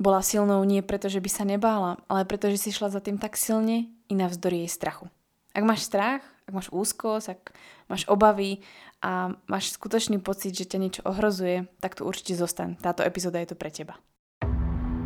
Bola 0.00 0.24
silnou 0.24 0.64
nie 0.64 0.80
preto, 0.80 1.12
že 1.12 1.20
by 1.20 1.28
sa 1.28 1.44
nebála, 1.44 2.00
ale 2.08 2.24
preto, 2.24 2.48
že 2.48 2.56
si 2.56 2.70
šla 2.72 2.88
za 2.88 3.04
tým 3.04 3.20
tak 3.20 3.36
silne 3.36 3.92
i 4.08 4.16
navzdory 4.16 4.64
jej 4.64 4.72
strachu. 4.72 5.12
Ak 5.52 5.60
máš 5.60 5.84
strach, 5.84 6.24
ak 6.48 6.56
máš 6.56 6.72
úzkosť, 6.72 7.26
ak 7.36 7.52
máš 7.92 8.08
obavy 8.08 8.64
a 9.04 9.36
máš 9.44 9.76
skutočný 9.76 10.16
pocit, 10.24 10.56
že 10.56 10.64
ťa 10.64 10.78
niečo 10.80 11.02
ohrozuje, 11.04 11.68
tak 11.84 12.00
tu 12.00 12.08
určite 12.08 12.32
zostan. 12.32 12.80
Táto 12.80 13.04
epizóda 13.04 13.44
je 13.44 13.52
tu 13.52 13.60
pre 13.60 13.68
teba. 13.68 14.00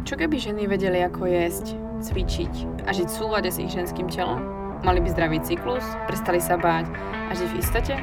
Čo 0.06 0.14
keby 0.14 0.38
ženy 0.38 0.70
vedeli, 0.70 1.02
ako 1.02 1.26
jesť, 1.26 1.74
cvičiť 1.98 2.86
a 2.86 2.94
žiť 2.94 3.08
v 3.10 3.18
súlade 3.18 3.50
s 3.50 3.58
ich 3.58 3.74
ženským 3.74 4.06
telom? 4.06 4.46
Mali 4.86 5.02
by 5.02 5.10
zdravý 5.10 5.42
cyklus, 5.42 5.82
prestali 6.06 6.38
sa 6.38 6.54
báť 6.54 6.86
a 7.02 7.32
žiť 7.34 7.50
v 7.50 7.58
istote? 7.58 7.94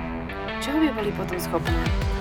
Čo 0.59 0.75
by 0.75 0.91
boli 0.91 1.15
potom 1.15 1.39
schopné? 1.39 2.20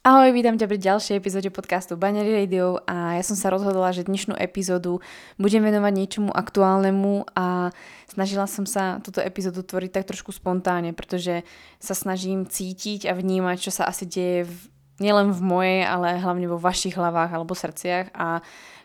Ahoj, 0.00 0.32
vítam 0.32 0.56
ťa 0.56 0.64
pri 0.64 0.80
ďalšej 0.80 1.20
epizóde 1.20 1.52
podcastu 1.52 1.92
Banery 1.92 2.32
Radio 2.32 2.80
a 2.88 3.20
ja 3.20 3.24
som 3.26 3.36
sa 3.36 3.52
rozhodla, 3.52 3.92
že 3.92 4.08
dnešnú 4.08 4.32
epizódu 4.32 5.04
budem 5.36 5.60
venovať 5.60 5.92
niečomu 5.92 6.32
aktuálnemu 6.32 7.28
a 7.36 7.68
snažila 8.08 8.48
som 8.48 8.64
sa 8.64 8.96
túto 9.04 9.20
epizódu 9.20 9.60
tvoriť 9.60 10.00
tak 10.00 10.08
trošku 10.08 10.32
spontánne, 10.32 10.96
pretože 10.96 11.44
sa 11.84 11.92
snažím 11.92 12.48
cítiť 12.48 13.04
a 13.04 13.12
vnímať, 13.12 13.60
čo 13.60 13.68
sa 13.76 13.92
asi 13.92 14.08
deje 14.08 14.48
v, 14.48 14.56
nielen 15.04 15.36
v 15.36 15.40
mojej, 15.44 15.80
ale 15.84 16.16
hlavne 16.16 16.48
vo 16.48 16.56
vašich 16.56 16.96
hlavách 16.96 17.36
alebo 17.36 17.52
srdciach 17.52 18.16
a 18.16 18.40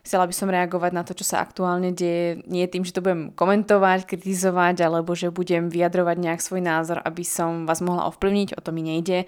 chcela 0.05 0.29
by 0.29 0.33
som 0.37 0.53
reagovať 0.53 0.91
na 0.93 1.01
to, 1.01 1.17
čo 1.17 1.25
sa 1.25 1.41
aktuálne 1.41 1.89
deje, 1.89 2.45
nie 2.45 2.69
tým, 2.69 2.85
že 2.85 2.93
to 2.93 3.01
budem 3.01 3.33
komentovať, 3.33 4.05
kritizovať, 4.05 4.85
alebo 4.85 5.17
že 5.17 5.33
budem 5.33 5.73
vyjadrovať 5.73 6.17
nejak 6.21 6.41
svoj 6.45 6.61
názor, 6.61 7.01
aby 7.01 7.25
som 7.25 7.65
vás 7.65 7.81
mohla 7.81 8.05
ovplyvniť, 8.13 8.53
o 8.53 8.61
to 8.61 8.69
mi 8.69 8.85
nejde, 8.85 9.25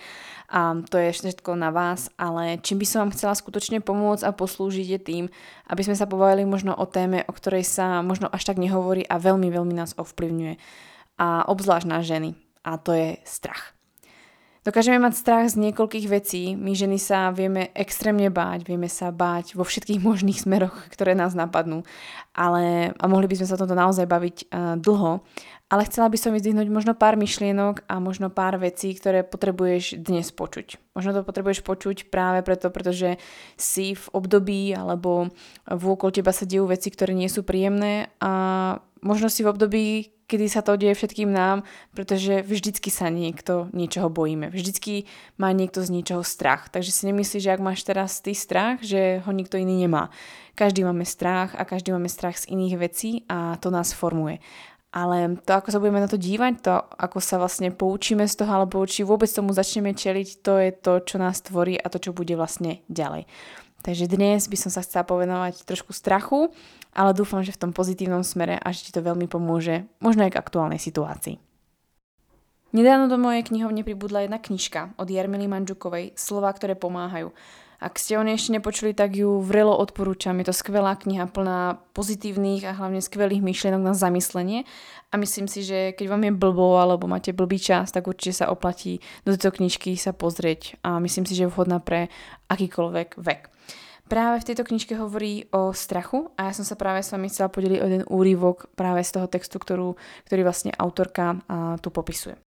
a 0.48 0.80
to 0.88 0.96
je 0.96 1.12
všetko 1.12 1.60
na 1.60 1.76
vás, 1.76 2.08
ale 2.16 2.56
čím 2.64 2.80
by 2.80 2.88
som 2.88 3.00
vám 3.04 3.12
chcela 3.12 3.36
skutočne 3.36 3.84
pomôcť 3.84 4.24
a 4.24 4.32
poslúžiť 4.32 4.88
je 4.96 5.00
tým, 5.02 5.24
aby 5.68 5.82
sme 5.84 6.00
sa 6.00 6.08
pobavili 6.08 6.48
možno 6.48 6.72
o 6.72 6.88
téme, 6.88 7.28
o 7.28 7.36
ktorej 7.36 7.68
sa 7.68 8.00
možno 8.00 8.32
až 8.32 8.48
tak 8.48 8.56
nehovorí 8.56 9.04
a 9.04 9.20
veľmi, 9.20 9.52
veľmi 9.52 9.76
nás 9.76 9.92
ovplyvňuje. 10.00 10.56
A 11.20 11.44
obzvlášť 11.52 11.88
na 11.92 12.00
ženy. 12.00 12.30
A 12.64 12.80
to 12.80 12.96
je 12.96 13.20
strach. 13.28 13.77
Dokážeme 14.68 15.00
mať 15.00 15.16
strach 15.16 15.48
z 15.48 15.64
niekoľkých 15.64 16.12
vecí. 16.12 16.52
My 16.60 16.76
ženy 16.76 17.00
sa 17.00 17.32
vieme 17.32 17.72
extrémne 17.72 18.28
báť, 18.28 18.68
vieme 18.68 18.92
sa 18.92 19.16
báť 19.16 19.56
vo 19.56 19.64
všetkých 19.64 20.04
možných 20.08 20.44
smeroch, 20.44 20.76
ktoré 20.92 21.16
nás 21.16 21.32
napadnú. 21.32 21.88
Ale, 22.36 22.92
a 22.92 23.06
mohli 23.08 23.32
by 23.32 23.40
sme 23.40 23.48
sa 23.48 23.56
o 23.56 23.62
tomto 23.64 23.80
naozaj 23.80 24.04
baviť 24.04 24.52
uh, 24.52 24.76
dlho 24.76 25.24
ale 25.68 25.84
chcela 25.84 26.08
by 26.08 26.16
som 26.16 26.32
vyzdvihnúť 26.32 26.72
možno 26.72 26.96
pár 26.96 27.20
myšlienok 27.20 27.84
a 27.92 28.00
možno 28.00 28.32
pár 28.32 28.56
vecí, 28.56 28.96
ktoré 28.96 29.28
potrebuješ 29.28 30.00
dnes 30.00 30.32
počuť. 30.32 30.80
Možno 30.96 31.12
to 31.12 31.28
potrebuješ 31.28 31.60
počuť 31.60 32.08
práve 32.08 32.40
preto, 32.40 32.72
pretože 32.72 33.20
si 33.60 33.92
v 33.92 34.06
období 34.16 34.72
alebo 34.72 35.28
v 35.68 35.84
okolo 35.84 36.16
teba 36.16 36.32
sa 36.32 36.48
dejú 36.48 36.72
veci, 36.72 36.88
ktoré 36.88 37.12
nie 37.12 37.28
sú 37.28 37.44
príjemné 37.44 38.16
a 38.24 38.80
možno 39.02 39.28
si 39.30 39.44
v 39.44 39.52
období, 39.52 39.86
kedy 40.28 40.46
sa 40.52 40.60
to 40.60 40.76
deje 40.76 40.94
všetkým 40.94 41.32
nám, 41.32 41.64
pretože 41.96 42.44
vždycky 42.44 42.92
sa 42.92 43.08
niekto 43.08 43.72
niečoho 43.72 44.12
bojíme. 44.12 44.52
Vždycky 44.52 45.08
má 45.40 45.56
niekto 45.56 45.80
z 45.82 45.90
niečoho 45.90 46.22
strach. 46.22 46.68
Takže 46.68 46.92
si 46.92 47.08
nemyslíš, 47.08 47.48
že 47.48 47.54
ak 47.56 47.64
máš 47.64 47.88
teraz 47.88 48.20
ty 48.20 48.36
strach, 48.36 48.84
že 48.84 49.24
ho 49.24 49.32
nikto 49.32 49.56
iný 49.56 49.88
nemá. 49.88 50.12
Každý 50.60 50.84
máme 50.84 51.08
strach 51.08 51.56
a 51.56 51.64
každý 51.64 51.96
máme 51.96 52.12
strach 52.12 52.36
z 52.36 52.52
iných 52.52 52.76
vecí 52.76 53.24
a 53.32 53.56
to 53.58 53.72
nás 53.72 53.96
formuje. 53.96 54.44
Ale 54.92 55.38
to, 55.44 55.52
ako 55.54 55.70
sa 55.70 55.80
budeme 55.84 56.02
na 56.02 56.10
to 56.10 56.18
dívať, 56.18 56.54
to, 56.64 56.74
ako 56.74 57.20
sa 57.20 57.38
vlastne 57.38 57.70
poučíme 57.76 58.24
z 58.24 58.36
toho, 58.40 58.52
alebo 58.52 58.82
či 58.88 59.04
vôbec 59.04 59.28
tomu 59.30 59.52
začneme 59.52 59.94
čeliť, 59.94 60.28
to 60.42 60.54
je 60.58 60.72
to, 60.74 60.94
čo 61.04 61.16
nás 61.20 61.44
tvorí 61.44 61.76
a 61.78 61.92
to, 61.92 62.00
čo 62.00 62.16
bude 62.16 62.34
vlastne 62.34 62.82
ďalej. 62.88 63.28
Takže 63.86 64.10
dnes 64.10 64.50
by 64.50 64.58
som 64.58 64.72
sa 64.74 64.82
chcela 64.82 65.06
povenovať 65.06 65.64
trošku 65.64 65.94
strachu, 65.94 66.50
ale 66.98 67.14
dúfam, 67.14 67.46
že 67.46 67.54
v 67.54 67.70
tom 67.70 67.72
pozitívnom 67.72 68.26
smere 68.26 68.58
a 68.58 68.74
že 68.74 68.90
ti 68.90 68.92
to 68.92 69.06
veľmi 69.06 69.30
pomôže, 69.30 69.86
možno 70.02 70.26
aj 70.26 70.34
k 70.34 70.42
aktuálnej 70.42 70.82
situácii. 70.82 71.38
Nedávno 72.74 73.08
do 73.08 73.16
mojej 73.22 73.48
knihovne 73.48 73.86
pribudla 73.86 74.26
jedna 74.26 74.42
knižka 74.42 74.98
od 75.00 75.08
Jarmily 75.08 75.48
Manžukovej 75.48 76.18
Slova, 76.20 76.52
ktoré 76.52 76.76
pomáhajú. 76.76 77.32
Ak 77.78 78.02
ste 78.02 78.18
o 78.18 78.26
nej 78.26 78.42
ešte 78.42 78.58
nepočuli, 78.58 78.98
tak 78.98 79.14
ju 79.14 79.38
vrelo 79.38 79.70
odporúčam. 79.78 80.34
Je 80.42 80.50
to 80.50 80.54
skvelá 80.58 80.98
kniha 80.98 81.30
plná 81.30 81.78
pozitívnych 81.94 82.66
a 82.66 82.74
hlavne 82.74 83.06
skvelých 83.06 83.46
myšlienok 83.46 83.82
na 83.86 83.94
zamyslenie 83.94 84.66
a 85.14 85.16
myslím 85.22 85.46
si, 85.46 85.62
že 85.62 85.94
keď 85.94 86.06
vám 86.10 86.26
je 86.26 86.34
blbo 86.34 86.82
alebo 86.82 87.06
máte 87.06 87.38
blbý 87.38 87.62
čas, 87.62 87.94
tak 87.94 88.10
určite 88.10 88.42
sa 88.44 88.50
oplatí 88.50 88.98
do 89.24 89.38
tejto 89.38 89.62
knižky 89.62 89.94
sa 89.94 90.10
pozrieť 90.10 90.82
a 90.82 90.98
myslím 90.98 91.30
si, 91.30 91.38
že 91.38 91.46
je 91.46 91.54
vhodná 91.54 91.78
pre 91.78 92.10
akýkoľvek 92.50 93.22
vek. 93.22 93.42
Práve 94.08 94.40
v 94.40 94.48
tejto 94.48 94.64
knižke 94.64 94.96
hovorí 94.96 95.52
o 95.52 95.76
strachu 95.76 96.32
a 96.40 96.48
ja 96.48 96.54
som 96.56 96.64
sa 96.64 96.80
práve 96.80 97.04
s 97.04 97.12
vami 97.12 97.28
chcela 97.28 97.52
podeliť 97.52 97.80
o 97.84 97.88
jeden 97.92 98.04
úryvok 98.08 98.72
práve 98.72 99.04
z 99.04 99.20
toho 99.20 99.28
textu, 99.28 99.60
ktorú, 99.60 100.00
ktorý 100.32 100.42
vlastne 100.48 100.72
autorka 100.80 101.44
a, 101.44 101.76
tu 101.84 101.92
popisuje. 101.92 102.40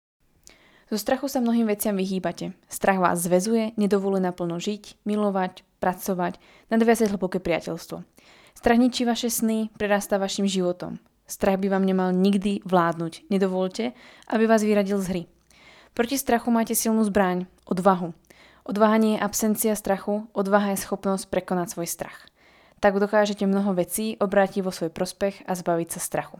Zo 0.87 0.97
strachu 0.97 1.27
sa 1.27 1.43
mnohým 1.43 1.67
veciam 1.67 1.93
vyhýbate. 1.99 2.55
Strach 2.71 2.97
vás 2.97 3.21
zväzuje, 3.21 3.75
nedovoluje 3.75 4.23
naplno 4.23 4.57
žiť, 4.57 5.03
milovať, 5.03 5.67
pracovať, 5.83 6.39
nadviazať 6.71 7.11
hlboké 7.13 7.43
priateľstvo. 7.43 8.07
Strach 8.55 8.79
ničí 8.79 9.03
vaše 9.03 9.27
sny, 9.27 9.69
prerastá 9.75 10.15
vašim 10.17 10.47
životom. 10.47 10.97
Strach 11.29 11.61
by 11.61 11.69
vám 11.69 11.85
nemal 11.85 12.09
nikdy 12.09 12.65
vládnuť. 12.65 13.29
Nedovolte, 13.29 13.93
aby 14.31 14.49
vás 14.49 14.65
vyradil 14.65 14.97
z 14.97 15.07
hry. 15.11 15.23
Proti 15.93 16.17
strachu 16.17 16.49
máte 16.49 16.73
silnú 16.73 17.05
zbraň, 17.05 17.45
odvahu. 17.69 18.15
Odvaha 18.69 19.01
nie 19.01 19.17
je 19.17 19.23
absencia 19.25 19.73
strachu, 19.73 20.29
odvaha 20.29 20.77
je 20.77 20.85
schopnosť 20.85 21.33
prekonať 21.33 21.73
svoj 21.73 21.89
strach. 21.89 22.29
Tak 22.77 23.01
dokážete 23.01 23.49
mnoho 23.49 23.73
vecí 23.73 24.13
obrátiť 24.21 24.61
vo 24.61 24.69
svoj 24.69 24.93
prospech 24.93 25.41
a 25.49 25.57
zbaviť 25.57 25.97
sa 25.97 25.99
strachu. 25.99 26.37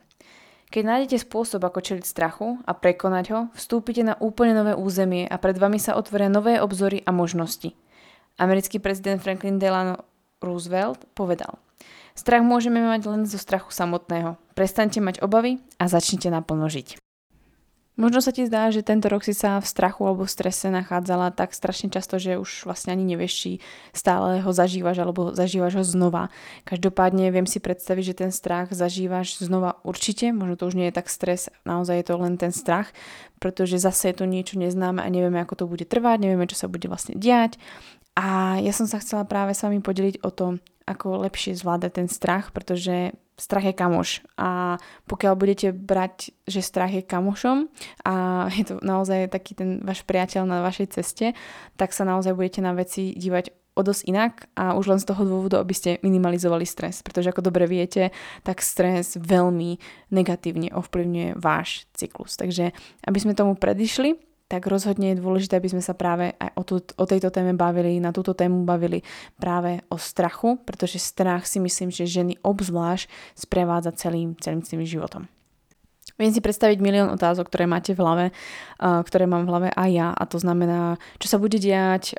Keď 0.70 0.84
nájdete 0.86 1.26
spôsob, 1.26 1.66
ako 1.66 1.82
čeliť 1.82 2.06
strachu 2.06 2.62
a 2.70 2.78
prekonať 2.78 3.26
ho, 3.34 3.40
vstúpite 3.58 4.06
na 4.06 4.14
úplne 4.22 4.54
nové 4.54 4.78
územie 4.78 5.26
a 5.26 5.42
pred 5.42 5.58
vami 5.58 5.82
sa 5.82 5.98
otvoria 5.98 6.30
nové 6.30 6.62
obzory 6.62 7.02
a 7.02 7.10
možnosti. 7.10 7.74
Americký 8.38 8.78
prezident 8.78 9.18
Franklin 9.18 9.58
Delano 9.58 10.06
Roosevelt 10.38 11.10
povedal 11.18 11.58
Strach 12.14 12.46
môžeme 12.46 12.78
mať 12.86 13.10
len 13.10 13.26
zo 13.26 13.42
strachu 13.42 13.74
samotného. 13.74 14.38
Prestaňte 14.54 15.02
mať 15.02 15.26
obavy 15.26 15.58
a 15.82 15.90
začnite 15.90 16.30
naplno 16.30 16.70
žiť. 16.70 17.09
Možno 18.00 18.24
sa 18.24 18.32
ti 18.32 18.48
zdá, 18.48 18.72
že 18.72 18.80
tento 18.80 19.12
rok 19.12 19.28
si 19.28 19.36
sa 19.36 19.60
v 19.60 19.68
strachu 19.68 20.08
alebo 20.08 20.24
v 20.24 20.32
strese 20.32 20.72
nachádzala 20.72 21.36
tak 21.36 21.52
strašne 21.52 21.92
často, 21.92 22.16
že 22.16 22.40
už 22.40 22.64
vlastne 22.64 22.96
ani 22.96 23.04
nevieš, 23.04 23.34
či 23.36 23.52
stále 23.92 24.40
ho 24.40 24.52
zažívaš 24.56 25.04
alebo 25.04 25.36
zažívaš 25.36 25.84
ho 25.84 25.84
znova. 25.84 26.32
Každopádne 26.64 27.28
viem 27.28 27.44
si 27.44 27.60
predstaviť, 27.60 28.04
že 28.16 28.20
ten 28.24 28.32
strach 28.32 28.72
zažívaš 28.72 29.44
znova 29.44 29.84
určite, 29.84 30.32
možno 30.32 30.56
to 30.56 30.72
už 30.72 30.80
nie 30.80 30.88
je 30.88 30.96
tak 30.96 31.12
stres, 31.12 31.52
naozaj 31.68 32.00
je 32.00 32.06
to 32.08 32.16
len 32.16 32.40
ten 32.40 32.56
strach, 32.56 32.88
pretože 33.44 33.76
zase 33.76 34.16
je 34.16 34.24
to 34.24 34.26
niečo 34.32 34.56
neznáme 34.56 35.04
a 35.04 35.10
nevieme, 35.12 35.44
ako 35.44 35.60
to 35.60 35.66
bude 35.68 35.84
trvať, 35.84 36.24
nevieme, 36.24 36.48
čo 36.48 36.56
sa 36.56 36.72
bude 36.72 36.88
vlastne 36.88 37.20
diať. 37.20 37.60
A 38.16 38.60
ja 38.64 38.72
som 38.72 38.88
sa 38.88 39.04
chcela 39.04 39.28
práve 39.28 39.52
s 39.52 39.60
vami 39.60 39.84
podeliť 39.84 40.24
o 40.24 40.32
to, 40.32 40.56
ako 40.90 41.30
lepšie 41.30 41.54
zvládať 41.54 41.92
ten 42.02 42.08
strach, 42.10 42.50
pretože 42.50 43.14
strach 43.40 43.64
je 43.64 43.72
kamoš 43.72 44.26
a 44.36 44.76
pokiaľ 45.08 45.34
budete 45.40 45.72
brať, 45.72 46.36
že 46.44 46.60
strach 46.60 46.92
je 46.92 47.06
kamošom 47.06 47.72
a 48.04 48.14
je 48.58 48.66
to 48.68 48.76
naozaj 48.82 49.32
taký 49.32 49.56
ten 49.56 49.80
váš 49.86 50.04
priateľ 50.04 50.44
na 50.50 50.66
vašej 50.66 51.00
ceste, 51.00 51.38
tak 51.78 51.96
sa 51.96 52.04
naozaj 52.04 52.36
budete 52.36 52.60
na 52.60 52.76
veci 52.76 53.16
dívať 53.16 53.56
o 53.80 53.82
dosť 53.82 54.04
inak 54.12 54.34
a 54.60 54.76
už 54.76 54.92
len 54.92 55.00
z 55.00 55.08
toho 55.08 55.24
dôvodu, 55.24 55.64
aby 55.64 55.72
ste 55.72 56.04
minimalizovali 56.04 56.68
stres, 56.68 57.00
pretože 57.00 57.32
ako 57.32 57.48
dobre 57.48 57.64
viete, 57.64 58.12
tak 58.44 58.60
stres 58.60 59.16
veľmi 59.16 59.80
negatívne 60.12 60.76
ovplyvňuje 60.76 61.40
váš 61.40 61.88
cyklus. 61.96 62.36
Takže 62.36 62.76
aby 63.08 63.18
sme 63.24 63.40
tomu 63.40 63.56
predišli, 63.56 64.20
tak 64.50 64.66
rozhodne 64.66 65.14
je 65.14 65.22
dôležité, 65.22 65.62
aby 65.62 65.70
sme 65.70 65.84
sa 65.86 65.94
práve 65.94 66.34
aj 66.42 66.50
o, 66.58 66.64
tú, 66.66 66.82
o 66.82 67.06
tejto 67.06 67.30
téme 67.30 67.54
bavili, 67.54 68.02
na 68.02 68.10
túto 68.10 68.34
tému 68.34 68.66
bavili 68.66 69.06
práve 69.38 69.86
o 69.94 69.96
strachu, 70.02 70.58
pretože 70.66 70.98
strach 70.98 71.46
si 71.46 71.62
myslím, 71.62 71.94
že 71.94 72.10
ženy 72.10 72.42
obzvlášť 72.42 73.06
sprevádza 73.38 73.94
celým, 73.94 74.34
celým 74.42 74.66
tým 74.66 74.82
životom. 74.82 75.30
Viem 76.20 76.36
si 76.36 76.44
predstaviť 76.44 76.84
milión 76.84 77.08
otázok, 77.16 77.48
ktoré 77.48 77.64
máte 77.64 77.96
v 77.96 78.04
hlave, 78.04 78.26
ktoré 78.80 79.24
mám 79.24 79.48
v 79.48 79.52
hlave 79.56 79.70
aj 79.72 79.90
ja. 79.90 80.08
A 80.12 80.24
to 80.28 80.36
znamená, 80.36 81.00
čo 81.16 81.32
sa 81.32 81.40
bude 81.40 81.56
diať, 81.56 82.12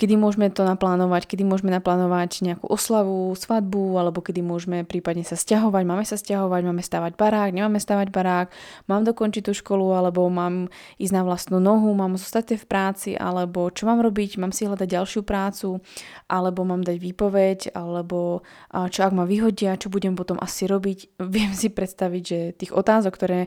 kedy 0.00 0.16
môžeme 0.16 0.48
to 0.48 0.64
naplánovať, 0.64 1.28
kedy 1.28 1.44
môžeme 1.44 1.68
naplánovať 1.68 2.40
nejakú 2.48 2.64
oslavu, 2.64 3.36
svadbu, 3.36 4.00
alebo 4.00 4.24
kedy 4.24 4.40
môžeme 4.40 4.88
prípadne 4.88 5.20
sa 5.20 5.36
stiahovať, 5.36 5.84
máme 5.84 6.08
sa 6.08 6.16
stiahovať, 6.16 6.60
máme 6.64 6.80
stavať 6.80 7.20
barák, 7.20 7.52
nemáme 7.52 7.76
stavať 7.76 8.08
barák, 8.08 8.48
mám 8.88 9.04
dokončiť 9.04 9.44
tú 9.44 9.52
školu, 9.52 9.92
alebo 9.92 10.24
mám 10.32 10.72
ísť 10.96 11.12
na 11.12 11.20
vlastnú 11.20 11.60
nohu, 11.60 11.92
mám 11.92 12.16
zostať 12.16 12.56
v 12.56 12.64
práci, 12.64 13.10
alebo 13.20 13.68
čo 13.68 13.84
mám 13.84 14.00
robiť, 14.00 14.40
mám 14.40 14.56
si 14.56 14.64
hľadať 14.64 14.88
ďalšiu 14.88 15.28
prácu, 15.28 15.84
alebo 16.24 16.64
mám 16.64 16.80
dať 16.80 16.96
výpoveď, 16.96 17.76
alebo 17.76 18.48
čo 18.72 19.00
ak 19.04 19.12
ma 19.12 19.28
vyhodia, 19.28 19.76
čo 19.76 19.92
budem 19.92 20.16
potom 20.16 20.40
asi 20.40 20.64
robiť. 20.64 21.20
Viem 21.36 21.52
si 21.52 21.68
predstaviť, 21.68 22.22
že 22.22 22.38
tých 22.56 22.72
otázok 22.72 23.09
otázok, 23.10 23.18
ktoré 23.18 23.40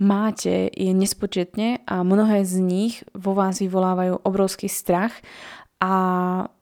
máte, 0.00 0.72
je 0.72 0.92
nespočetne 0.96 1.84
a 1.84 2.00
mnohé 2.00 2.48
z 2.48 2.64
nich 2.64 3.04
vo 3.12 3.36
vás 3.36 3.60
vyvolávajú 3.60 4.24
obrovský 4.24 4.72
strach 4.72 5.12
a 5.80 5.92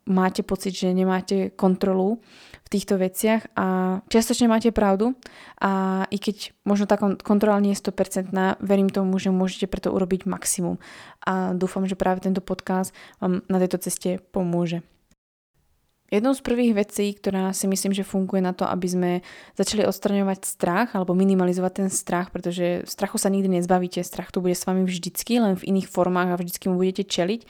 máte 0.06 0.42
pocit, 0.42 0.74
že 0.74 0.94
nemáte 0.94 1.50
kontrolu 1.54 2.22
v 2.62 2.68
týchto 2.70 3.00
veciach 3.00 3.50
a 3.56 3.98
čiastočne 4.06 4.46
máte 4.46 4.70
pravdu 4.70 5.16
a 5.58 6.04
i 6.12 6.18
keď 6.20 6.52
možno 6.62 6.84
tá 6.86 7.00
kontrola 7.00 7.58
nie 7.62 7.72
je 7.74 7.82
100%, 7.82 8.30
verím 8.62 8.90
tomu, 8.92 9.18
že 9.18 9.34
môžete 9.34 9.66
preto 9.66 9.90
urobiť 9.90 10.28
maximum 10.28 10.78
a 11.24 11.56
dúfam, 11.56 11.88
že 11.88 11.98
práve 11.98 12.22
tento 12.22 12.44
podcast 12.44 12.92
vám 13.18 13.42
na 13.48 13.58
tejto 13.58 13.82
ceste 13.82 14.22
pomôže. 14.30 14.84
Jednou 16.08 16.32
z 16.32 16.40
prvých 16.40 16.72
vecí, 16.72 17.12
ktorá 17.12 17.52
si 17.52 17.68
myslím, 17.68 17.92
že 17.92 18.00
funguje 18.00 18.40
na 18.40 18.56
to, 18.56 18.64
aby 18.64 18.88
sme 18.88 19.10
začali 19.60 19.84
odstraňovať 19.84 20.40
strach 20.48 20.88
alebo 20.96 21.12
minimalizovať 21.12 21.84
ten 21.84 21.88
strach, 21.92 22.32
pretože 22.32 22.88
strachu 22.88 23.20
sa 23.20 23.28
nikdy 23.28 23.60
nezbavíte, 23.60 24.00
strach 24.00 24.32
tu 24.32 24.40
bude 24.40 24.56
s 24.56 24.64
vami 24.64 24.88
vždycky, 24.88 25.36
len 25.36 25.60
v 25.60 25.68
iných 25.68 25.92
formách 25.92 26.32
a 26.32 26.40
vždycky 26.40 26.72
mu 26.72 26.80
budete 26.80 27.04
čeliť. 27.04 27.40
E, 27.44 27.46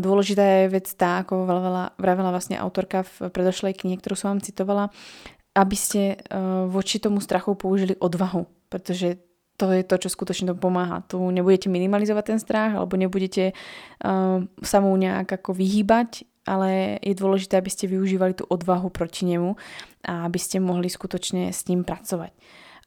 dôležitá 0.00 0.64
je 0.64 0.72
vec 0.72 0.88
tá, 0.96 1.20
ako 1.20 1.44
vravela, 1.44 1.92
vravela 2.00 2.32
vlastne 2.32 2.56
autorka 2.56 3.04
v 3.04 3.28
predošlej 3.28 3.76
knihe, 3.76 4.00
ktorú 4.00 4.16
som 4.16 4.32
vám 4.32 4.40
citovala, 4.40 4.88
aby 5.52 5.76
ste 5.76 6.16
e, 6.16 6.40
voči 6.72 6.96
tomu 7.04 7.20
strachu 7.20 7.52
použili 7.52 8.00
odvahu, 8.00 8.48
pretože 8.72 9.20
to 9.60 9.70
je 9.70 9.84
to, 9.86 9.96
čo 10.00 10.08
skutočne 10.08 10.50
to 10.50 10.56
pomáha. 10.56 11.04
Tu 11.06 11.20
nebudete 11.20 11.68
minimalizovať 11.68 12.24
ten 12.26 12.38
strach 12.42 12.74
alebo 12.74 12.98
nebudete 12.98 13.54
uh, 13.54 14.42
sa 14.42 14.78
mu 14.82 14.90
nejak 14.98 15.30
ako 15.30 15.54
vyhýbať, 15.54 16.26
ale 16.44 17.00
je 17.00 17.14
dôležité, 17.16 17.56
aby 17.56 17.70
ste 17.72 17.90
využívali 17.90 18.36
tú 18.36 18.44
odvahu 18.48 18.92
proti 18.92 19.24
nemu 19.28 19.56
a 20.04 20.28
aby 20.28 20.38
ste 20.38 20.60
mohli 20.60 20.92
skutočne 20.92 21.50
s 21.50 21.64
ním 21.68 21.82
pracovať. 21.82 22.32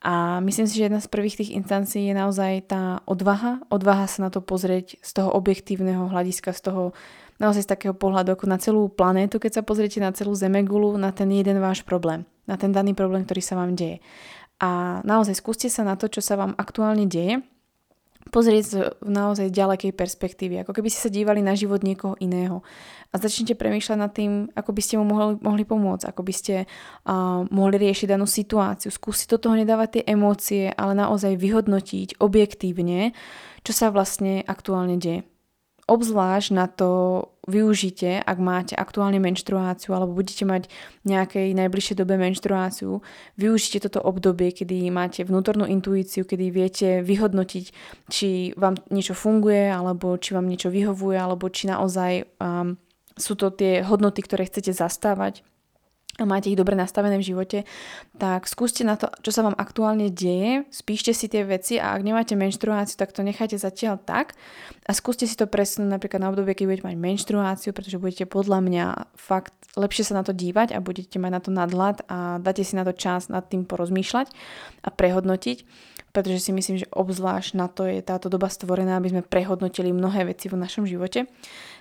A 0.06 0.38
myslím 0.46 0.70
si, 0.70 0.78
že 0.78 0.86
jedna 0.86 1.02
z 1.02 1.10
prvých 1.10 1.42
tých 1.42 1.58
instancií 1.58 2.06
je 2.06 2.16
naozaj 2.16 2.70
tá 2.70 3.02
odvaha. 3.10 3.66
Odvaha 3.74 4.06
sa 4.06 4.30
na 4.30 4.30
to 4.30 4.46
pozrieť 4.46 5.02
z 5.02 5.12
toho 5.18 5.34
objektívneho 5.34 6.06
hľadiska, 6.14 6.54
z 6.54 6.62
toho 6.70 6.84
naozaj 7.42 7.66
z 7.66 7.72
takého 7.74 7.94
pohľadu 7.98 8.38
ako 8.38 8.46
na 8.46 8.62
celú 8.62 8.90
planétu, 8.94 9.42
keď 9.42 9.62
sa 9.62 9.64
pozriete 9.66 9.98
na 9.98 10.14
celú 10.14 10.38
Zemegulu, 10.38 10.94
na 11.02 11.10
ten 11.10 11.30
jeden 11.34 11.58
váš 11.58 11.82
problém, 11.82 12.30
na 12.46 12.58
ten 12.62 12.70
daný 12.70 12.94
problém, 12.94 13.26
ktorý 13.26 13.42
sa 13.42 13.58
vám 13.58 13.74
deje. 13.74 13.98
A 14.62 15.02
naozaj 15.06 15.38
skúste 15.38 15.70
sa 15.70 15.86
na 15.86 15.98
to, 15.98 16.10
čo 16.10 16.22
sa 16.22 16.38
vám 16.38 16.54
aktuálne 16.58 17.06
deje 17.06 17.42
pozrieť 18.30 18.64
z 18.64 18.74
naozaj 19.04 19.54
ďalekej 19.54 19.92
perspektívy, 19.96 20.62
ako 20.64 20.76
keby 20.76 20.88
ste 20.92 21.04
sa 21.08 21.12
dívali 21.14 21.40
na 21.40 21.56
život 21.58 21.82
niekoho 21.82 22.16
iného 22.20 22.62
a 23.12 23.16
začnite 23.16 23.56
premýšľať 23.56 23.98
nad 23.98 24.12
tým, 24.12 24.52
ako 24.52 24.72
by 24.76 24.82
ste 24.84 25.00
mu 25.00 25.08
mohli, 25.08 25.40
mohli 25.40 25.64
pomôcť, 25.64 26.12
ako 26.12 26.22
by 26.28 26.34
ste 26.36 26.56
uh, 26.68 27.48
mohli 27.48 27.80
riešiť 27.80 28.12
danú 28.12 28.28
situáciu. 28.28 28.92
Skúsiť 28.92 29.32
do 29.32 29.38
toho 29.40 29.56
nedávať 29.56 30.00
tie 30.00 30.04
emócie, 30.12 30.68
ale 30.76 30.92
naozaj 30.92 31.40
vyhodnotiť 31.40 32.20
objektívne, 32.20 33.16
čo 33.64 33.72
sa 33.72 33.88
vlastne 33.96 34.44
aktuálne 34.44 35.00
deje. 35.00 35.24
Obzvlášť 35.88 36.50
na 36.52 36.68
to 36.68 36.90
využite, 37.48 38.20
ak 38.20 38.38
máte 38.38 38.76
aktuálne 38.76 39.18
menštruáciu 39.24 39.96
alebo 39.96 40.14
budete 40.14 40.44
mať 40.44 40.68
nejakej 41.08 41.56
najbližšej 41.56 41.96
dobe 41.96 42.20
menštruáciu, 42.20 43.00
využite 43.40 43.88
toto 43.88 44.04
obdobie, 44.04 44.52
kedy 44.52 44.92
máte 44.92 45.24
vnútornú 45.24 45.64
intuíciu, 45.64 46.28
kedy 46.28 46.46
viete 46.52 46.90
vyhodnotiť, 47.02 47.66
či 48.12 48.52
vám 48.60 48.76
niečo 48.92 49.16
funguje, 49.16 49.72
alebo 49.72 50.20
či 50.20 50.36
vám 50.36 50.46
niečo 50.46 50.68
vyhovuje, 50.68 51.16
alebo 51.16 51.48
či 51.48 51.72
naozaj 51.72 52.28
um, 52.44 52.76
sú 53.16 53.34
to 53.40 53.50
tie 53.50 53.82
hodnoty, 53.82 54.22
ktoré 54.22 54.46
chcete 54.46 54.76
zastávať 54.76 55.42
a 56.18 56.26
máte 56.26 56.50
ich 56.50 56.58
dobre 56.58 56.74
nastavené 56.74 57.22
v 57.22 57.28
živote, 57.30 57.60
tak 58.18 58.50
skúste 58.50 58.82
na 58.82 58.98
to, 58.98 59.14
čo 59.22 59.30
sa 59.30 59.46
vám 59.46 59.54
aktuálne 59.54 60.10
deje, 60.10 60.66
spíšte 60.74 61.14
si 61.14 61.30
tie 61.30 61.46
veci 61.46 61.78
a 61.78 61.94
ak 61.94 62.02
nemáte 62.02 62.34
menštruáciu, 62.34 62.98
tak 62.98 63.14
to 63.14 63.22
nechajte 63.22 63.62
zatiaľ 63.62 64.02
tak 64.02 64.34
a 64.90 64.92
skúste 64.98 65.30
si 65.30 65.38
to 65.38 65.46
presunúť 65.46 65.94
napríklad 65.94 66.26
na 66.26 66.34
obdobie, 66.34 66.58
keď 66.58 66.66
budete 66.66 66.88
mať 66.90 66.98
menštruáciu, 66.98 67.70
pretože 67.70 68.02
budete 68.02 68.26
podľa 68.26 68.60
mňa 68.66 68.86
fakt 69.14 69.54
lepšie 69.78 70.10
sa 70.10 70.18
na 70.18 70.24
to 70.26 70.34
dívať 70.34 70.74
a 70.74 70.82
budete 70.82 71.22
mať 71.22 71.32
na 71.32 71.42
to 71.42 71.50
nadhľad 71.54 72.02
a 72.10 72.42
dáte 72.42 72.66
si 72.66 72.74
na 72.74 72.82
to 72.82 72.98
čas 72.98 73.30
nad 73.30 73.46
tým 73.46 73.70
porozmýšľať 73.70 74.34
a 74.84 74.90
prehodnotiť 74.90 75.58
pretože 76.18 76.50
si 76.50 76.52
myslím, 76.56 76.82
že 76.82 76.90
obzvlášť 76.90 77.54
na 77.54 77.70
to 77.70 77.86
je 77.86 78.02
táto 78.02 78.26
doba 78.26 78.50
stvorená, 78.50 78.98
aby 78.98 79.14
sme 79.14 79.22
prehodnotili 79.22 79.94
mnohé 79.94 80.26
veci 80.26 80.50
v 80.50 80.58
našom 80.58 80.90
živote 80.90 81.30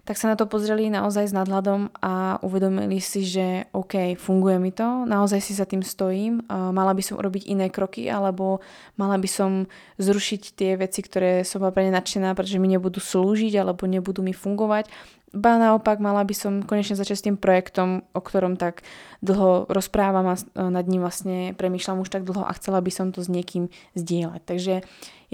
tak 0.06 0.14
sa 0.14 0.30
na 0.30 0.38
to 0.38 0.46
pozreli 0.46 0.86
naozaj 0.86 1.26
s 1.26 1.34
nadhľadom 1.34 1.90
a 1.98 2.38
uvedomili 2.46 3.02
si, 3.02 3.26
že 3.26 3.66
OK, 3.74 4.14
funguje 4.14 4.62
mi 4.62 4.70
to, 4.70 5.02
naozaj 5.02 5.42
si 5.42 5.50
za 5.50 5.66
tým 5.66 5.82
stojím, 5.82 6.46
mala 6.46 6.94
by 6.94 7.02
som 7.02 7.18
urobiť 7.18 7.50
iné 7.50 7.66
kroky 7.74 8.06
alebo 8.06 8.62
mala 8.94 9.18
by 9.18 9.26
som 9.26 9.66
zrušiť 9.98 10.42
tie 10.54 10.78
veci, 10.78 11.02
ktoré 11.02 11.42
som 11.42 11.58
bola 11.58 11.74
pre 11.74 11.90
ne 11.90 11.92
nadšená, 11.92 12.38
pretože 12.38 12.62
mi 12.62 12.70
nebudú 12.70 13.02
slúžiť 13.02 13.58
alebo 13.58 13.90
nebudú 13.90 14.22
mi 14.22 14.30
fungovať. 14.30 14.86
Ba 15.34 15.58
naopak, 15.58 15.98
mala 15.98 16.22
by 16.22 16.32
som 16.32 16.62
konečne 16.62 16.94
začať 16.94 17.16
s 17.18 17.26
tým 17.26 17.36
projektom, 17.36 18.06
o 18.14 18.20
ktorom 18.22 18.54
tak 18.54 18.86
dlho 19.26 19.66
rozprávam 19.68 20.32
a 20.32 20.38
nad 20.54 20.86
ním 20.86 21.02
vlastne 21.02 21.50
premýšľam 21.58 22.06
už 22.06 22.14
tak 22.14 22.22
dlho 22.22 22.46
a 22.46 22.56
chcela 22.56 22.78
by 22.78 22.94
som 22.94 23.10
to 23.10 23.20
s 23.20 23.28
niekým 23.28 23.68
zdieľať. 23.98 24.40
Takže 24.46 24.74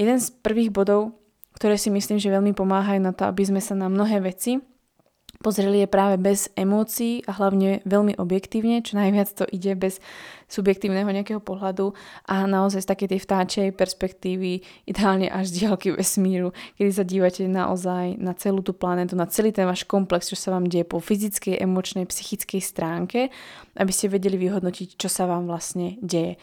jeden 0.00 0.18
z 0.18 0.26
prvých 0.42 0.72
bodov, 0.72 1.12
ktoré 1.62 1.78
si 1.78 1.94
myslím, 1.94 2.18
že 2.18 2.26
veľmi 2.26 2.58
pomáhajú 2.58 2.98
na 2.98 3.14
to, 3.14 3.22
aby 3.30 3.46
sme 3.46 3.62
sa 3.62 3.78
na 3.78 3.86
mnohé 3.86 4.18
veci 4.18 4.58
pozreli 5.42 5.82
je 5.82 5.90
práve 5.90 6.18
bez 6.22 6.50
emócií 6.54 7.26
a 7.26 7.34
hlavne 7.34 7.82
veľmi 7.82 8.14
objektívne, 8.18 8.78
čo 8.82 8.94
najviac 8.94 9.30
to 9.30 9.46
ide 9.50 9.74
bez 9.74 9.98
subjektívneho 10.46 11.06
nejakého 11.10 11.42
pohľadu 11.42 11.98
a 12.30 12.46
naozaj 12.46 12.86
z 12.86 12.90
takej 12.94 13.08
tej 13.10 13.20
vtáčej 13.26 13.68
perspektívy, 13.74 14.62
ideálne 14.86 15.26
až 15.26 15.50
z 15.50 15.66
diaľky 15.66 15.94
vesmíru, 15.94 16.54
kedy 16.78 16.90
sa 16.94 17.02
dívate 17.02 17.42
naozaj 17.50 18.22
na 18.22 18.38
celú 18.38 18.62
tú 18.62 18.70
planetu, 18.70 19.18
na 19.18 19.26
celý 19.26 19.50
ten 19.50 19.66
váš 19.66 19.82
komplex, 19.82 20.30
čo 20.30 20.38
sa 20.38 20.54
vám 20.54 20.70
deje 20.70 20.86
po 20.86 21.02
fyzickej, 21.02 21.58
emočnej, 21.58 22.06
psychickej 22.06 22.62
stránke, 22.62 23.34
aby 23.74 23.90
ste 23.90 24.10
vedeli 24.10 24.38
vyhodnotiť, 24.38 24.94
čo 24.94 25.10
sa 25.10 25.26
vám 25.26 25.50
vlastne 25.50 25.98
deje. 26.02 26.38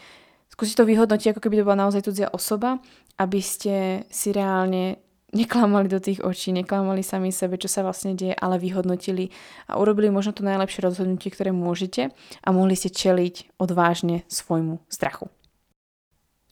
Skúste 0.52 0.76
to 0.76 0.84
vyhodnotiť, 0.84 1.32
ako 1.32 1.40
keby 1.40 1.60
to 1.60 1.64
bola 1.64 1.88
naozaj 1.88 2.04
cudzia 2.04 2.28
osoba 2.28 2.84
aby 3.20 3.40
ste 3.44 3.74
si 4.08 4.32
reálne 4.32 4.96
neklamali 5.30 5.86
do 5.86 6.02
tých 6.02 6.22
očí, 6.22 6.50
neklamali 6.50 7.02
sami 7.02 7.30
sebe, 7.30 7.58
čo 7.58 7.70
sa 7.70 7.86
vlastne 7.86 8.18
deje, 8.18 8.34
ale 8.34 8.58
vyhodnotili 8.58 9.30
a 9.70 9.78
urobili 9.78 10.10
možno 10.10 10.34
to 10.34 10.42
najlepšie 10.42 10.82
rozhodnutie, 10.82 11.30
ktoré 11.30 11.54
môžete 11.54 12.10
a 12.42 12.48
mohli 12.50 12.74
ste 12.74 12.90
čeliť 12.90 13.58
odvážne 13.58 14.26
svojmu 14.26 14.82
strachu. 14.90 15.30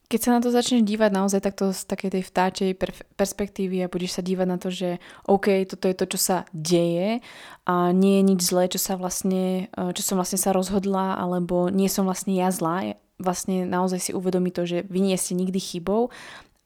Keď 0.09 0.21
sa 0.25 0.33
na 0.33 0.41
to 0.41 0.49
začneš 0.49 0.89
dívať 0.89 1.11
naozaj 1.13 1.45
takto 1.45 1.69
z 1.69 1.85
takej 1.85 2.11
tej 2.17 2.23
vtáčej 2.25 2.71
perspektívy 3.13 3.85
a 3.85 3.93
budeš 3.93 4.17
sa 4.17 4.25
dívať 4.25 4.47
na 4.49 4.57
to, 4.57 4.73
že 4.73 4.97
OK, 5.29 5.69
toto 5.69 5.85
je 5.85 5.93
to, 5.93 6.17
čo 6.17 6.19
sa 6.19 6.37
deje 6.57 7.21
a 7.69 7.93
nie 7.93 8.17
je 8.17 8.23
nič 8.25 8.41
zlé, 8.41 8.73
čo 8.73 8.81
sa 8.81 8.97
vlastne, 8.97 9.69
čo 9.77 10.01
som 10.01 10.17
vlastne 10.17 10.41
sa 10.41 10.57
rozhodla, 10.57 11.21
alebo 11.21 11.69
nie 11.69 11.93
som 11.93 12.09
vlastne 12.09 12.33
ja 12.33 12.49
zlá, 12.49 12.97
vlastne 13.21 13.69
naozaj 13.69 14.01
si 14.01 14.11
uvedomí 14.17 14.49
to, 14.49 14.65
že 14.65 14.89
vy 14.89 15.05
nie 15.05 15.19
ste 15.21 15.37
nikdy 15.37 15.61
chybou 15.61 16.09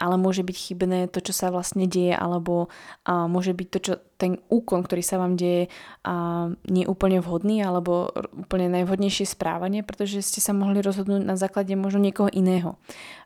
ale 0.03 0.19
môže 0.19 0.43
byť 0.43 0.57
chybné 0.59 0.99
to, 1.07 1.23
čo 1.23 1.31
sa 1.31 1.55
vlastne 1.55 1.87
deje, 1.87 2.19
alebo 2.19 2.67
a 3.07 3.31
môže 3.31 3.55
byť 3.55 3.69
to, 3.71 3.79
čo 3.79 3.95
ten 4.19 4.43
úkon, 4.51 4.83
ktorý 4.83 5.03
sa 5.07 5.23
vám 5.23 5.39
deje, 5.39 5.71
a 6.03 6.51
nie 6.67 6.83
úplne 6.91 7.23
vhodný, 7.23 7.63
alebo 7.63 8.11
úplne 8.35 8.67
najvhodnejšie 8.75 9.31
správanie, 9.31 9.87
pretože 9.87 10.19
ste 10.27 10.43
sa 10.43 10.51
mohli 10.51 10.83
rozhodnúť 10.83 11.23
na 11.23 11.39
základe 11.39 11.79
možno 11.79 12.03
niekoho 12.03 12.27
iného. 12.35 12.83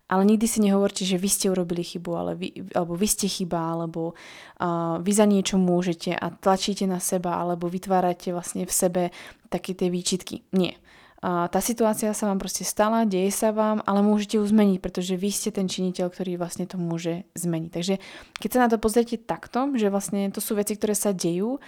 Ale 0.06 0.22
nikdy 0.22 0.46
si 0.46 0.62
nehovorte, 0.62 1.02
že 1.02 1.18
vy 1.18 1.26
ste 1.26 1.50
urobili 1.50 1.82
chybu, 1.82 2.10
ale 2.14 2.32
vy, 2.38 2.48
alebo 2.78 2.94
vy 2.94 3.08
ste 3.10 3.26
chyba, 3.26 3.74
alebo 3.74 4.14
uh, 4.14 5.02
vy 5.02 5.12
za 5.16 5.26
niečo 5.26 5.58
môžete 5.58 6.14
a 6.14 6.30
tlačíte 6.30 6.86
na 6.86 7.02
seba, 7.02 7.42
alebo 7.42 7.66
vytvárate 7.66 8.30
vlastne 8.30 8.68
v 8.68 8.70
sebe 8.70 9.02
také 9.50 9.74
tie 9.74 9.90
výčitky. 9.90 10.46
Nie. 10.54 10.78
A 11.24 11.48
tá 11.48 11.64
situácia 11.64 12.12
sa 12.12 12.28
vám 12.28 12.36
proste 12.36 12.62
stala, 12.62 13.08
deje 13.08 13.32
sa 13.32 13.50
vám, 13.50 13.80
ale 13.88 14.04
môžete 14.04 14.36
ju 14.36 14.44
zmeniť, 14.44 14.78
pretože 14.84 15.16
vy 15.16 15.30
ste 15.32 15.48
ten 15.48 15.64
činiteľ, 15.64 16.12
ktorý 16.12 16.36
vlastne 16.36 16.68
to 16.68 16.76
môže 16.76 17.24
zmeniť. 17.32 17.70
Takže 17.72 17.94
keď 18.36 18.50
sa 18.52 18.62
na 18.62 18.68
to 18.68 18.76
pozriete 18.76 19.16
takto, 19.16 19.72
že 19.74 19.88
vlastne 19.88 20.28
to 20.28 20.44
sú 20.44 20.54
veci, 20.54 20.76
ktoré 20.76 20.92
sa 20.92 21.16
dejú, 21.16 21.58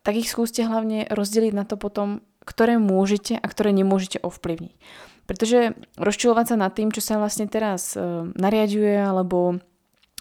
tak 0.00 0.16
ich 0.16 0.28
skúste 0.28 0.64
hlavne 0.64 1.08
rozdeliť 1.12 1.52
na 1.52 1.64
to 1.68 1.76
potom 1.76 2.24
ktoré 2.44 2.76
môžete 2.76 3.40
a 3.40 3.46
ktoré 3.48 3.72
nemôžete 3.72 4.20
ovplyvniť. 4.20 4.76
Pretože 5.24 5.72
rozčulovať 5.96 6.46
sa 6.52 6.56
nad 6.60 6.72
tým, 6.76 6.92
čo 6.92 7.00
sa 7.00 7.16
vlastne 7.16 7.48
teraz 7.48 7.96
uh, 7.96 8.28
nariaduje, 8.36 9.00
alebo 9.00 9.56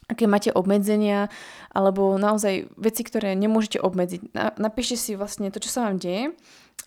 aké 0.08 0.28
máte 0.28 0.52
obmedzenia, 0.52 1.28
alebo 1.72 2.16
naozaj 2.16 2.72
veci, 2.80 3.04
ktoré 3.04 3.36
nemôžete 3.36 3.80
obmedziť. 3.80 4.36
Napíšte 4.60 4.96
si 4.96 5.12
vlastne 5.20 5.52
to, 5.52 5.60
čo 5.60 5.72
sa 5.72 5.88
vám 5.88 6.00
deje, 6.00 6.36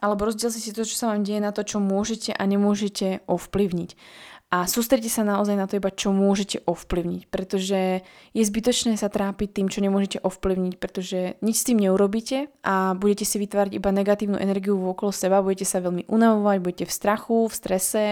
alebo 0.00 0.28
rozdielte 0.28 0.60
si 0.60 0.72
to, 0.72 0.84
čo 0.84 0.96
sa 0.96 1.12
vám 1.12 1.24
deje 1.24 1.40
na 1.40 1.52
to, 1.52 1.64
čo 1.64 1.80
môžete 1.80 2.36
a 2.36 2.42
nemôžete 2.44 3.24
ovplyvniť 3.26 3.90
a 4.56 4.64
sústredite 4.64 5.12
sa 5.12 5.20
naozaj 5.20 5.52
na 5.52 5.68
to 5.68 5.76
iba, 5.76 5.92
čo 5.92 6.16
môžete 6.16 6.64
ovplyvniť, 6.64 7.28
pretože 7.28 8.00
je 8.32 8.42
zbytočné 8.42 8.96
sa 8.96 9.12
trápiť 9.12 9.52
tým, 9.52 9.68
čo 9.68 9.84
nemôžete 9.84 10.24
ovplyvniť, 10.24 10.74
pretože 10.80 11.36
nič 11.44 11.60
s 11.60 11.66
tým 11.68 11.76
neurobíte 11.76 12.48
a 12.64 12.96
budete 12.96 13.28
si 13.28 13.36
vytvárať 13.36 13.76
iba 13.76 13.92
negatívnu 13.92 14.40
energiu 14.40 14.80
okolo 14.80 15.12
seba, 15.12 15.44
budete 15.44 15.68
sa 15.68 15.84
veľmi 15.84 16.08
unavovať, 16.08 16.56
budete 16.64 16.84
v 16.88 16.92
strachu, 16.96 17.38
v 17.44 17.52
strese 17.52 18.04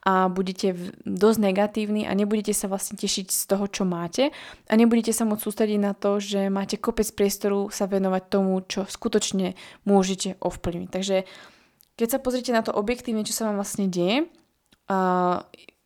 a 0.00 0.32
budete 0.32 0.72
dosť 1.04 1.38
negatívni 1.44 2.08
a 2.08 2.16
nebudete 2.16 2.56
sa 2.56 2.72
vlastne 2.72 2.96
tešiť 2.96 3.28
z 3.28 3.42
toho, 3.52 3.68
čo 3.68 3.84
máte 3.84 4.32
a 4.32 4.72
nebudete 4.72 5.12
sa 5.12 5.28
môcť 5.28 5.44
sústrediť 5.44 5.76
na 5.76 5.92
to, 5.92 6.24
že 6.24 6.48
máte 6.48 6.80
kopec 6.80 7.12
priestoru 7.12 7.68
sa 7.68 7.84
venovať 7.84 8.22
tomu, 8.32 8.64
čo 8.64 8.88
skutočne 8.88 9.60
môžete 9.84 10.40
ovplyvniť. 10.40 10.88
Takže 10.88 11.28
keď 12.00 12.08
sa 12.08 12.22
pozrite 12.24 12.56
na 12.56 12.64
to 12.64 12.72
objektívne, 12.72 13.28
čo 13.28 13.36
sa 13.36 13.52
vám 13.52 13.60
vlastne 13.60 13.92
deje, 13.92 14.32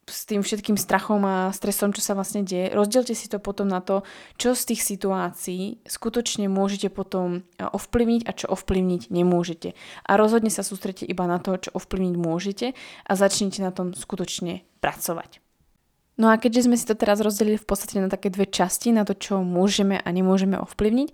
s 0.06 0.22
tým 0.22 0.46
všetkým 0.46 0.78
strachom 0.78 1.18
a 1.26 1.50
stresom, 1.50 1.90
čo 1.90 1.98
sa 1.98 2.14
vlastne 2.14 2.46
deje. 2.46 2.70
Rozdielte 2.70 3.10
si 3.10 3.26
to 3.26 3.42
potom 3.42 3.66
na 3.66 3.82
to, 3.82 4.06
čo 4.38 4.54
z 4.54 4.72
tých 4.72 4.82
situácií 4.86 5.82
skutočne 5.82 6.46
môžete 6.46 6.94
potom 6.94 7.42
ovplyvniť 7.58 8.22
a 8.22 8.30
čo 8.30 8.46
ovplyvniť 8.46 9.10
nemôžete. 9.10 9.74
A 10.06 10.12
rozhodne 10.14 10.54
sa 10.54 10.62
sústrete 10.62 11.02
iba 11.02 11.26
na 11.26 11.42
to, 11.42 11.58
čo 11.58 11.74
ovplyvniť 11.74 12.14
môžete 12.14 12.66
a 13.02 13.12
začnite 13.18 13.58
na 13.58 13.74
tom 13.74 13.98
skutočne 13.98 14.62
pracovať. 14.78 15.42
No 16.16 16.32
a 16.32 16.40
keďže 16.40 16.70
sme 16.70 16.78
si 16.80 16.88
to 16.88 16.96
teraz 16.96 17.20
rozdelili 17.20 17.60
v 17.60 17.68
podstate 17.68 18.00
na 18.00 18.08
také 18.08 18.32
dve 18.32 18.48
časti, 18.48 18.94
na 18.94 19.04
to, 19.04 19.12
čo 19.12 19.44
môžeme 19.44 20.00
a 20.00 20.08
nemôžeme 20.08 20.56
ovplyvniť, 20.56 21.12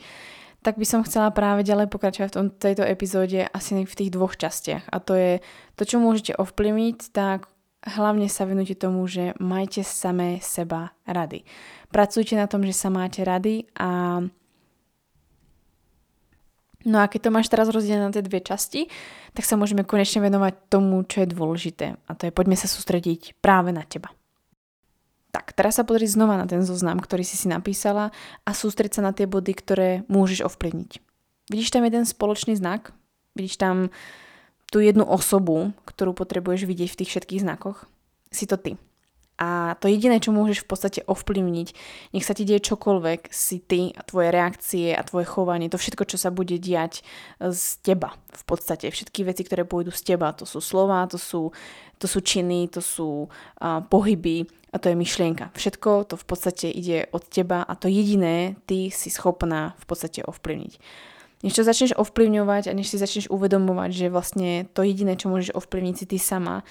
tak 0.63 0.79
by 0.79 0.87
som 0.87 1.03
chcela 1.03 1.35
práve 1.35 1.67
ďalej 1.67 1.91
pokračovať 1.91 2.29
v 2.31 2.37
tom, 2.39 2.47
tejto 2.55 2.87
epizóde 2.87 3.51
asi 3.51 3.83
v 3.83 3.97
tých 3.99 4.15
dvoch 4.15 4.39
častiach. 4.39 4.87
A 4.95 5.03
to 5.03 5.19
je 5.19 5.33
to, 5.75 5.83
čo 5.83 5.99
môžete 5.99 6.39
ovplyvniť, 6.39 7.11
tak 7.11 7.51
hlavne 7.83 8.31
sa 8.31 8.47
venujte 8.47 8.79
tomu, 8.79 9.05
že 9.11 9.35
majte 9.43 9.83
samé 9.83 10.39
seba 10.39 10.95
rady. 11.07 11.43
Pracujte 11.91 12.39
na 12.39 12.47
tom, 12.47 12.63
že 12.63 12.75
sa 12.75 12.89
máte 12.89 13.23
rady 13.27 13.67
a 13.77 14.23
No 16.83 16.99
a 16.99 17.07
keď 17.07 17.31
to 17.31 17.35
máš 17.35 17.47
teraz 17.47 17.71
rozdelené 17.71 18.11
na 18.11 18.15
tie 18.15 18.27
dve 18.27 18.43
časti, 18.43 18.91
tak 19.39 19.47
sa 19.47 19.55
môžeme 19.55 19.87
konečne 19.87 20.19
venovať 20.19 20.67
tomu, 20.67 21.07
čo 21.07 21.23
je 21.23 21.31
dôležité. 21.31 21.95
A 21.95 22.11
to 22.19 22.27
je 22.27 22.35
poďme 22.35 22.59
sa 22.59 22.67
sústrediť 22.67 23.39
práve 23.39 23.71
na 23.71 23.87
teba. 23.87 24.11
Tak, 25.31 25.55
teraz 25.55 25.81
sa 25.81 25.87
pozri 25.87 26.11
znova 26.11 26.37
na 26.37 26.45
ten 26.45 26.61
zoznam, 26.61 27.01
ktorý 27.01 27.25
si 27.25 27.41
si 27.41 27.47
napísala 27.47 28.11
a 28.45 28.51
sústreď 28.51 28.99
sa 28.99 29.03
na 29.07 29.15
tie 29.15 29.31
body, 29.31 29.53
ktoré 29.55 29.89
môžeš 30.11 30.45
ovplyvniť. 30.45 30.99
Vidíš 31.55 31.73
tam 31.73 31.87
jeden 31.87 32.05
spoločný 32.05 32.59
znak? 32.59 32.93
Vidíš 33.39 33.57
tam 33.57 33.95
tú 34.73 34.81
jednu 34.81 35.05
osobu, 35.05 35.77
ktorú 35.85 36.17
potrebuješ 36.17 36.65
vidieť 36.65 36.89
v 36.89 36.99
tých 37.05 37.11
všetkých 37.13 37.45
znakoch, 37.45 37.85
si 38.33 38.49
to 38.49 38.57
ty. 38.57 38.81
A 39.43 39.75
to 39.83 39.91
jediné, 39.91 40.23
čo 40.23 40.31
môžeš 40.31 40.63
v 40.63 40.71
podstate 40.71 41.01
ovplyvniť, 41.03 41.69
nech 42.15 42.23
sa 42.25 42.31
ti 42.31 42.47
deje 42.47 42.63
čokoľvek, 42.63 43.33
si 43.33 43.59
ty 43.59 43.91
a 43.91 44.05
tvoje 44.07 44.31
reakcie 44.31 44.95
a 44.95 45.03
tvoje 45.03 45.27
chovanie, 45.27 45.67
to 45.67 45.83
všetko, 45.83 46.05
čo 46.07 46.17
sa 46.21 46.31
bude 46.31 46.57
diať 46.63 47.03
z 47.43 47.63
teba 47.83 48.15
v 48.33 48.45
podstate. 48.47 48.93
Všetky 48.93 49.27
veci, 49.27 49.43
ktoré 49.43 49.67
pôjdu 49.67 49.91
z 49.91 50.15
teba, 50.15 50.31
to 50.31 50.47
sú 50.47 50.63
slova, 50.63 51.11
to 51.11 51.19
sú, 51.19 51.51
to 51.99 52.07
sú 52.07 52.23
činy, 52.23 52.71
to 52.71 52.79
sú 52.79 53.27
uh, 53.27 53.83
pohyby 53.83 54.47
a 54.71 54.79
to 54.79 54.95
je 54.95 55.01
myšlienka. 55.01 55.51
Všetko 55.59 56.13
to 56.13 56.15
v 56.15 56.25
podstate 56.29 56.71
ide 56.71 57.11
od 57.11 57.27
teba 57.27 57.67
a 57.67 57.73
to 57.75 57.91
jediné 57.91 58.55
ty 58.71 58.95
si 58.95 59.11
schopná 59.11 59.75
v 59.83 59.85
podstate 59.91 60.23
ovplyvniť 60.23 60.79
než 61.43 61.53
to 61.59 61.63
začneš 61.67 61.93
ovplyvňovať 61.99 62.71
a 62.71 62.73
než 62.73 62.89
si 62.89 62.97
začneš 62.97 63.27
uvedomovať, 63.29 63.91
že 63.91 64.07
vlastne 64.15 64.71
to 64.71 64.87
jediné, 64.87 65.19
čo 65.19 65.29
môžeš 65.29 65.55
ovplyvniť 65.59 65.95
si 65.99 66.07
ty 66.07 66.19
sama, 66.19 66.63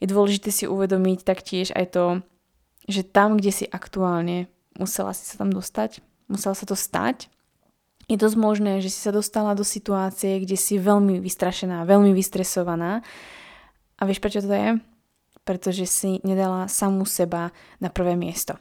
je 0.00 0.06
dôležité 0.08 0.48
si 0.52 0.64
uvedomiť 0.64 1.24
taktiež 1.24 1.72
aj 1.72 1.86
to, 1.92 2.04
že 2.88 3.04
tam, 3.04 3.36
kde 3.36 3.52
si 3.52 3.64
aktuálne, 3.68 4.48
musela 4.76 5.12
si 5.12 5.24
sa 5.24 5.40
tam 5.40 5.52
dostať, 5.52 6.00
musela 6.28 6.56
sa 6.56 6.64
to 6.64 6.76
stať, 6.76 7.28
je 8.10 8.18
dosť 8.18 8.36
možné, 8.42 8.72
že 8.82 8.90
si 8.90 8.98
sa 8.98 9.14
dostala 9.14 9.54
do 9.54 9.62
situácie, 9.62 10.42
kde 10.42 10.58
si 10.58 10.82
veľmi 10.82 11.22
vystrašená, 11.22 11.86
veľmi 11.86 12.10
vystresovaná. 12.10 13.06
A 13.96 14.02
vieš 14.02 14.18
prečo 14.18 14.42
to 14.42 14.50
je? 14.50 14.82
Pretože 15.46 15.86
si 15.86 16.10
nedala 16.26 16.66
samú 16.66 17.06
seba 17.06 17.54
na 17.78 17.86
prvé 17.86 18.18
miesto. 18.18 18.58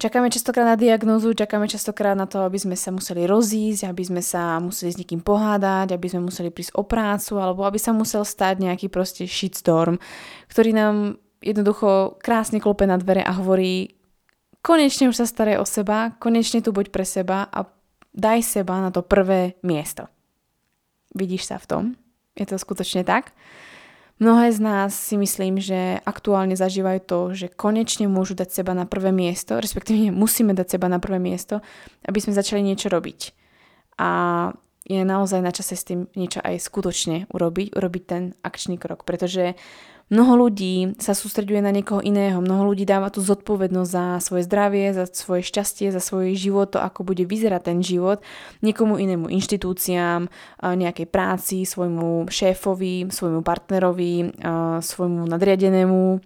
Čakáme 0.00 0.32
častokrát 0.32 0.64
na 0.64 0.80
diagnózu, 0.80 1.36
čakáme 1.36 1.68
častokrát 1.68 2.16
na 2.16 2.24
to, 2.24 2.40
aby 2.40 2.56
sme 2.56 2.72
sa 2.72 2.88
museli 2.88 3.28
rozísť, 3.28 3.84
aby 3.84 4.00
sme 4.00 4.24
sa 4.24 4.56
museli 4.56 4.96
s 4.96 4.96
niekým 4.96 5.20
pohádať, 5.20 5.92
aby 5.92 6.08
sme 6.08 6.24
museli 6.24 6.48
prísť 6.48 6.72
o 6.80 6.88
prácu, 6.88 7.36
alebo 7.36 7.68
aby 7.68 7.76
sa 7.76 7.92
musel 7.92 8.24
stať 8.24 8.64
nejaký 8.64 8.88
proste 8.88 9.28
shitstorm, 9.28 10.00
ktorý 10.48 10.72
nám 10.72 11.20
jednoducho 11.44 12.16
krásne 12.16 12.64
klope 12.64 12.88
na 12.88 12.96
dvere 12.96 13.20
a 13.20 13.36
hovorí 13.44 13.92
konečne 14.64 15.12
už 15.12 15.20
sa 15.20 15.28
staraj 15.28 15.60
o 15.60 15.68
seba, 15.68 16.16
konečne 16.16 16.64
tu 16.64 16.72
buď 16.72 16.88
pre 16.88 17.04
seba 17.04 17.52
a 17.52 17.68
daj 18.16 18.40
seba 18.40 18.80
na 18.80 18.88
to 18.88 19.04
prvé 19.04 19.60
miesto. 19.60 20.08
Vidíš 21.12 21.44
sa 21.44 21.60
v 21.60 21.68
tom? 21.68 21.84
Je 22.40 22.48
to 22.48 22.56
skutočne 22.56 23.04
tak? 23.04 23.36
Mnohé 24.20 24.52
z 24.52 24.60
nás 24.60 24.92
si 24.92 25.16
myslím, 25.16 25.56
že 25.56 25.96
aktuálne 26.04 26.52
zažívajú 26.52 27.00
to, 27.08 27.20
že 27.32 27.46
konečne 27.48 28.04
môžu 28.04 28.36
dať 28.36 28.52
seba 28.52 28.76
na 28.76 28.84
prvé 28.84 29.16
miesto, 29.16 29.56
respektíve 29.56 30.12
musíme 30.12 30.52
dať 30.52 30.76
seba 30.76 30.92
na 30.92 31.00
prvé 31.00 31.16
miesto, 31.16 31.64
aby 32.04 32.20
sme 32.20 32.36
začali 32.36 32.60
niečo 32.60 32.92
robiť. 32.92 33.32
A 33.96 34.10
je 34.84 35.00
naozaj 35.08 35.40
na 35.40 35.56
čase 35.56 35.72
s 35.72 35.88
tým 35.88 36.04
niečo 36.12 36.44
aj 36.44 36.60
skutočne 36.60 37.32
urobiť, 37.32 37.72
urobiť 37.72 38.02
ten 38.04 38.22
akčný 38.44 38.76
krok, 38.76 39.08
pretože 39.08 39.56
Mnoho 40.10 40.34
ľudí 40.34 40.98
sa 40.98 41.14
sústreďuje 41.14 41.62
na 41.62 41.70
niekoho 41.70 42.02
iného, 42.02 42.42
mnoho 42.42 42.74
ľudí 42.74 42.82
dáva 42.82 43.14
tú 43.14 43.22
zodpovednosť 43.22 43.90
za 43.94 44.04
svoje 44.18 44.42
zdravie, 44.42 44.90
za 44.90 45.06
svoje 45.06 45.46
šťastie, 45.46 45.94
za 45.94 46.02
svoj 46.02 46.34
život, 46.34 46.74
to 46.74 46.82
ako 46.82 47.06
bude 47.06 47.22
vyzerať 47.22 47.70
ten 47.70 47.78
život. 47.78 48.18
Niekomu 48.58 48.98
inému 48.98 49.30
inštitúciám, 49.30 50.26
nejakej 50.66 51.06
práci, 51.06 51.62
svojmu 51.62 52.26
šéfovi, 52.26 53.06
svojmu 53.06 53.46
partnerovi, 53.46 54.34
svojmu 54.82 55.30
nadriadenému 55.30 56.18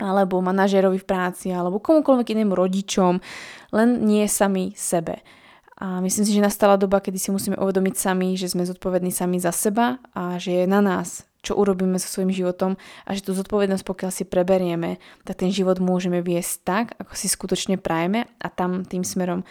alebo 0.00 0.40
manažérovi 0.40 0.96
v 0.96 1.06
práci, 1.06 1.52
alebo 1.52 1.84
komukoľvek 1.84 2.40
inému 2.40 2.56
rodičom, 2.56 3.20
len 3.76 3.88
nie 4.00 4.24
sami 4.26 4.72
sebe. 4.74 5.20
A 5.76 6.00
myslím 6.00 6.24
si, 6.24 6.32
že 6.32 6.40
nastala 6.40 6.80
doba, 6.80 7.04
kedy 7.04 7.20
si 7.20 7.28
musíme 7.28 7.60
uvedomiť 7.60 7.94
sami, 8.00 8.32
že 8.40 8.48
sme 8.48 8.64
zodpovední 8.64 9.12
sami 9.12 9.36
za 9.44 9.52
seba 9.52 10.00
a 10.16 10.40
že 10.40 10.64
je 10.64 10.66
na 10.66 10.80
nás, 10.80 11.28
čo 11.44 11.60
urobíme 11.60 12.00
so 12.00 12.08
svojím 12.08 12.32
životom 12.32 12.80
a 13.04 13.12
že 13.12 13.22
tú 13.22 13.36
zodpovednosť, 13.36 13.84
pokiaľ 13.84 14.10
si 14.10 14.24
preberieme, 14.24 14.96
tak 15.28 15.44
ten 15.44 15.52
život 15.52 15.76
môžeme 15.78 16.24
viesť 16.24 16.54
tak, 16.64 16.86
ako 16.96 17.12
si 17.12 17.28
skutočne 17.28 17.76
prajeme 17.76 18.24
a 18.40 18.48
tam 18.48 18.88
tým 18.88 19.04
smerom, 19.04 19.44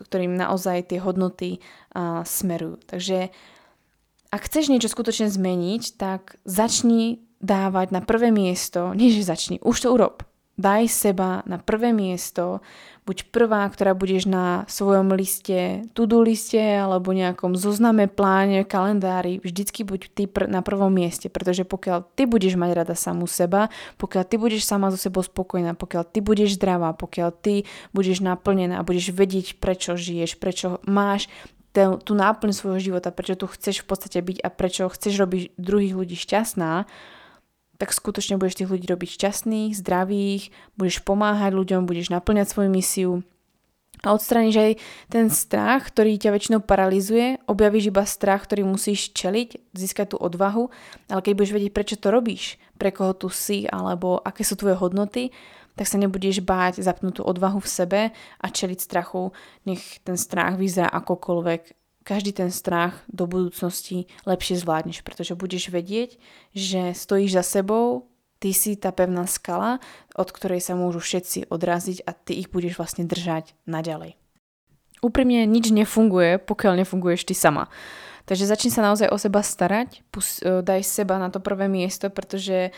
ktorým 0.00 0.32
naozaj 0.32 0.90
tie 0.96 0.98
hodnoty 0.98 1.60
uh, 1.60 2.24
smerujú. 2.24 2.80
Takže 2.88 3.28
ak 4.32 4.40
chceš 4.48 4.72
niečo 4.72 4.88
skutočne 4.90 5.30
zmeniť, 5.30 5.82
tak 6.00 6.40
začni 6.48 7.22
dávať 7.44 7.92
na 7.92 8.00
prvé 8.00 8.32
miesto, 8.32 8.96
nie 8.96 9.12
že 9.12 9.28
začni, 9.28 9.60
už 9.60 9.86
to 9.86 9.88
urob. 9.92 10.24
Daj 10.56 10.88
seba 10.88 11.44
na 11.44 11.60
prvé 11.60 11.92
miesto, 11.92 12.64
buď 13.04 13.28
prvá, 13.28 13.68
ktorá 13.68 13.92
budeš 13.92 14.24
na 14.24 14.64
svojom 14.66 15.12
liste, 15.12 15.84
to-do 15.92 16.24
liste 16.24 16.56
alebo 16.56 17.12
nejakom 17.12 17.52
zozname, 17.54 18.08
pláne, 18.08 18.64
kalendári, 18.64 19.36
vždycky 19.44 19.84
buď 19.84 20.00
ty 20.16 20.24
pr- 20.24 20.48
na 20.48 20.64
prvom 20.64 20.88
mieste, 20.88 21.28
pretože 21.28 21.68
pokiaľ 21.68 22.08
ty 22.16 22.24
budeš 22.24 22.56
mať 22.56 22.70
rada 22.72 22.96
samú 22.96 23.28
seba, 23.28 23.68
pokiaľ 24.00 24.24
ty 24.24 24.40
budeš 24.40 24.64
sama 24.64 24.88
so 24.88 24.96
sebou 24.96 25.20
spokojná, 25.20 25.76
pokiaľ 25.76 26.08
ty 26.08 26.24
budeš 26.24 26.56
zdravá, 26.56 26.96
pokiaľ 26.96 27.30
ty 27.36 27.68
budeš 27.92 28.24
naplnená 28.24 28.80
a 28.80 28.86
budeš 28.86 29.12
vedieť, 29.12 29.60
prečo 29.60 29.92
žiješ, 29.92 30.40
prečo 30.40 30.80
máš 30.88 31.28
tú 31.76 32.16
náplň 32.16 32.56
svojho 32.56 32.80
života, 32.80 33.12
prečo 33.12 33.36
tu 33.36 33.44
chceš 33.44 33.84
v 33.84 33.92
podstate 33.92 34.24
byť 34.24 34.40
a 34.40 34.48
prečo 34.48 34.88
chceš 34.88 35.20
robiť 35.20 35.42
druhých 35.60 35.92
ľudí 35.92 36.16
šťastná, 36.16 36.88
tak 37.76 37.92
skutočne 37.92 38.40
budeš 38.40 38.60
tých 38.60 38.70
ľudí 38.72 38.86
robiť 38.88 39.08
šťastných, 39.20 39.76
zdravých, 39.76 40.50
budeš 40.76 41.04
pomáhať 41.04 41.52
ľuďom, 41.52 41.88
budeš 41.88 42.12
naplňať 42.12 42.46
svoju 42.48 42.70
misiu. 42.72 43.12
A 44.04 44.12
odstraníš 44.12 44.56
aj 44.60 44.72
ten 45.08 45.26
strach, 45.32 45.88
ktorý 45.88 46.20
ťa 46.20 46.30
väčšinou 46.36 46.60
paralizuje, 46.60 47.40
objavíš 47.48 47.88
iba 47.88 48.04
strach, 48.04 48.44
ktorý 48.44 48.68
musíš 48.68 49.10
čeliť, 49.16 49.72
získať 49.72 50.12
tú 50.12 50.16
odvahu, 50.20 50.68
ale 51.08 51.20
keď 51.24 51.32
budeš 51.32 51.54
vedieť, 51.56 51.72
prečo 51.72 51.96
to 51.96 52.12
robíš, 52.12 52.60
pre 52.76 52.92
koho 52.92 53.16
tu 53.16 53.32
si, 53.32 53.64
alebo 53.64 54.20
aké 54.20 54.44
sú 54.44 54.60
tvoje 54.60 54.76
hodnoty, 54.76 55.32
tak 55.76 55.88
sa 55.88 55.96
nebudeš 56.00 56.44
báť 56.44 56.80
zapnúť 56.80 57.20
tú 57.20 57.22
odvahu 57.24 57.60
v 57.60 57.68
sebe 57.68 58.00
a 58.12 58.46
čeliť 58.48 58.78
strachu, 58.80 59.32
nech 59.64 60.00
ten 60.04 60.16
strach 60.20 60.56
vyzerá 60.60 60.88
akokoľvek 60.92 61.85
každý 62.06 62.30
ten 62.30 62.54
strach 62.54 63.02
do 63.10 63.26
budúcnosti 63.26 64.06
lepšie 64.22 64.62
zvládneš, 64.62 65.02
pretože 65.02 65.34
budeš 65.34 65.74
vedieť, 65.74 66.22
že 66.54 66.94
stojíš 66.94 67.42
za 67.42 67.44
sebou, 67.58 68.06
ty 68.38 68.54
si 68.54 68.78
tá 68.78 68.94
pevná 68.94 69.26
skala, 69.26 69.82
od 70.14 70.30
ktorej 70.30 70.62
sa 70.62 70.78
môžu 70.78 71.02
všetci 71.02 71.50
odraziť 71.50 72.06
a 72.06 72.14
ty 72.14 72.38
ich 72.38 72.46
budeš 72.46 72.78
vlastne 72.78 73.02
držať 73.02 73.58
naďalej. 73.66 74.14
Úprimne 75.02 75.44
nič 75.44 75.74
nefunguje, 75.74 76.38
pokiaľ 76.38 76.86
nefunguješ 76.86 77.26
ty 77.26 77.34
sama. 77.34 77.66
Takže 78.26 78.48
začni 78.48 78.70
sa 78.70 78.82
naozaj 78.82 79.10
o 79.10 79.18
seba 79.18 79.42
starať, 79.42 80.02
e, 80.02 80.62
daj 80.62 80.80
seba 80.82 81.18
na 81.18 81.30
to 81.30 81.38
prvé 81.38 81.70
miesto, 81.70 82.10
pretože 82.10 82.74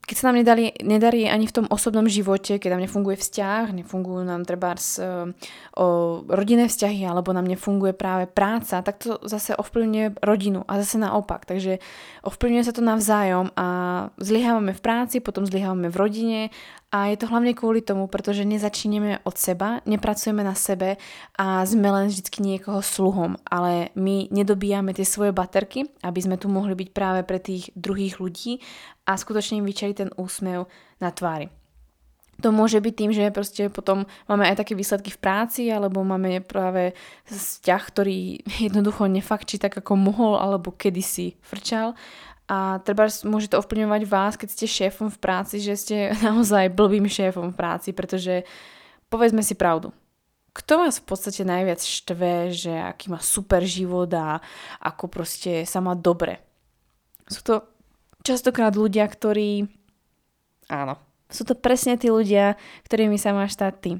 keď 0.00 0.16
sa 0.18 0.26
nám 0.32 0.42
nedali, 0.42 0.74
nedarí 0.82 1.30
ani 1.30 1.46
v 1.46 1.54
tom 1.62 1.66
osobnom 1.70 2.10
živote, 2.10 2.58
keď 2.58 2.74
nám 2.74 2.82
nefunguje 2.88 3.14
vzťah, 3.20 3.70
nefungujú 3.70 4.26
nám 4.26 4.42
treba 4.42 4.74
uh, 4.74 5.30
o 5.78 5.86
rodinné 6.26 6.66
vzťahy, 6.66 7.06
alebo 7.06 7.30
nám 7.30 7.46
nefunguje 7.46 7.94
práve 7.94 8.26
práca, 8.26 8.82
tak 8.82 8.98
to 8.98 9.22
zase 9.22 9.54
ovplyvňuje 9.54 10.18
rodinu 10.24 10.66
a 10.66 10.82
zase 10.82 10.98
naopak. 10.98 11.46
Takže 11.46 11.78
ovplyvňuje 12.26 12.64
sa 12.66 12.74
to 12.74 12.82
navzájom 12.82 13.54
a 13.54 13.66
zlyhávame 14.18 14.74
v 14.74 14.82
práci, 14.82 15.22
potom 15.22 15.46
zlyhávame 15.46 15.92
v 15.92 15.96
rodine 16.00 16.40
a 16.90 17.06
je 17.06 17.16
to 17.22 17.30
hlavne 17.30 17.54
kvôli 17.54 17.86
tomu, 17.86 18.10
pretože 18.10 18.42
nezačíneme 18.42 19.22
od 19.22 19.38
seba, 19.38 19.78
nepracujeme 19.86 20.42
na 20.42 20.58
sebe 20.58 20.98
a 21.38 21.62
sme 21.62 21.86
len 21.86 22.10
vždy 22.10 22.26
niekoho 22.42 22.82
sluhom, 22.82 23.38
ale 23.46 23.94
my 23.94 24.26
nedobíjame 24.34 24.90
tie 24.90 25.06
svoje 25.06 25.30
baterky, 25.30 25.86
aby 26.02 26.18
sme 26.18 26.34
tu 26.34 26.50
mohli 26.50 26.74
byť 26.74 26.88
práve 26.90 27.22
pre 27.22 27.38
tých 27.38 27.70
druhých 27.78 28.18
ľudí 28.18 28.58
a 29.06 29.14
skutočne 29.14 29.62
im 29.62 29.68
vyčali 29.70 29.94
ten 29.94 30.10
úsmev 30.18 30.66
na 30.98 31.14
tvári. 31.14 31.46
To 32.40 32.50
môže 32.56 32.80
byť 32.80 32.94
tým, 32.96 33.12
že 33.12 33.28
proste 33.30 33.68
potom 33.68 34.08
máme 34.24 34.48
aj 34.48 34.64
také 34.64 34.72
výsledky 34.72 35.12
v 35.12 35.20
práci, 35.20 35.68
alebo 35.68 36.00
máme 36.00 36.40
práve 36.40 36.96
vzťah, 37.28 37.82
ktorý 37.84 38.40
jednoducho 38.66 39.06
nefakčí 39.06 39.60
tak, 39.60 39.76
ako 39.76 39.92
mohol, 39.94 40.40
alebo 40.40 40.72
kedysi 40.72 41.36
frčal 41.44 41.94
a 42.50 42.82
treba 42.82 43.06
môže 43.30 43.46
to 43.46 43.62
ovplyvňovať 43.62 44.02
vás, 44.10 44.34
keď 44.34 44.48
ste 44.50 44.66
šéfom 44.66 45.06
v 45.06 45.22
práci, 45.22 45.62
že 45.62 45.78
ste 45.78 45.96
naozaj 46.26 46.74
blbým 46.74 47.06
šéfom 47.06 47.54
v 47.54 47.58
práci, 47.58 47.94
pretože 47.94 48.42
povedzme 49.06 49.46
si 49.46 49.54
pravdu. 49.54 49.94
Kto 50.50 50.82
vás 50.82 50.98
v 50.98 51.06
podstate 51.06 51.46
najviac 51.46 51.78
štve, 51.78 52.50
že 52.50 52.74
aký 52.74 53.14
má 53.14 53.22
super 53.22 53.62
život 53.62 54.10
a 54.18 54.42
ako 54.82 55.06
proste 55.06 55.62
sa 55.62 55.78
má 55.78 55.94
dobre? 55.94 56.42
Sú 57.30 57.46
to 57.46 57.54
častokrát 58.26 58.74
ľudia, 58.74 59.06
ktorí... 59.06 59.70
Áno, 60.66 60.98
sú 61.30 61.46
to 61.46 61.54
presne 61.54 61.94
tí 61.94 62.10
ľudia, 62.10 62.58
ktorými 62.82 63.14
sa 63.14 63.30
máš 63.30 63.54
stať 63.54 63.74
ty. 63.78 63.92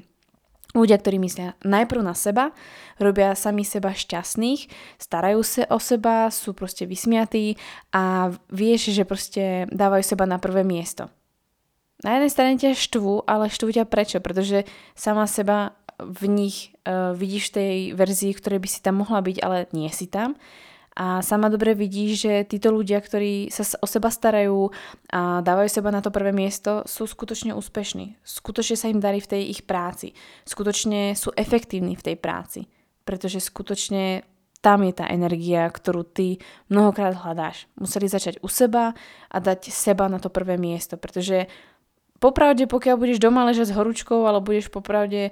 Ľudia, 0.71 1.03
ktorí 1.03 1.19
myslia 1.19 1.59
najprv 1.67 1.99
na 1.99 2.15
seba, 2.15 2.55
robia 2.95 3.35
sami 3.35 3.67
seba 3.67 3.91
šťastných, 3.91 4.71
starajú 4.95 5.43
sa 5.43 5.67
o 5.67 5.83
seba, 5.83 6.31
sú 6.31 6.55
proste 6.55 6.87
vysmiatí 6.87 7.59
a 7.91 8.31
vieš, 8.47 8.95
že 8.95 9.03
proste 9.03 9.67
dávajú 9.67 10.03
seba 10.03 10.23
na 10.23 10.39
prvé 10.39 10.63
miesto. 10.63 11.11
Na 12.01 12.17
jednej 12.17 12.31
strane 12.31 12.55
ťa 12.55 12.79
štvú, 12.79 13.27
ale 13.27 13.51
štvú 13.51 13.69
ťa 13.75 13.85
prečo? 13.85 14.23
Pretože 14.23 14.65
sama 14.95 15.27
seba 15.27 15.75
v 16.01 16.25
nich 16.31 16.73
uh, 16.87 17.13
vidíš 17.13 17.53
tej 17.53 17.75
verzii, 17.93 18.33
ktorej 18.33 18.63
by 18.63 18.69
si 18.71 18.79
tam 18.81 19.05
mohla 19.05 19.21
byť, 19.21 19.37
ale 19.43 19.69
nie 19.75 19.91
si 19.91 20.07
tam 20.09 20.39
a 20.91 21.23
sama 21.23 21.47
dobre 21.47 21.71
vidí, 21.71 22.11
že 22.19 22.43
títo 22.43 22.67
ľudia, 22.67 22.99
ktorí 22.99 23.47
sa 23.47 23.63
o 23.79 23.87
seba 23.87 24.11
starajú 24.11 24.75
a 25.07 25.39
dávajú 25.39 25.69
seba 25.71 25.87
na 25.87 26.03
to 26.03 26.11
prvé 26.11 26.35
miesto, 26.35 26.83
sú 26.83 27.07
skutočne 27.07 27.55
úspešní. 27.55 28.19
Skutočne 28.27 28.75
sa 28.75 28.91
im 28.91 28.99
darí 28.99 29.23
v 29.23 29.31
tej 29.31 29.41
ich 29.55 29.61
práci. 29.63 30.11
Skutočne 30.43 31.15
sú 31.15 31.31
efektívni 31.31 31.95
v 31.95 32.05
tej 32.11 32.15
práci. 32.19 32.67
Pretože 33.07 33.39
skutočne 33.39 34.27
tam 34.59 34.83
je 34.83 34.93
tá 34.93 35.07
energia, 35.07 35.65
ktorú 35.71 36.03
ty 36.05 36.43
mnohokrát 36.67 37.17
hľadáš. 37.17 37.71
Museli 37.79 38.11
začať 38.11 38.43
u 38.43 38.51
seba 38.51 38.93
a 39.31 39.37
dať 39.39 39.71
seba 39.71 40.05
na 40.11 40.19
to 40.21 40.29
prvé 40.29 40.59
miesto, 40.59 40.99
pretože 41.01 41.49
popravde, 42.21 42.69
pokiaľ 42.69 42.95
budeš 42.99 43.17
doma 43.17 43.47
ležať 43.49 43.73
s 43.73 43.75
horúčkou, 43.79 44.21
alebo 44.27 44.53
budeš 44.53 44.69
popravde 44.69 45.31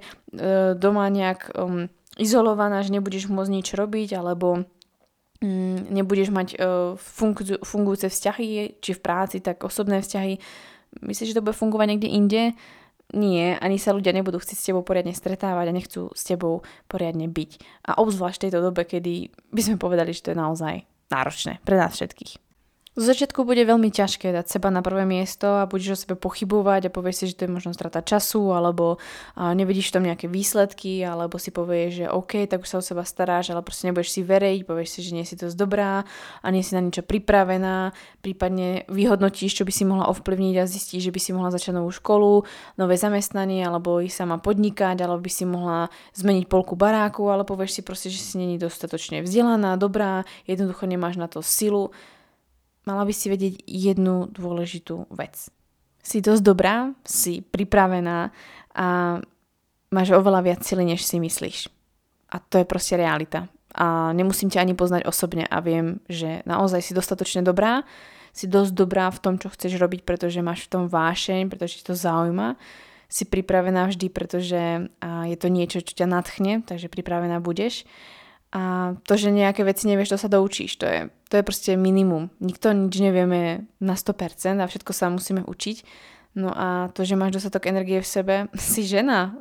doma 0.74 1.06
nejak 1.06 1.54
um, 1.54 1.86
izolovaná, 2.18 2.82
že 2.82 2.90
nebudeš 2.90 3.30
môcť 3.30 3.54
nič 3.54 3.68
robiť, 3.78 4.18
alebo 4.18 4.66
nebudeš 5.90 6.28
mať 6.28 6.48
uh, 6.56 6.94
fungu- 7.00 7.60
fungujúce 7.64 8.12
vzťahy, 8.12 8.80
či 8.80 8.90
v 8.92 9.00
práci, 9.00 9.40
tak 9.40 9.64
osobné 9.64 10.04
vzťahy. 10.04 10.36
Myslíš, 11.00 11.32
že 11.32 11.36
to 11.40 11.44
bude 11.44 11.56
fungovať 11.56 11.86
niekde 11.88 12.08
inde? 12.12 12.42
Nie, 13.10 13.58
ani 13.58 13.80
sa 13.80 13.90
ľudia 13.90 14.14
nebudú 14.14 14.38
chcieť 14.38 14.58
s 14.58 14.66
tebou 14.70 14.86
poriadne 14.86 15.10
stretávať 15.10 15.66
a 15.66 15.76
nechcú 15.76 16.02
s 16.14 16.22
tebou 16.22 16.62
poriadne 16.86 17.26
byť. 17.26 17.50
A 17.90 17.98
obzvlášť 17.98 18.38
v 18.38 18.44
tejto 18.46 18.60
dobe, 18.62 18.86
kedy 18.86 19.34
by 19.50 19.60
sme 19.66 19.82
povedali, 19.82 20.14
že 20.14 20.22
to 20.22 20.30
je 20.30 20.38
naozaj 20.38 20.74
náročné 21.10 21.58
pre 21.66 21.74
nás 21.74 21.90
všetkých. 21.98 22.49
Z 22.98 23.06
začiatku 23.06 23.46
bude 23.46 23.62
veľmi 23.62 23.86
ťažké 23.94 24.34
dať 24.34 24.50
seba 24.50 24.66
na 24.66 24.82
prvé 24.82 25.06
miesto 25.06 25.62
a 25.62 25.70
budeš 25.70 25.94
o 25.94 26.00
sebe 26.02 26.18
pochybovať 26.18 26.90
a 26.90 26.94
povieš 26.94 27.22
si, 27.22 27.24
že 27.30 27.38
to 27.38 27.42
je 27.46 27.54
možno 27.54 27.70
strata 27.70 28.02
času 28.02 28.50
alebo 28.50 28.98
nevidíš 29.38 29.88
v 29.88 29.94
tom 29.94 30.04
nejaké 30.10 30.26
výsledky 30.26 31.06
alebo 31.06 31.38
si 31.38 31.54
povieš, 31.54 31.90
že 32.02 32.06
OK, 32.10 32.50
tak 32.50 32.66
už 32.66 32.68
sa 32.68 32.76
o 32.82 32.84
seba 32.84 33.06
staráš, 33.06 33.54
ale 33.54 33.62
proste 33.62 33.86
nebudeš 33.86 34.10
si 34.10 34.26
veriť, 34.26 34.66
povieš 34.66 34.88
si, 34.90 35.00
že 35.06 35.14
nie 35.14 35.22
si 35.22 35.38
dosť 35.38 35.54
dobrá 35.54 36.02
a 36.42 36.46
nie 36.50 36.66
si 36.66 36.74
na 36.74 36.82
niečo 36.82 37.06
pripravená, 37.06 37.94
prípadne 38.26 38.82
vyhodnotíš, 38.90 39.62
čo 39.62 39.62
by 39.62 39.70
si 39.70 39.86
mohla 39.86 40.10
ovplyvniť 40.10 40.54
a 40.58 40.66
zistíš, 40.66 41.06
že 41.06 41.14
by 41.14 41.20
si 41.22 41.30
mohla 41.30 41.54
začať 41.54 41.78
novú 41.78 41.94
školu, 41.94 42.42
nové 42.74 42.98
zamestnanie 42.98 43.62
alebo 43.70 44.02
ich 44.02 44.10
sama 44.10 44.42
podnikať, 44.42 44.98
alebo 44.98 45.22
by 45.22 45.30
si 45.30 45.46
mohla 45.46 45.94
zmeniť 46.18 46.50
polku 46.50 46.74
baráku, 46.74 47.22
ale 47.30 47.46
povieš 47.46 47.78
si 47.78 47.82
proste, 47.86 48.10
že 48.10 48.18
si 48.18 48.34
není 48.34 48.58
dostatočne 48.58 49.22
vzdelaná, 49.22 49.78
dobrá, 49.78 50.26
jednoducho 50.50 50.90
nemáš 50.90 51.22
na 51.22 51.30
to 51.30 51.38
silu 51.38 51.94
mala 52.90 53.06
by 53.06 53.14
si 53.14 53.30
vedieť 53.30 53.62
jednu 53.64 54.26
dôležitú 54.34 55.06
vec. 55.14 55.48
Si 56.02 56.18
dosť 56.18 56.42
dobrá, 56.42 56.90
si 57.06 57.40
pripravená 57.40 58.34
a 58.74 59.18
máš 59.90 60.08
oveľa 60.10 60.40
viac 60.42 60.60
sily, 60.66 60.82
než 60.82 61.06
si 61.06 61.22
myslíš. 61.22 61.70
A 62.30 62.42
to 62.42 62.58
je 62.58 62.66
proste 62.66 62.98
realita. 62.98 63.46
A 63.74 64.10
nemusím 64.10 64.50
ťa 64.50 64.66
ani 64.66 64.74
poznať 64.74 65.06
osobne 65.06 65.46
a 65.46 65.62
viem, 65.62 66.02
že 66.10 66.42
naozaj 66.42 66.82
si 66.82 66.92
dostatočne 66.94 67.46
dobrá, 67.46 67.86
si 68.30 68.46
dosť 68.46 68.72
dobrá 68.74 69.10
v 69.10 69.22
tom, 69.22 69.34
čo 69.38 69.50
chceš 69.50 69.78
robiť, 69.78 70.06
pretože 70.06 70.42
máš 70.42 70.66
v 70.66 70.70
tom 70.78 70.84
vášeň, 70.86 71.50
pretože 71.50 71.82
ti 71.82 71.84
to 71.86 71.98
zaujíma. 71.98 72.54
Si 73.10 73.26
pripravená 73.26 73.90
vždy, 73.90 74.06
pretože 74.06 74.86
je 75.02 75.36
to 75.38 75.48
niečo, 75.50 75.82
čo 75.82 75.98
ťa 75.98 76.06
nadchne, 76.06 76.62
takže 76.62 76.86
pripravená 76.86 77.42
budeš. 77.42 77.82
A 78.50 78.94
to, 79.06 79.14
že 79.14 79.30
nejaké 79.30 79.62
veci 79.62 79.86
nevieš, 79.86 80.18
to 80.18 80.18
sa 80.18 80.28
doučíš. 80.28 80.74
To 80.82 80.86
je, 80.86 81.00
to 81.30 81.38
je 81.38 81.46
proste 81.46 81.70
minimum. 81.78 82.34
Nikto 82.42 82.74
nič 82.74 82.98
nevieme 82.98 83.70
na 83.78 83.94
100% 83.94 84.58
a 84.58 84.66
všetko 84.66 84.90
sa 84.90 85.06
musíme 85.06 85.46
učiť. 85.46 85.76
No 86.34 86.50
a 86.50 86.90
to, 86.90 87.06
že 87.06 87.18
máš 87.18 87.38
dostatok 87.38 87.70
energie 87.70 88.02
v 88.02 88.10
sebe, 88.10 88.34
si 88.58 88.82
žena, 88.82 89.38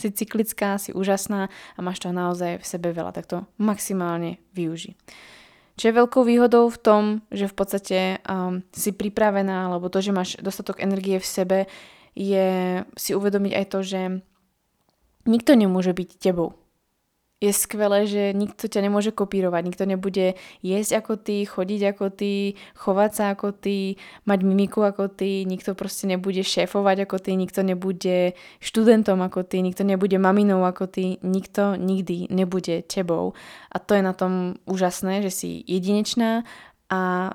si 0.00 0.08
cyklická, 0.08 0.80
si 0.80 0.96
úžasná 0.96 1.52
a 1.52 1.78
máš 1.84 2.00
to 2.00 2.12
naozaj 2.12 2.60
v 2.60 2.64
sebe 2.64 2.92
veľa, 2.96 3.12
tak 3.12 3.28
to 3.28 3.44
maximálne 3.60 4.40
využi. 4.56 4.96
Čo 5.76 5.92
je 5.92 5.98
veľkou 6.00 6.24
výhodou 6.24 6.72
v 6.72 6.80
tom, 6.80 7.02
že 7.28 7.52
v 7.52 7.56
podstate 7.56 7.98
um, 8.24 8.64
si 8.72 8.96
pripravená, 8.96 9.68
alebo 9.68 9.92
to, 9.92 10.00
že 10.00 10.16
máš 10.16 10.40
dostatok 10.40 10.80
energie 10.80 11.20
v 11.20 11.28
sebe, 11.28 11.58
je 12.16 12.80
si 12.96 13.12
uvedomiť 13.12 13.52
aj 13.52 13.66
to, 13.68 13.78
že 13.84 14.00
nikto 15.28 15.52
nemôže 15.52 15.92
byť 15.92 16.16
tebou 16.16 16.56
je 17.46 17.52
skvelé, 17.54 18.04
že 18.10 18.34
nikto 18.34 18.66
ťa 18.66 18.82
nemôže 18.82 19.14
kopírovať, 19.14 19.62
nikto 19.62 19.84
nebude 19.86 20.34
jesť 20.60 21.00
ako 21.00 21.14
ty, 21.22 21.46
chodiť 21.46 21.80
ako 21.94 22.06
ty, 22.10 22.58
chovať 22.74 23.10
sa 23.14 23.24
ako 23.32 23.54
ty, 23.54 23.96
mať 24.26 24.38
mimiku 24.42 24.82
ako 24.82 25.06
ty, 25.14 25.46
nikto 25.46 25.78
proste 25.78 26.10
nebude 26.10 26.42
šéfovať 26.42 27.06
ako 27.06 27.16
ty, 27.22 27.30
nikto 27.38 27.62
nebude 27.62 28.34
študentom 28.58 29.22
ako 29.22 29.46
ty, 29.46 29.62
nikto 29.62 29.86
nebude 29.86 30.18
maminou 30.18 30.66
ako 30.66 30.90
ty, 30.90 31.22
nikto 31.22 31.78
nikdy 31.78 32.26
nebude 32.28 32.82
tebou. 32.84 33.38
A 33.70 33.78
to 33.78 33.94
je 33.94 34.02
na 34.02 34.12
tom 34.12 34.58
úžasné, 34.66 35.22
že 35.22 35.30
si 35.30 35.50
jedinečná 35.64 36.42
a 36.90 37.32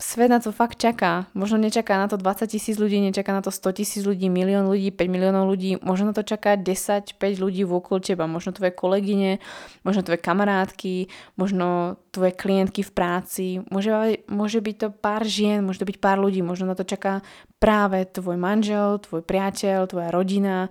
svet 0.00 0.30
na 0.30 0.40
to 0.40 0.50
fakt 0.50 0.80
čaká. 0.80 1.30
Možno 1.36 1.60
nečaká 1.60 1.94
na 2.00 2.08
to 2.08 2.16
20 2.16 2.48
tisíc 2.48 2.76
ľudí, 2.80 2.98
nečaká 2.98 3.30
na 3.32 3.44
to 3.44 3.54
100 3.54 3.78
tisíc 3.78 4.02
ľudí, 4.02 4.26
milión 4.26 4.66
ľudí, 4.66 4.90
5 4.90 5.06
miliónov 5.06 5.46
ľudí, 5.46 5.78
možno 5.84 6.10
na 6.10 6.14
to 6.16 6.26
čaká 6.26 6.56
10, 6.58 7.16
5 7.16 7.42
ľudí 7.42 7.62
okolo 7.62 8.02
teba, 8.02 8.24
možno 8.26 8.56
tvoje 8.56 8.72
kolegyne, 8.74 9.38
možno 9.86 10.02
tvoje 10.02 10.18
kamarátky, 10.18 11.12
možno 11.38 11.96
tvoje 12.10 12.32
klientky 12.34 12.82
v 12.82 12.92
práci, 12.92 13.46
môže, 13.70 14.24
môže 14.26 14.58
byť 14.58 14.76
to 14.76 14.88
pár 14.90 15.22
žien, 15.22 15.62
môže 15.62 15.84
to 15.84 15.88
byť 15.88 15.98
pár 16.02 16.18
ľudí, 16.18 16.42
možno 16.42 16.72
na 16.72 16.76
to 16.76 16.82
čaká 16.82 17.22
práve 17.62 18.02
tvoj 18.08 18.36
manžel, 18.36 18.98
tvoj 18.98 19.22
priateľ, 19.22 19.86
tvoja 19.86 20.10
rodina, 20.10 20.66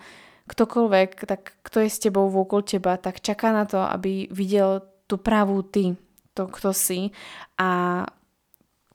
ktokoľvek, 0.52 1.10
tak 1.24 1.56
kto 1.64 1.88
je 1.88 1.90
s 1.90 2.02
tebou 2.04 2.28
okolo 2.28 2.62
teba, 2.66 3.00
tak 3.00 3.24
čaká 3.24 3.56
na 3.56 3.64
to, 3.64 3.80
aby 3.80 4.28
videl 4.28 4.84
tú 5.08 5.16
pravú 5.16 5.64
ty, 5.64 5.96
to, 6.36 6.48
kto 6.52 6.76
si. 6.76 7.12
A 7.56 8.04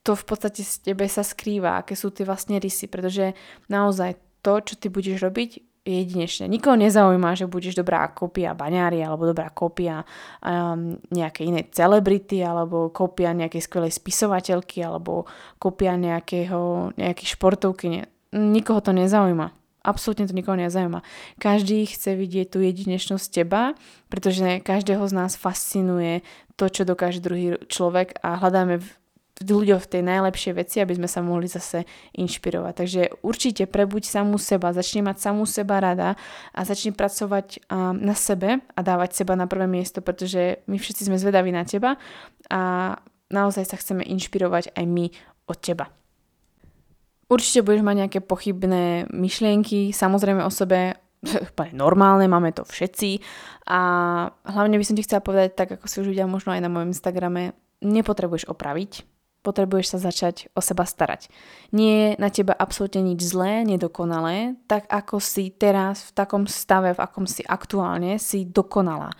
to 0.07 0.15
v 0.15 0.25
podstate 0.25 0.63
z 0.63 0.95
tebe 0.95 1.11
sa 1.11 1.27
skrýva, 1.27 1.83
aké 1.83 1.99
sú 1.99 2.15
tie 2.15 2.23
vlastne 2.23 2.63
rysy, 2.63 2.87
pretože 2.87 3.35
naozaj 3.67 4.15
to, 4.39 4.63
čo 4.63 4.79
ty 4.79 4.87
budeš 4.87 5.27
robiť, 5.27 5.59
jedinečné. 5.87 6.51
Nikoho 6.51 6.75
nezaujíma, 6.75 7.39
že 7.39 7.47
budeš 7.47 7.79
dobrá 7.79 8.11
kopia 8.11 8.59
baňári 8.59 8.99
alebo 9.07 9.31
dobrá 9.31 9.55
kopia 9.55 10.03
um, 10.43 10.99
nejakej 11.15 11.45
inej 11.47 11.65
celebrity 11.71 12.43
alebo 12.43 12.91
kopia 12.91 13.31
nejakej 13.31 13.63
skvelej 13.63 13.95
spisovateľky 13.95 14.83
alebo 14.83 15.31
kopia 15.63 15.95
nejakého, 15.95 16.91
nejakej 16.99 17.27
športovky. 17.39 18.03
Nikoho 18.35 18.83
to 18.83 18.91
nezaujíma. 18.91 19.55
Absolútne 19.87 20.27
to 20.27 20.35
nikoho 20.35 20.59
nezaujíma. 20.59 21.07
Každý 21.39 21.87
chce 21.87 22.19
vidieť 22.19 22.51
tú 22.51 22.59
jedinečnosť 22.59 23.27
teba, 23.31 23.79
pretože 24.11 24.59
každého 24.67 25.07
z 25.07 25.15
nás 25.15 25.39
fascinuje 25.39 26.27
to, 26.59 26.67
čo 26.67 26.83
dokáže 26.83 27.23
druhý 27.23 27.63
človek 27.71 28.19
a 28.27 28.35
hľadáme 28.43 28.83
ľuďoch 29.45 29.85
v 29.85 29.91
tej 29.93 30.03
najlepšie 30.03 30.57
veci, 30.57 30.81
aby 30.81 30.97
sme 30.97 31.09
sa 31.11 31.21
mohli 31.21 31.45
zase 31.45 31.85
inšpirovať. 32.17 32.73
Takže 32.73 33.03
určite 33.21 33.69
prebuď 33.69 34.09
samú 34.09 34.41
seba, 34.41 34.73
začni 34.73 35.05
mať 35.05 35.17
samú 35.21 35.45
seba 35.45 35.77
rada 35.77 36.17
a 36.57 36.61
začni 36.65 36.97
pracovať 36.97 37.69
na 38.01 38.17
sebe 38.17 38.65
a 38.65 38.81
dávať 38.81 39.13
seba 39.13 39.37
na 39.37 39.45
prvé 39.45 39.69
miesto, 39.69 40.01
pretože 40.01 40.65
my 40.65 40.81
všetci 40.81 41.13
sme 41.13 41.21
zvedaví 41.21 41.53
na 41.53 41.69
teba 41.69 42.01
a 42.49 42.95
naozaj 43.29 43.69
sa 43.69 43.77
chceme 43.77 44.09
inšpirovať 44.09 44.73
aj 44.73 44.85
my 44.89 45.13
od 45.53 45.59
teba. 45.61 45.93
Určite 47.27 47.67
budeš 47.67 47.83
mať 47.83 47.97
nejaké 48.07 48.19
pochybné 48.23 49.11
myšlienky, 49.11 49.91
samozrejme 49.91 50.47
o 50.47 50.53
sebe, 50.53 50.95
úplne 51.53 51.75
normálne, 51.75 52.25
máme 52.31 52.55
to 52.55 52.63
všetci 52.63 53.21
a 53.67 53.81
hlavne 54.47 54.79
by 54.79 54.85
som 54.87 54.95
ti 54.95 55.05
chcela 55.05 55.21
povedať, 55.21 55.59
tak 55.59 55.69
ako 55.77 55.85
si 55.91 56.01
už 56.01 56.09
videla 56.15 56.31
možno 56.31 56.55
aj 56.55 56.63
na 56.63 56.71
mojom 56.71 56.95
Instagrame, 56.95 57.59
nepotrebuješ 57.83 58.47
opraviť, 58.47 59.16
potrebuješ 59.47 59.95
sa 59.95 59.99
začať 60.11 60.51
o 60.59 60.61
seba 60.61 60.83
starať. 60.83 61.31
Nie 61.71 61.95
je 61.95 62.09
na 62.19 62.35
teba 62.35 62.51
absolútne 62.51 63.07
nič 63.07 63.23
zlé, 63.23 63.63
nedokonalé, 63.63 64.59
tak 64.67 64.91
ako 64.91 65.23
si 65.23 65.55
teraz 65.55 66.11
v 66.11 66.19
takom 66.19 66.51
stave, 66.51 66.99
v 66.99 67.03
akom 67.03 67.31
si 67.31 67.47
aktuálne, 67.47 68.19
si 68.19 68.43
dokonalá. 68.43 69.15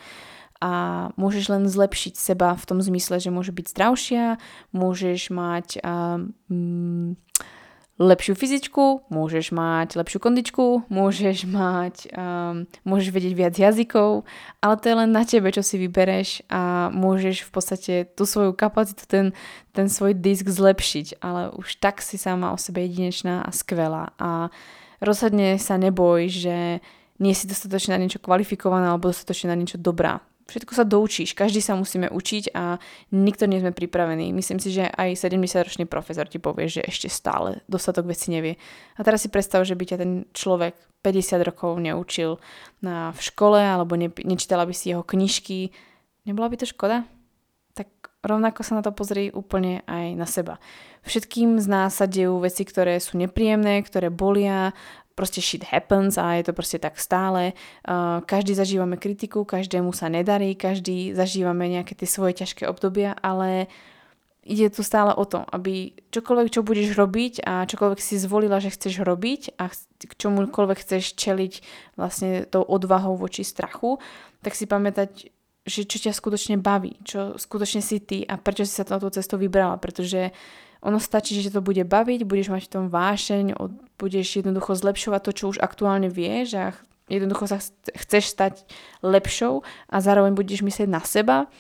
A 0.59 0.71
môžeš 1.15 1.53
len 1.53 1.65
zlepšiť 1.71 2.19
seba 2.19 2.59
v 2.59 2.65
tom 2.67 2.83
zmysle, 2.83 3.23
že 3.23 3.31
môže 3.31 3.55
byť 3.55 3.67
zdravšia, 3.71 4.25
môžeš 4.75 5.31
mať 5.31 5.79
um, 5.85 7.15
lepšiu 7.97 8.37
fyzičku, 8.37 9.09
môžeš 9.09 9.57
mať 9.57 9.97
lepšiu 9.97 10.21
kondičku, 10.21 10.85
môžeš 10.93 11.49
mať, 11.49 12.13
um, 12.13 12.69
môžeš 12.85 13.09
vedieť 13.09 13.33
viac 13.33 13.55
jazykov, 13.57 14.29
ale 14.61 14.75
to 14.77 14.85
je 14.93 14.99
len 15.01 15.11
na 15.17 15.25
tebe, 15.25 15.49
čo 15.49 15.65
si 15.65 15.81
vybereš 15.81 16.45
a 16.53 16.93
môžeš 16.93 17.49
v 17.49 17.51
podstate 17.51 17.95
tú 18.13 18.29
svoju 18.29 18.53
kapacitu, 18.53 19.09
ten, 19.09 19.27
ten 19.73 19.89
svoj 19.89 20.13
disk 20.13 20.45
zlepšiť, 20.45 21.25
ale 21.25 21.57
už 21.57 21.81
tak 21.81 22.05
si 22.05 22.21
sama 22.21 22.53
o 22.53 22.61
sebe 22.61 22.85
jedinečná 22.85 23.41
a 23.41 23.51
skvelá. 23.51 24.13
A 24.21 24.53
rozhodne 25.01 25.57
sa 25.57 25.81
neboj, 25.81 26.29
že 26.29 26.85
nie 27.17 27.33
si 27.33 27.49
dostatočne 27.49 27.97
na 27.97 28.03
niečo 28.05 28.21
kvalifikovaná 28.21 28.93
alebo 28.93 29.09
dostatočne 29.09 29.49
na 29.49 29.57
niečo 29.57 29.81
dobrá 29.81 30.21
všetko 30.47 30.73
sa 30.79 30.87
doučíš, 30.87 31.35
každý 31.35 31.59
sa 31.59 31.75
musíme 31.75 32.07
učiť 32.07 32.55
a 32.55 32.79
nikto 33.11 33.51
nie 33.51 33.59
sme 33.59 33.75
pripravení. 33.75 34.31
Myslím 34.31 34.63
si, 34.63 34.71
že 34.71 34.87
aj 34.87 35.19
70-ročný 35.19 35.91
profesor 35.91 36.31
ti 36.31 36.39
povie, 36.39 36.71
že 36.71 36.87
ešte 36.87 37.11
stále 37.11 37.67
dostatok 37.67 38.07
veci 38.07 38.31
nevie. 38.31 38.55
A 38.95 39.03
teraz 39.03 39.27
si 39.27 39.29
predstav, 39.29 39.67
že 39.67 39.75
by 39.75 39.85
ťa 39.85 39.99
ten 39.99 40.13
človek 40.31 40.79
50 41.03 41.43
rokov 41.43 41.79
neučil 41.83 42.39
na, 42.79 43.11
v 43.11 43.21
škole 43.21 43.59
alebo 43.59 43.99
ne, 43.99 44.11
nečítala 44.11 44.67
by 44.67 44.75
si 44.75 44.95
jeho 44.95 45.03
knižky. 45.03 45.75
Nebola 46.27 46.51
by 46.51 46.57
to 46.63 46.67
škoda? 46.71 47.07
Tak 47.75 47.91
rovnako 48.23 48.63
sa 48.63 48.79
na 48.79 48.83
to 48.83 48.95
pozri 48.95 49.31
úplne 49.35 49.83
aj 49.87 50.07
na 50.15 50.27
seba. 50.27 50.59
Všetkým 51.07 51.63
z 51.63 51.67
nás 51.71 52.03
sa 52.03 52.11
dejú 52.11 52.43
veci, 52.43 52.67
ktoré 52.67 52.99
sú 52.99 53.15
nepríjemné, 53.15 53.79
ktoré 53.87 54.11
bolia, 54.11 54.75
proste 55.17 55.41
shit 55.41 55.65
happens 55.65 56.21
a 56.21 56.37
je 56.37 56.45
to 56.45 56.53
proste 56.53 56.85
tak 56.85 57.01
stále. 57.01 57.57
Každý 58.29 58.53
zažívame 58.53 59.01
kritiku, 59.01 59.49
každému 59.49 59.97
sa 59.97 60.13
nedarí, 60.13 60.53
každý 60.53 61.17
zažívame 61.17 61.73
nejaké 61.73 61.97
tie 61.97 62.05
svoje 62.05 62.37
ťažké 62.37 62.69
obdobia, 62.69 63.17
ale 63.25 63.73
ide 64.47 64.71
tu 64.71 64.87
stále 64.87 65.11
o 65.11 65.25
to, 65.27 65.43
aby 65.51 65.97
čokoľvek, 66.15 66.49
čo 66.53 66.63
budeš 66.63 66.95
robiť 66.95 67.43
a 67.43 67.67
čokoľvek 67.67 67.99
si 67.99 68.15
zvolila, 68.21 68.63
že 68.63 68.71
chceš 68.71 69.03
robiť 69.03 69.59
a 69.59 69.73
k 70.05 70.13
čomukoľvek 70.15 70.79
chceš 70.85 71.19
čeliť 71.19 71.53
vlastne 71.99 72.47
tou 72.47 72.63
odvahou 72.63 73.19
voči 73.19 73.43
strachu, 73.43 73.99
tak 74.45 74.55
si 74.55 74.71
pamätať, 74.71 75.35
že 75.67 75.83
čo 75.83 75.99
ťa 75.99 76.15
skutočne 76.15 76.63
baví, 76.63 76.95
čo 77.03 77.35
skutočne 77.35 77.83
si 77.83 77.99
ty 77.99 78.23
a 78.23 78.39
prečo 78.39 78.63
si 78.63 78.71
sa 78.71 78.87
na 78.87 79.03
tú 79.03 79.11
cestu 79.11 79.35
vybrala, 79.35 79.83
pretože 79.83 80.31
ono 80.87 81.03
stačí, 81.03 81.35
že 81.43 81.51
to 81.51 81.59
bude 81.59 81.83
baviť, 81.83 82.23
budeš 82.23 82.55
mať 82.55 82.63
v 82.71 82.73
tom 82.73 82.85
vášeň, 82.87 83.59
budeš 83.99 84.39
jednoducho 84.39 84.79
zlepšovať 84.79 85.21
to, 85.27 85.33
čo 85.35 85.45
už 85.51 85.59
aktuálne 85.59 86.07
vieš 86.07 86.55
a 86.55 86.65
jednoducho 87.11 87.51
sa 87.51 87.59
chceš 87.99 88.31
stať 88.31 88.63
lepšou 89.03 89.67
a 89.91 89.97
zároveň 89.99 90.39
budeš 90.39 90.63
myslieť 90.63 90.87
na 90.87 91.03
seba, 91.03 91.51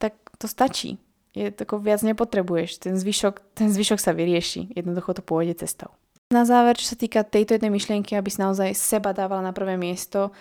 tak 0.00 0.16
to 0.40 0.48
stačí. 0.48 0.96
Je, 1.36 1.52
tako 1.54 1.78
viac 1.78 2.02
nepotrebuješ. 2.02 2.82
Ten 2.82 2.98
zvyšok, 2.98 3.54
ten 3.54 3.70
zvyšok 3.70 4.02
sa 4.02 4.10
vyrieši. 4.10 4.74
Jednoducho 4.74 5.14
to 5.14 5.22
pôjde 5.22 5.62
cestou. 5.62 5.94
Na 6.34 6.42
záver, 6.42 6.74
čo 6.74 6.90
sa 6.90 6.96
týka 6.98 7.22
tejto 7.22 7.54
jednej 7.54 7.70
myšlienky, 7.70 8.18
aby 8.18 8.30
si 8.32 8.42
naozaj 8.42 8.74
seba 8.74 9.14
dávala 9.14 9.44
na 9.44 9.54
prvé 9.54 9.78
miesto, 9.78 10.34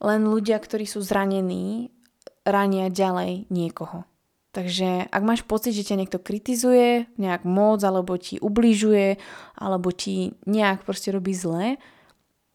len 0.00 0.24
ľudia, 0.24 0.56
ktorí 0.56 0.88
sú 0.88 1.04
zranení, 1.04 1.92
rania 2.46 2.88
ďalej 2.88 3.48
niekoho. 3.52 4.08
Takže 4.56 5.12
ak 5.12 5.20
máš 5.20 5.44
pocit, 5.44 5.76
že 5.76 5.84
ťa 5.84 6.00
niekto 6.00 6.16
kritizuje 6.16 7.12
nejak 7.20 7.44
moc, 7.44 7.84
alebo 7.84 8.16
ti 8.16 8.40
ubližuje, 8.40 9.20
alebo 9.52 9.92
ti 9.92 10.32
nejak 10.48 10.88
proste 10.88 11.12
robí 11.12 11.36
zle, 11.36 11.76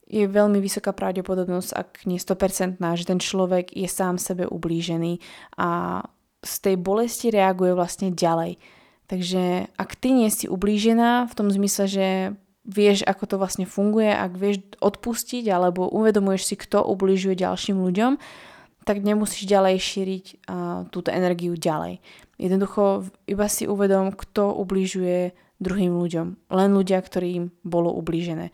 je 0.10 0.26
veľmi 0.26 0.58
vysoká 0.58 0.98
pravdepodobnosť, 0.98 1.70
ak 1.78 1.90
nie 2.10 2.18
100%, 2.18 2.82
že 2.82 3.06
ten 3.06 3.22
človek 3.22 3.70
je 3.70 3.86
sám 3.86 4.18
sebe 4.18 4.50
ublížený 4.50 5.22
a 5.62 6.02
z 6.42 6.54
tej 6.66 6.76
bolesti 6.82 7.30
reaguje 7.30 7.78
vlastne 7.78 8.10
ďalej. 8.10 8.58
Takže 9.06 9.70
ak 9.78 9.94
ty 10.02 10.10
nie 10.18 10.34
si 10.34 10.50
ublížená 10.50 11.30
v 11.30 11.34
tom 11.38 11.54
zmysle, 11.54 11.86
že 11.86 12.08
vieš, 12.66 13.06
ako 13.06 13.24
to 13.30 13.36
vlastne 13.38 13.70
funguje, 13.70 14.10
ak 14.10 14.42
vieš 14.42 14.66
odpustiť 14.82 15.46
alebo 15.54 15.86
uvedomuješ 15.86 16.50
si, 16.50 16.56
kto 16.58 16.82
ubližuje 16.82 17.38
ďalším 17.38 17.78
ľuďom, 17.78 18.18
tak 18.82 19.06
nemusíš 19.06 19.46
ďalej 19.46 19.76
šíriť 19.78 20.26
uh, 20.26 20.90
túto 20.90 21.14
energiu 21.14 21.54
ďalej. 21.54 22.02
Jednoducho 22.42 23.06
iba 23.30 23.46
si 23.46 23.70
uvedom, 23.70 24.10
kto 24.14 24.58
ubližuje 24.58 25.38
druhým 25.62 25.94
ľuďom. 25.94 26.50
Len 26.50 26.70
ľudia, 26.74 26.98
ktorým 26.98 27.54
bolo 27.62 27.94
ublížené. 27.94 28.50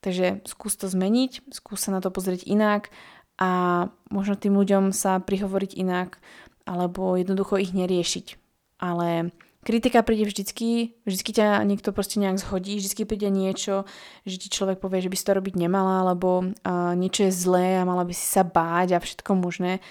Takže 0.00 0.40
skús 0.48 0.80
to 0.80 0.88
zmeniť, 0.88 1.52
skús 1.52 1.84
sa 1.84 1.92
na 1.92 2.00
to 2.00 2.08
pozrieť 2.08 2.48
inak 2.48 2.88
a 3.36 3.84
možno 4.08 4.40
tým 4.40 4.56
ľuďom 4.56 4.96
sa 4.96 5.20
prihovoriť 5.20 5.76
inak 5.76 6.16
alebo 6.64 7.20
jednoducho 7.20 7.60
ich 7.60 7.76
neriešiť. 7.76 8.26
Ale 8.80 9.32
kritika 9.66 10.06
príde 10.06 10.30
vždycky, 10.30 10.94
vždycky 11.02 11.34
ťa 11.34 11.58
niekto 11.66 11.90
proste 11.90 12.22
nejak 12.22 12.38
zhodí, 12.38 12.78
vždycky 12.78 13.02
príde 13.02 13.26
niečo, 13.34 13.82
že 14.22 14.38
ti 14.38 14.46
človek 14.46 14.78
povie, 14.78 15.02
že 15.02 15.10
by 15.10 15.16
si 15.18 15.26
to 15.26 15.34
robiť 15.34 15.58
nemala, 15.58 16.06
alebo 16.06 16.46
uh, 16.46 16.94
niečo 16.94 17.26
je 17.26 17.34
zlé 17.34 17.82
a 17.82 17.82
mala 17.82 18.06
by 18.06 18.14
si 18.14 18.22
sa 18.22 18.46
báť 18.46 18.94
a 18.94 19.02
všetko 19.02 19.34
možné. 19.34 19.82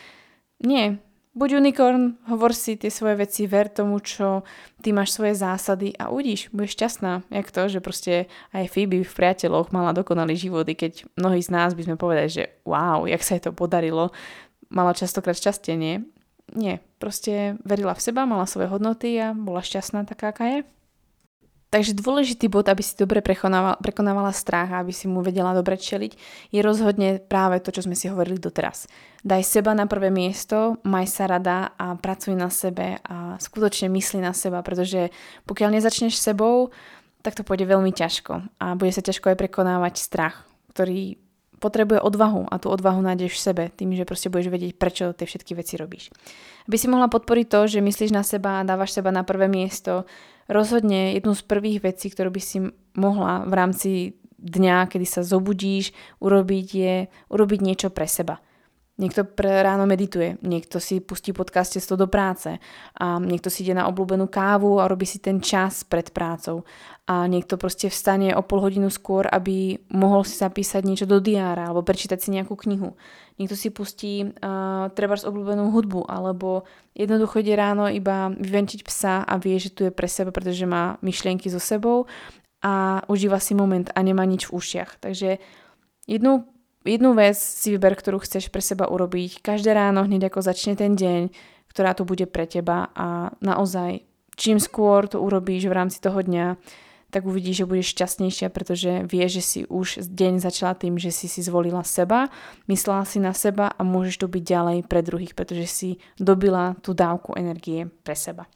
Nie, 0.63 1.03
buď 1.35 1.59
unicorn, 1.59 2.15
hovor 2.31 2.55
si 2.55 2.79
tie 2.79 2.87
svoje 2.87 3.19
veci, 3.19 3.43
ver 3.51 3.67
tomu, 3.67 3.99
čo 3.99 4.47
ty 4.79 4.95
máš 4.95 5.11
svoje 5.11 5.35
zásady 5.35 5.91
a 5.99 6.07
udíš, 6.07 6.47
budeš 6.55 6.79
šťastná, 6.79 7.27
jak 7.27 7.51
to, 7.51 7.67
že 7.67 7.83
proste 7.83 8.31
aj 8.55 8.71
Phoebe 8.71 9.03
v 9.03 9.11
priateľoch 9.11 9.75
mala 9.75 9.91
dokonalý 9.91 10.39
život, 10.39 10.63
i 10.71 10.79
keď 10.79 11.03
mnohí 11.19 11.43
z 11.43 11.51
nás 11.51 11.75
by 11.75 11.83
sme 11.83 11.99
povedali, 11.99 12.31
že 12.31 12.63
wow, 12.63 13.03
jak 13.03 13.19
sa 13.19 13.35
jej 13.35 13.43
to 13.43 13.51
podarilo, 13.51 14.15
mala 14.71 14.95
častokrát 14.95 15.35
šťastie, 15.35 15.75
nie? 15.75 16.07
Nie. 16.53 16.77
Proste 17.01 17.57
verila 17.65 17.97
v 17.97 18.03
seba, 18.03 18.29
mala 18.29 18.45
svoje 18.45 18.69
hodnoty 18.69 19.17
a 19.17 19.33
bola 19.33 19.65
šťastná 19.65 20.05
taká, 20.05 20.29
aká 20.29 20.45
je. 20.45 20.59
Takže 21.73 21.97
dôležitý 21.97 22.47
bod, 22.47 22.71
aby 22.71 22.79
si 22.79 22.95
dobre 22.95 23.19
prekonávala, 23.19 23.75
prekonávala 23.83 24.31
strach 24.31 24.71
a 24.71 24.79
aby 24.79 24.95
si 24.95 25.11
mu 25.11 25.19
vedela 25.19 25.51
dobre 25.51 25.75
čeliť, 25.75 26.11
je 26.55 26.59
rozhodne 26.63 27.19
práve 27.19 27.59
to, 27.59 27.73
čo 27.73 27.83
sme 27.83 27.99
si 27.99 28.07
hovorili 28.07 28.39
doteraz. 28.39 28.87
Daj 29.27 29.43
seba 29.43 29.75
na 29.75 29.83
prvé 29.83 30.07
miesto, 30.07 30.79
maj 30.87 31.09
sa 31.11 31.27
rada 31.27 31.75
a 31.75 31.99
pracuj 31.99 32.31
na 32.37 32.47
sebe 32.47 33.03
a 33.03 33.35
skutočne 33.41 33.91
mysli 33.91 34.23
na 34.23 34.31
seba, 34.31 34.63
pretože 34.63 35.11
pokiaľ 35.49 35.75
nezačneš 35.75 36.15
sebou, 36.15 36.71
tak 37.25 37.35
to 37.35 37.43
pôjde 37.43 37.67
veľmi 37.67 37.91
ťažko 37.91 38.39
a 38.61 38.65
bude 38.79 38.93
sa 38.95 39.03
ťažko 39.03 39.33
aj 39.33 39.37
prekonávať 39.43 39.99
strach, 39.99 40.47
ktorý 40.71 41.19
potrebuje 41.65 41.97
odvahu 41.97 42.45
a 42.45 42.61
tú 42.61 42.69
odvahu 42.69 43.01
nájdeš 43.01 43.41
v 43.41 43.41
sebe, 43.41 43.63
tým, 43.73 43.97
že 43.97 44.05
proste 44.05 44.29
budeš 44.29 44.53
vedieť, 44.53 44.77
prečo 44.77 45.17
tie 45.17 45.25
všetky 45.25 45.57
veci 45.57 45.81
robíš. 45.81 46.13
Aby 46.69 46.77
si 46.77 46.85
mohla 46.85 47.09
podporiť 47.09 47.45
to, 47.49 47.59
že 47.65 47.81
myslíš 47.81 48.13
na 48.13 48.21
seba 48.21 48.61
a 48.61 48.67
dávaš 48.67 48.93
seba 48.93 49.09
na 49.09 49.25
prvé 49.25 49.49
miesto, 49.49 50.05
rozhodne 50.45 51.17
jednu 51.17 51.33
z 51.33 51.41
prvých 51.41 51.81
vecí, 51.81 52.13
ktorú 52.13 52.29
by 52.29 52.41
si 52.41 52.61
mohla 52.93 53.41
v 53.49 53.53
rámci 53.57 53.89
dňa, 54.37 54.93
kedy 54.93 55.05
sa 55.09 55.25
zobudíš, 55.25 55.89
urobiť 56.21 56.67
je 56.69 56.93
urobiť 57.33 57.59
niečo 57.65 57.89
pre 57.89 58.05
seba. 58.05 58.37
Niekto 58.95 59.27
pre 59.27 59.59
ráno 59.59 59.83
medituje, 59.83 60.39
niekto 60.39 60.79
si 60.79 61.03
pustí 61.03 61.35
podcast 61.35 61.75
cesto 61.75 61.99
do 61.99 62.07
práce 62.07 62.63
a 62.95 63.19
niekto 63.19 63.51
si 63.51 63.67
ide 63.67 63.75
na 63.75 63.91
obľúbenú 63.91 64.31
kávu 64.31 64.79
a 64.79 64.87
robí 64.87 65.03
si 65.03 65.19
ten 65.19 65.43
čas 65.43 65.83
pred 65.83 66.15
prácou 66.15 66.63
a 67.03 67.27
niekto 67.27 67.59
proste 67.59 67.91
vstane 67.91 68.31
o 68.31 68.39
pol 68.39 68.63
hodinu 68.63 68.87
skôr, 68.87 69.27
aby 69.27 69.83
mohol 69.91 70.23
si 70.23 70.39
zapísať 70.39 70.87
niečo 70.87 71.03
do 71.11 71.19
diára 71.19 71.67
alebo 71.67 71.83
prečítať 71.83 72.23
si 72.23 72.39
nejakú 72.39 72.55
knihu. 72.55 72.95
Niekto 73.35 73.59
si 73.59 73.67
pustí 73.67 74.31
uh, 74.31 74.87
treba 74.95 75.19
obľúbenú 75.19 75.75
hudbu 75.75 76.07
alebo 76.07 76.63
jednoducho 76.95 77.43
ide 77.43 77.59
ráno 77.59 77.91
iba 77.91 78.31
vyvenčiť 78.31 78.87
psa 78.87 79.27
a 79.27 79.35
vie, 79.35 79.59
že 79.59 79.75
tu 79.75 79.83
je 79.83 79.91
pre 79.91 80.07
seba, 80.07 80.31
pretože 80.31 80.63
má 80.63 80.95
myšlienky 81.03 81.51
so 81.51 81.59
sebou 81.59 82.07
a 82.63 83.03
užíva 83.11 83.43
si 83.43 83.59
moment 83.59 83.91
a 83.91 83.99
nemá 83.99 84.23
nič 84.23 84.47
v 84.47 84.55
ušiach. 84.55 85.03
Takže 85.03 85.43
jednu 86.07 86.54
jednu 86.85 87.17
vec 87.17 87.35
si 87.35 87.73
vyber, 87.73 87.97
ktorú 87.97 88.21
chceš 88.21 88.53
pre 88.53 88.61
seba 88.61 88.87
urobiť 88.87 89.41
každé 89.41 89.73
ráno, 89.73 90.05
hneď 90.05 90.29
ako 90.29 90.45
začne 90.45 90.77
ten 90.77 90.93
deň, 90.93 91.33
ktorá 91.73 91.97
tu 91.97 92.07
bude 92.07 92.29
pre 92.29 92.47
teba 92.47 92.93
a 92.95 93.35
naozaj 93.43 94.05
čím 94.39 94.61
skôr 94.61 95.09
to 95.09 95.19
urobíš 95.19 95.67
v 95.67 95.75
rámci 95.75 95.99
toho 95.99 96.21
dňa, 96.21 96.55
tak 97.09 97.23
uvidíš, 97.23 97.63
že 97.63 97.69
budeš 97.69 97.95
šťastnejšia, 97.95 98.47
pretože 98.51 98.91
vieš, 99.07 99.39
že 99.39 99.43
si 99.43 99.59
už 99.63 100.03
deň 100.03 100.43
začala 100.43 100.75
tým, 100.75 100.99
že 100.99 101.15
si 101.15 101.31
si 101.31 101.39
zvolila 101.39 101.79
seba, 101.87 102.27
myslela 102.67 103.07
si 103.07 103.23
na 103.23 103.31
seba 103.31 103.71
a 103.71 103.81
môžeš 103.87 104.23
to 104.23 104.27
byť 104.27 104.43
ďalej 104.43 104.77
pre 104.83 104.99
druhých, 104.99 105.31
pretože 105.31 105.67
si 105.71 105.89
dobila 106.19 106.75
tú 106.83 106.91
dávku 106.91 107.31
energie 107.39 107.87
pre 108.03 108.19
seba. 108.19 108.51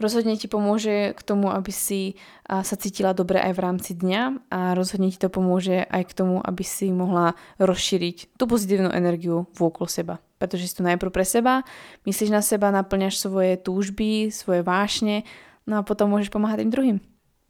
Rozhodne 0.00 0.32
ti 0.40 0.48
pomôže 0.48 1.12
k 1.12 1.20
tomu, 1.20 1.52
aby 1.52 1.68
si 1.68 2.16
sa 2.48 2.74
cítila 2.80 3.12
dobre 3.12 3.36
aj 3.36 3.52
v 3.52 3.60
rámci 3.60 3.92
dňa 3.92 4.48
a 4.48 4.72
rozhodne 4.72 5.12
ti 5.12 5.20
to 5.20 5.28
pomôže 5.28 5.84
aj 5.84 6.08
k 6.08 6.16
tomu, 6.16 6.40
aby 6.40 6.64
si 6.64 6.88
mohla 6.88 7.36
rozšíriť 7.60 8.40
tú 8.40 8.48
pozitívnu 8.48 8.88
energiu 8.88 9.44
vôkol 9.60 9.92
seba. 9.92 10.16
Pretože 10.40 10.72
si 10.72 10.74
to 10.80 10.88
najprv 10.88 11.12
pre 11.12 11.28
seba, 11.28 11.60
myslíš 12.08 12.32
na 12.32 12.40
seba, 12.40 12.72
naplňaš 12.72 13.20
svoje 13.20 13.60
túžby, 13.60 14.32
svoje 14.32 14.64
vášne, 14.64 15.28
no 15.68 15.76
a 15.76 15.84
potom 15.84 16.08
môžeš 16.08 16.32
pomáhať 16.32 16.64
tým 16.64 16.72
druhým. 16.72 16.98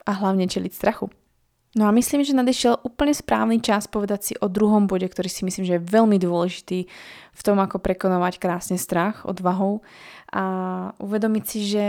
A 0.03 0.11
hlavne 0.19 0.51
čeliť 0.51 0.75
strachu. 0.75 1.07
No 1.79 1.87
a 1.87 1.95
myslím, 1.95 2.27
že 2.27 2.35
nadišiel 2.35 2.83
úplne 2.83 3.15
správny 3.15 3.63
čas 3.63 3.87
povedať 3.87 4.21
si 4.27 4.35
o 4.43 4.51
druhom 4.51 4.91
bode, 4.91 5.07
ktorý 5.07 5.31
si 5.31 5.47
myslím, 5.47 5.71
že 5.71 5.79
je 5.79 5.87
veľmi 5.87 6.19
dôležitý 6.19 6.91
v 7.31 7.43
tom, 7.47 7.63
ako 7.63 7.79
prekonovať 7.79 8.43
krásne 8.43 8.75
strach 8.75 9.23
odvahou 9.23 9.87
a 10.35 10.43
uvedomiť 10.99 11.45
si, 11.47 11.59
že 11.63 11.87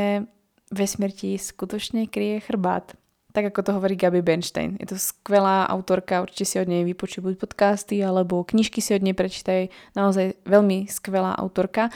vesmír 0.71 1.11
ti 1.11 1.35
skutočne 1.37 2.07
kryje 2.07 2.41
chrbát. 2.47 2.95
Tak 3.31 3.55
ako 3.55 3.59
to 3.63 3.71
hovorí 3.79 3.95
Gabi 3.95 4.19
Bernstein. 4.19 4.75
Je 4.75 4.91
to 4.91 4.99
skvelá 4.99 5.63
autorka, 5.71 6.19
určite 6.19 6.45
si 6.47 6.59
od 6.59 6.67
nej 6.67 6.83
vypočuj 6.83 7.23
buď 7.23 7.39
podcasty, 7.39 8.03
alebo 8.03 8.43
knižky 8.43 8.83
si 8.83 8.91
od 8.91 9.03
nej 9.03 9.15
prečítaj. 9.15 9.71
Naozaj 9.95 10.43
veľmi 10.43 10.91
skvelá 10.91 11.39
autorka 11.39 11.87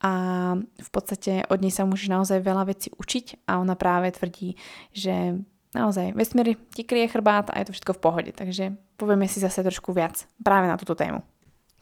a 0.00 0.12
v 0.56 0.90
podstate 0.94 1.44
od 1.50 1.60
nej 1.60 1.74
sa 1.74 1.84
môžeš 1.84 2.08
naozaj 2.08 2.38
veľa 2.40 2.70
vecí 2.72 2.88
učiť 2.94 3.50
a 3.50 3.60
ona 3.60 3.76
práve 3.76 4.14
tvrdí, 4.14 4.56
že 4.96 5.44
naozaj 5.76 6.16
vesmír 6.16 6.56
ti 6.72 6.88
kryje 6.88 7.12
chrbát 7.12 7.52
a 7.52 7.60
je 7.60 7.68
to 7.68 7.74
všetko 7.76 7.92
v 7.98 8.02
pohode. 8.02 8.30
Takže 8.32 8.72
povieme 8.96 9.28
si 9.28 9.44
zase 9.44 9.60
trošku 9.60 9.92
viac 9.92 10.24
práve 10.40 10.70
na 10.70 10.80
túto 10.80 10.96
tému. 10.96 11.20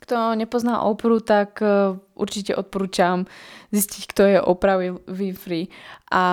Kto 0.07 0.39
nepozná 0.39 0.87
Opru, 0.87 1.19
tak 1.19 1.59
e, 1.59 1.99
určite 2.15 2.55
odporúčam 2.55 3.27
zistiť, 3.75 4.03
kto 4.07 4.23
je 4.23 4.39
Oprah 4.39 4.79
Winfrey 5.11 5.67
a 6.15 6.25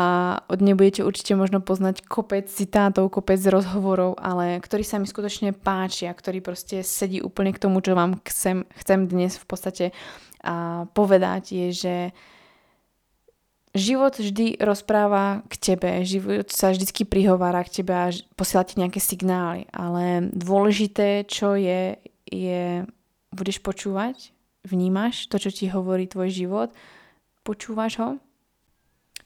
od 0.45 0.61
nej 0.61 0.77
budete 0.77 1.01
určite 1.01 1.33
možno 1.33 1.57
poznať 1.57 2.05
kopec 2.05 2.45
citátov, 2.45 3.09
kopec 3.09 3.41
rozhovorov, 3.41 4.21
ale 4.21 4.61
ktorý 4.61 4.85
sa 4.85 5.01
mi 5.01 5.09
skutočne 5.09 5.57
páčia, 5.57 6.13
ktorý 6.13 6.45
proste 6.45 6.85
sedí 6.85 7.17
úplne 7.17 7.49
k 7.49 7.65
tomu, 7.65 7.81
čo 7.81 7.97
vám 7.97 8.21
chcem, 8.29 8.69
chcem 8.77 9.09
dnes 9.09 9.41
v 9.41 9.45
podstate 9.49 9.85
a 10.45 10.85
povedať, 10.93 11.57
je, 11.57 11.67
že 11.73 11.95
život 13.73 14.13
vždy 14.13 14.61
rozpráva 14.61 15.41
k 15.49 15.73
tebe, 15.73 16.05
život 16.05 16.51
sa 16.53 16.69
vždycky 16.69 17.09
prihovára 17.09 17.65
k 17.65 17.81
tebe 17.81 17.93
a 17.95 18.13
posiela 18.37 18.67
ti 18.67 18.77
nejaké 18.77 19.01
signály, 19.01 19.65
ale 19.73 20.29
dôležité, 20.29 21.25
čo 21.25 21.57
je, 21.57 21.97
je 22.29 22.85
budeš 23.33 23.59
počúvať, 23.59 24.31
vnímaš 24.63 25.27
to, 25.27 25.41
čo 25.41 25.49
ti 25.49 25.67
hovorí 25.67 26.07
tvoj 26.07 26.29
život, 26.31 26.69
počúvaš 27.43 27.99
ho. 27.99 28.09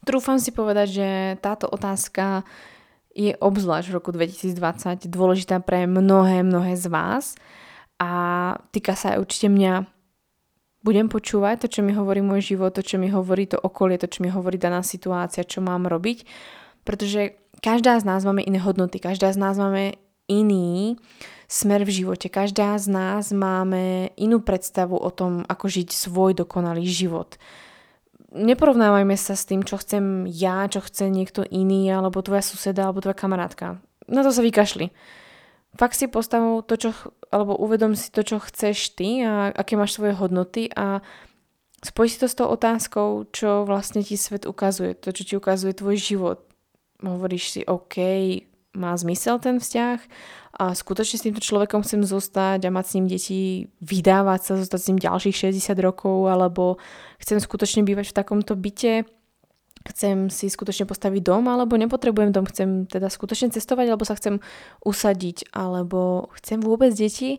Trúfam 0.07 0.39
si 0.39 0.55
povedať, 0.55 0.87
že 0.87 1.07
táto 1.43 1.67
otázka 1.67 2.47
je 3.17 3.33
obzvlášť 3.37 3.87
v 3.89 3.95
roku 3.97 4.09
2020 4.13 5.09
dôležitá 5.09 5.57
pre 5.59 5.89
mnohé, 5.89 6.45
mnohé 6.45 6.77
z 6.77 6.85
vás 6.87 7.33
a 7.97 8.09
týka 8.69 8.93
sa 8.93 9.17
aj 9.17 9.25
určite 9.25 9.49
mňa. 9.49 9.89
Budem 10.85 11.09
počúvať 11.09 11.65
to, 11.65 11.67
čo 11.67 11.81
mi 11.81 11.91
hovorí 11.97 12.21
môj 12.21 12.53
život, 12.55 12.71
to, 12.71 12.85
čo 12.85 13.01
mi 13.01 13.09
hovorí 13.09 13.49
to 13.49 13.57
okolie, 13.57 13.97
to, 13.97 14.07
čo 14.07 14.21
mi 14.21 14.29
hovorí 14.29 14.61
daná 14.61 14.85
situácia, 14.85 15.43
čo 15.43 15.59
mám 15.59 15.89
robiť, 15.89 16.23
pretože 16.85 17.35
každá 17.59 17.97
z 17.97 18.05
nás 18.05 18.21
máme 18.23 18.45
iné 18.45 18.61
hodnoty, 18.61 19.01
každá 19.01 19.33
z 19.33 19.41
nás 19.41 19.57
máme 19.57 19.97
iný 20.29 21.01
smer 21.47 21.87
v 21.87 22.03
živote. 22.03 22.27
Každá 22.27 22.75
z 22.75 22.91
nás 22.91 23.31
máme 23.31 24.11
inú 24.19 24.43
predstavu 24.43 24.99
o 24.99 25.07
tom, 25.09 25.47
ako 25.47 25.71
žiť 25.71 25.95
svoj 25.95 26.35
dokonalý 26.35 26.83
život. 26.83 27.39
Neporovnávajme 28.35 29.15
sa 29.15 29.39
s 29.39 29.47
tým, 29.47 29.63
čo 29.63 29.79
chcem 29.79 30.27
ja, 30.27 30.67
čo 30.67 30.83
chce 30.83 31.07
niekto 31.07 31.47
iný, 31.47 31.87
alebo 31.87 32.19
tvoja 32.19 32.43
suseda, 32.43 32.91
alebo 32.91 32.99
tvoja 32.99 33.15
kamarátka. 33.15 33.79
Na 34.11 34.21
to 34.21 34.35
sa 34.35 34.43
vykašli. 34.43 34.91
Fakt 35.79 35.95
si 35.95 36.11
postavu 36.11 36.59
to, 36.67 36.75
čo, 36.75 36.89
alebo 37.31 37.55
uvedom 37.55 37.95
si 37.95 38.11
to, 38.11 38.27
čo 38.27 38.43
chceš 38.43 38.99
ty 38.99 39.23
a 39.23 39.55
aké 39.55 39.79
máš 39.79 39.95
svoje 39.95 40.15
hodnoty 40.19 40.67
a 40.75 40.99
spoj 41.79 42.07
si 42.11 42.17
to 42.19 42.27
s 42.27 42.35
tou 42.35 42.51
otázkou, 42.51 43.29
čo 43.31 43.63
vlastne 43.63 44.03
ti 44.03 44.19
svet 44.19 44.43
ukazuje, 44.43 44.95
to, 44.99 45.15
čo 45.15 45.23
ti 45.23 45.33
ukazuje 45.39 45.71
tvoj 45.77 45.95
život. 45.95 46.39
Hovoríš 46.99 47.45
si, 47.53 47.61
OK, 47.63 47.95
má 48.73 48.93
zmysel 48.97 49.37
ten 49.39 49.61
vzťah 49.61 49.99
a 50.57 50.73
skutočne 50.73 51.21
s 51.21 51.25
týmto 51.29 51.37
človekom 51.37 51.85
chcem 51.85 52.01
zostať 52.01 52.65
a 52.65 52.73
mať 52.73 52.85
s 52.89 52.93
ním 52.97 53.05
deti, 53.05 53.41
vydávať 53.77 54.41
sa, 54.41 54.53
zostať 54.57 54.79
s 54.81 54.87
ním 54.89 54.99
ďalších 54.99 55.53
60 55.53 55.77
rokov, 55.85 56.25
alebo 56.25 56.81
chcem 57.21 57.37
skutočne 57.37 57.85
bývať 57.85 58.09
v 58.09 58.17
takomto 58.17 58.57
byte, 58.57 59.05
chcem 59.85 60.33
si 60.33 60.49
skutočne 60.49 60.89
postaviť 60.89 61.21
dom, 61.21 61.45
alebo 61.45 61.77
nepotrebujem 61.77 62.33
dom, 62.33 62.49
chcem 62.49 62.89
teda 62.89 63.05
skutočne 63.13 63.53
cestovať, 63.53 63.85
alebo 63.93 64.01
sa 64.01 64.17
chcem 64.17 64.41
usadiť, 64.81 65.53
alebo 65.53 66.33
chcem 66.41 66.57
vôbec 66.57 66.89
deti, 66.89 67.37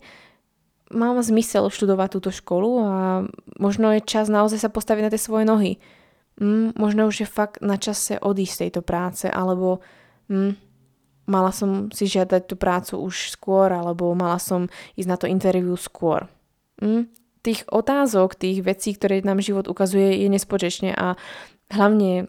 mám 0.95 1.21
zmysel 1.21 1.69
študovať 1.69 2.09
túto 2.15 2.31
školu 2.31 2.71
a 2.81 2.95
možno 3.61 3.93
je 3.93 4.01
čas 4.01 4.33
naozaj 4.33 4.63
sa 4.63 4.71
postaviť 4.73 5.03
na 5.05 5.13
tie 5.13 5.21
svoje 5.21 5.45
nohy. 5.45 5.73
Mm, 6.39 6.79
možno 6.79 7.11
už 7.11 7.27
je 7.27 7.29
fakt 7.29 7.61
na 7.61 7.77
čase 7.77 8.17
odísť 8.23 8.55
z 8.55 8.61
tejto 8.63 8.81
práce, 8.87 9.27
alebo 9.27 9.83
mm, 10.31 10.68
mala 11.29 11.53
som 11.53 11.93
si 11.93 12.09
žiadať 12.09 12.49
tú 12.49 12.57
prácu 12.57 12.97
už 12.99 13.37
skôr, 13.37 13.69
alebo 13.69 14.17
mala 14.17 14.41
som 14.41 14.67
ísť 14.97 15.09
na 15.09 15.17
to 15.21 15.29
interview 15.29 15.77
skôr. 15.77 16.25
Hm? 16.81 17.13
Tých 17.45 17.69
otázok, 17.69 18.35
tých 18.35 18.65
vecí, 18.65 18.97
ktoré 18.97 19.21
nám 19.23 19.45
život 19.45 19.69
ukazuje, 19.69 20.25
je 20.25 20.29
nespočečne 20.33 20.97
a 20.97 21.15
hlavne 21.71 22.27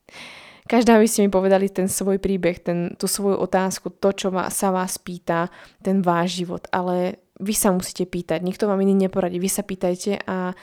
každá 0.72 0.96
by 0.96 1.06
ste 1.10 1.26
mi 1.26 1.30
povedali 1.34 1.66
ten 1.68 1.90
svoj 1.90 2.22
príbeh, 2.22 2.62
ten, 2.62 2.94
tú 2.94 3.10
svoju 3.10 3.36
otázku, 3.42 3.90
to, 3.98 4.14
čo 4.14 4.28
sa 4.48 4.68
vás 4.70 4.96
pýta, 5.02 5.50
ten 5.82 6.00
váš 6.00 6.40
život, 6.40 6.70
ale 6.70 7.20
vy 7.36 7.52
sa 7.52 7.68
musíte 7.74 8.08
pýtať, 8.08 8.40
nikto 8.40 8.64
vám 8.64 8.80
iný 8.80 8.96
neporadí, 8.96 9.36
vy 9.36 9.50
sa 9.50 9.60
pýtajte 9.60 10.24
a 10.24 10.56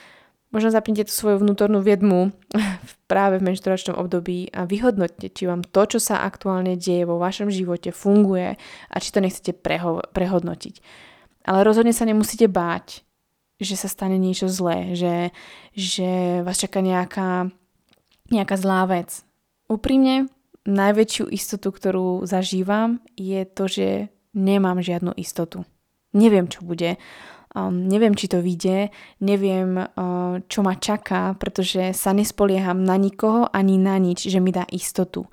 Možno 0.53 0.69
zapnite 0.69 1.09
tú 1.09 1.13
svoju 1.13 1.41
vnútornú 1.41 1.81
viedmu 1.81 2.29
práve 3.11 3.41
v 3.41 3.49
menšturačnom 3.49 3.97
období 3.97 4.53
a 4.53 4.69
vyhodnoťte, 4.69 5.33
či 5.33 5.49
vám 5.49 5.65
to, 5.65 5.97
čo 5.97 5.99
sa 5.99 6.21
aktuálne 6.21 6.77
deje 6.77 7.09
vo 7.09 7.17
vašom 7.17 7.49
živote, 7.49 7.89
funguje 7.89 8.55
a 8.61 8.95
či 9.01 9.09
to 9.09 9.19
nechcete 9.19 9.57
preho- 9.57 10.05
prehodnotiť. 10.13 10.79
Ale 11.49 11.65
rozhodne 11.65 11.91
sa 11.91 12.05
nemusíte 12.05 12.45
báť, 12.45 13.01
že 13.57 13.75
sa 13.75 13.89
stane 13.89 14.21
niečo 14.21 14.45
zlé, 14.45 14.93
že, 14.93 15.33
že 15.73 16.39
vás 16.45 16.61
čaká 16.61 16.85
nejaká, 16.85 17.49
nejaká 18.29 18.55
zlá 18.55 18.85
vec. 18.85 19.25
Úprimne, 19.65 20.29
najväčšiu 20.69 21.27
istotu, 21.33 21.73
ktorú 21.73 22.23
zažívam, 22.29 23.03
je 23.17 23.41
to, 23.43 23.65
že 23.67 23.87
nemám 24.37 24.79
žiadnu 24.79 25.11
istotu. 25.17 25.67
Neviem, 26.13 26.45
čo 26.45 26.61
bude 26.61 27.01
um, 27.55 27.87
neviem, 27.87 28.13
či 28.17 28.29
to 28.29 28.41
vyjde, 28.41 28.89
neviem, 29.21 29.77
uh, 29.77 30.41
čo 30.45 30.59
ma 30.61 30.77
čaká, 30.77 31.37
pretože 31.37 31.93
sa 31.93 32.11
nespolieham 32.13 32.81
na 32.81 32.97
nikoho 32.97 33.49
ani 33.49 33.77
na 33.77 33.97
nič, 33.97 34.29
že 34.29 34.41
mi 34.41 34.53
dá 34.53 34.65
istotu. 34.69 35.29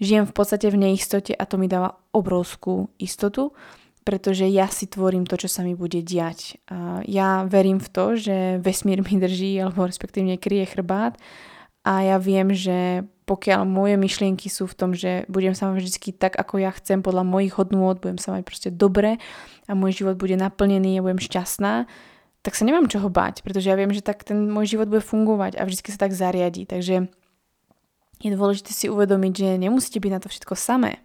Žijem 0.00 0.28
v 0.28 0.34
podstate 0.36 0.68
v 0.68 0.80
neistote 0.80 1.32
a 1.32 1.44
to 1.48 1.56
mi 1.56 1.70
dáva 1.70 1.96
obrovskú 2.12 2.92
istotu, 2.98 3.56
pretože 4.04 4.44
ja 4.52 4.68
si 4.68 4.84
tvorím 4.84 5.24
to, 5.24 5.40
čo 5.40 5.48
sa 5.48 5.64
mi 5.64 5.72
bude 5.72 6.04
diať. 6.04 6.60
Uh, 6.68 7.00
ja 7.08 7.48
verím 7.48 7.80
v 7.80 7.88
to, 7.88 8.04
že 8.20 8.36
vesmír 8.60 9.00
mi 9.00 9.16
drží, 9.16 9.56
alebo 9.60 9.88
respektívne 9.88 10.36
kryje 10.36 10.76
chrbát 10.76 11.16
a 11.84 12.00
ja 12.00 12.16
viem, 12.16 12.48
že 12.56 13.04
pokiaľ 13.24 13.64
moje 13.68 13.96
myšlienky 14.00 14.48
sú 14.48 14.64
v 14.64 14.76
tom, 14.76 14.90
že 14.96 15.28
budem 15.28 15.52
sa 15.52 15.68
mať 15.68 15.84
vždy 15.84 16.10
tak, 16.16 16.36
ako 16.36 16.60
ja 16.60 16.72
chcem, 16.72 17.00
podľa 17.00 17.24
mojich 17.24 17.56
hodnôt, 17.56 17.96
budem 17.96 18.20
sa 18.20 18.32
mať 18.36 18.42
proste 18.44 18.68
dobre 18.72 19.20
a 19.68 19.72
môj 19.72 20.04
život 20.04 20.20
bude 20.20 20.36
naplnený 20.36 21.00
a 21.00 21.04
budem 21.04 21.20
šťastná, 21.20 21.88
tak 22.44 22.52
sa 22.52 22.68
nemám 22.68 22.92
čoho 22.92 23.08
bať, 23.08 23.40
pretože 23.40 23.72
ja 23.72 23.76
viem, 23.76 23.88
že 23.88 24.04
tak 24.04 24.20
ten 24.20 24.52
môj 24.52 24.76
život 24.76 24.92
bude 24.92 25.00
fungovať 25.00 25.56
a 25.56 25.64
vždy 25.64 25.80
sa 25.88 26.04
tak 26.04 26.12
zariadí. 26.12 26.68
Takže 26.68 27.08
je 28.20 28.30
dôležité 28.36 28.76
si 28.76 28.92
uvedomiť, 28.92 29.32
že 29.32 29.48
nemusíte 29.56 29.96
byť 29.96 30.12
na 30.12 30.20
to 30.20 30.28
všetko 30.28 30.52
samé, 30.52 31.00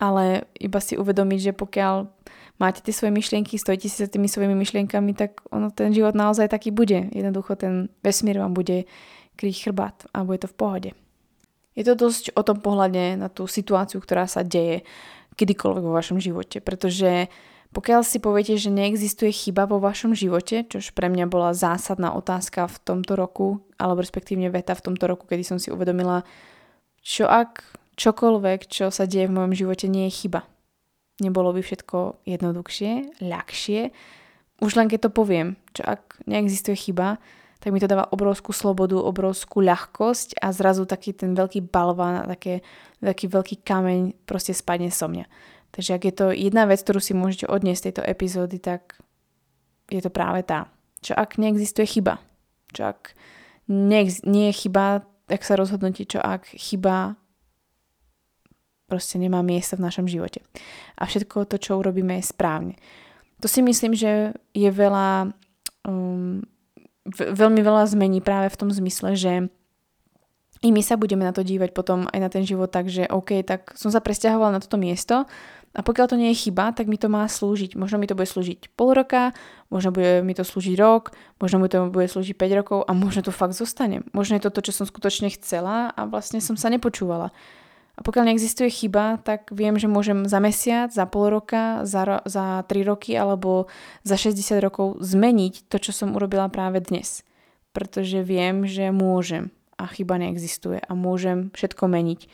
ale 0.00 0.48
iba 0.56 0.80
si 0.80 0.96
uvedomiť, 0.96 1.40
že 1.40 1.52
pokiaľ 1.52 2.08
máte 2.56 2.80
tie 2.80 2.96
svoje 2.96 3.12
myšlienky, 3.12 3.60
stojíte 3.60 3.92
si 3.92 3.98
za 4.00 4.08
tými 4.08 4.26
svojimi 4.26 4.56
myšlienkami, 4.56 5.12
tak 5.12 5.44
ono, 5.52 5.68
ten 5.68 5.92
život 5.92 6.16
naozaj 6.16 6.48
taký 6.48 6.72
bude. 6.72 7.12
Jednoducho 7.12 7.60
ten 7.60 7.92
vesmír 8.00 8.40
vám 8.40 8.56
bude 8.56 8.88
kryť 9.36 9.68
chrbát 9.68 10.08
a 10.16 10.24
bude 10.24 10.46
to 10.46 10.48
v 10.48 10.56
pohode. 10.56 10.90
Je 11.74 11.82
to 11.82 11.98
dosť 11.98 12.38
o 12.38 12.42
tom 12.46 12.62
pohľade 12.62 13.18
na 13.18 13.26
tú 13.26 13.50
situáciu, 13.50 13.98
ktorá 13.98 14.30
sa 14.30 14.46
deje 14.46 14.86
kedykoľvek 15.34 15.82
vo 15.82 15.92
vašom 15.92 16.22
živote, 16.22 16.62
pretože 16.62 17.26
pokiaľ 17.74 18.06
si 18.06 18.22
poviete, 18.22 18.54
že 18.54 18.70
neexistuje 18.70 19.34
chyba 19.34 19.66
vo 19.66 19.82
vašom 19.82 20.14
živote, 20.14 20.62
čož 20.70 20.94
pre 20.94 21.10
mňa 21.10 21.26
bola 21.26 21.50
zásadná 21.50 22.14
otázka 22.14 22.70
v 22.70 22.76
tomto 22.86 23.18
roku, 23.18 23.66
alebo 23.76 23.98
respektívne 23.98 24.46
veta 24.54 24.78
v 24.78 24.84
tomto 24.86 25.10
roku, 25.10 25.26
kedy 25.26 25.42
som 25.42 25.58
si 25.58 25.74
uvedomila, 25.74 26.22
čo 27.02 27.26
ak 27.26 27.66
čokoľvek, 27.98 28.70
čo 28.70 28.94
sa 28.94 29.10
deje 29.10 29.26
v 29.26 29.34
mojom 29.34 29.52
živote, 29.58 29.90
nie 29.90 30.06
je 30.06 30.24
chyba. 30.24 30.46
Nebolo 31.18 31.54
by 31.54 31.62
všetko 31.62 32.26
jednoduchšie, 32.26 33.22
ľahšie. 33.22 33.80
Už 34.62 34.72
len 34.78 34.86
keď 34.86 35.06
to 35.06 35.10
poviem, 35.10 35.58
čo 35.74 35.82
ak 35.86 36.22
neexistuje 36.30 36.78
chyba, 36.78 37.18
tak 37.62 37.72
mi 37.72 37.80
to 37.80 37.88
dáva 37.88 38.04
obrovskú 38.12 38.52
slobodu, 38.52 39.00
obrovskú 39.00 39.64
ľahkosť 39.64 40.36
a 40.36 40.52
zrazu 40.52 40.84
taký 40.84 41.16
ten 41.16 41.32
veľký 41.32 41.72
balván, 41.72 42.28
také, 42.28 42.60
taký 43.00 43.24
veľký 43.30 43.64
kameň 43.64 44.28
proste 44.28 44.52
spadne 44.52 44.92
so 44.92 45.08
mňa. 45.08 45.24
Takže 45.74 45.90
ak 45.98 46.02
je 46.06 46.14
to 46.14 46.26
jedna 46.30 46.70
vec, 46.70 46.78
ktorú 46.78 47.02
si 47.02 47.18
môžete 47.18 47.50
odniesť 47.50 47.80
z 47.82 47.86
tejto 47.90 48.02
epizódy, 48.06 48.62
tak 48.62 48.94
je 49.90 49.98
to 49.98 50.08
práve 50.08 50.46
tá. 50.46 50.70
Čo 51.02 51.18
ak 51.18 51.34
neexistuje 51.34 51.98
chyba? 51.98 52.22
Čo 52.70 52.94
ak 52.94 53.18
neex- 53.66 54.22
nie 54.22 54.54
je 54.54 54.58
chyba, 54.66 55.02
tak 55.26 55.42
sa 55.42 55.58
rozhodnúte, 55.58 56.06
čo 56.06 56.22
ak 56.22 56.46
chyba 56.54 57.18
proste 58.86 59.18
nemá 59.18 59.42
miesta 59.42 59.74
v 59.74 59.84
našom 59.90 60.06
živote. 60.06 60.44
A 61.00 61.08
všetko 61.08 61.50
to, 61.50 61.56
čo 61.58 61.80
urobíme, 61.80 62.14
je 62.20 62.30
správne. 62.30 62.74
To 63.42 63.50
si 63.50 63.64
myslím, 63.64 63.96
že 63.98 64.36
je 64.54 64.70
veľa, 64.70 65.34
um, 65.88 66.44
veľmi 67.10 67.60
veľa 67.64 67.90
zmení 67.90 68.22
práve 68.22 68.52
v 68.52 68.58
tom 68.60 68.70
zmysle, 68.70 69.18
že 69.18 69.50
i 70.64 70.68
my 70.72 70.80
sa 70.80 70.96
budeme 70.96 71.26
na 71.26 71.34
to 71.34 71.44
dívať 71.44 71.76
potom 71.76 72.08
aj 72.08 72.18
na 72.20 72.30
ten 72.32 72.40
život 72.46 72.72
tak, 72.72 72.88
že 72.88 73.04
OK, 73.10 73.44
tak 73.44 73.76
som 73.76 73.92
sa 73.92 74.00
presťahovala 74.00 74.56
na 74.56 74.62
toto 74.64 74.80
miesto, 74.80 75.28
a 75.74 75.82
pokiaľ 75.82 76.06
to 76.06 76.16
nie 76.16 76.30
je 76.30 76.46
chyba, 76.46 76.70
tak 76.70 76.86
mi 76.86 76.94
to 76.94 77.10
má 77.10 77.26
slúžiť. 77.26 77.74
Možno 77.74 77.98
mi 77.98 78.06
to 78.06 78.14
bude 78.14 78.30
slúžiť 78.30 78.78
pol 78.78 78.94
roka, 78.94 79.34
možno 79.74 79.90
bude 79.90 80.22
mi 80.22 80.30
to 80.30 80.46
slúžiť 80.46 80.78
rok, 80.78 81.10
možno 81.42 81.58
mi 81.58 81.66
to 81.66 81.90
bude 81.90 82.06
slúžiť 82.06 82.38
5 82.38 82.58
rokov 82.62 82.78
a 82.86 82.94
možno 82.94 83.26
to 83.26 83.34
fakt 83.34 83.58
zostane. 83.58 84.06
Možno 84.14 84.38
je 84.38 84.46
to 84.46 84.54
to, 84.54 84.70
čo 84.70 84.72
som 84.72 84.86
skutočne 84.86 85.34
chcela 85.34 85.90
a 85.90 86.06
vlastne 86.06 86.38
som 86.38 86.54
sa 86.54 86.70
nepočúvala. 86.70 87.34
A 87.94 88.00
pokiaľ 88.02 88.30
neexistuje 88.30 88.70
chyba, 88.70 89.22
tak 89.22 89.50
viem, 89.50 89.74
že 89.78 89.90
môžem 89.90 90.26
za 90.30 90.38
mesiac, 90.38 90.94
za 90.94 91.06
pol 91.10 91.30
roka, 91.30 91.82
za, 91.82 92.02
ro- 92.06 92.24
za 92.26 92.62
3 92.66 92.90
roky 92.90 93.18
alebo 93.18 93.66
za 94.06 94.14
60 94.14 94.62
rokov 94.62 95.02
zmeniť 95.02 95.66
to, 95.66 95.82
čo 95.82 95.90
som 95.90 96.14
urobila 96.14 96.46
práve 96.50 96.82
dnes. 96.82 97.26
Pretože 97.74 98.22
viem, 98.22 98.62
že 98.66 98.94
môžem 98.94 99.50
a 99.74 99.90
chyba 99.90 100.22
neexistuje 100.22 100.78
a 100.78 100.92
môžem 100.94 101.50
všetko 101.50 101.90
meniť. 101.90 102.30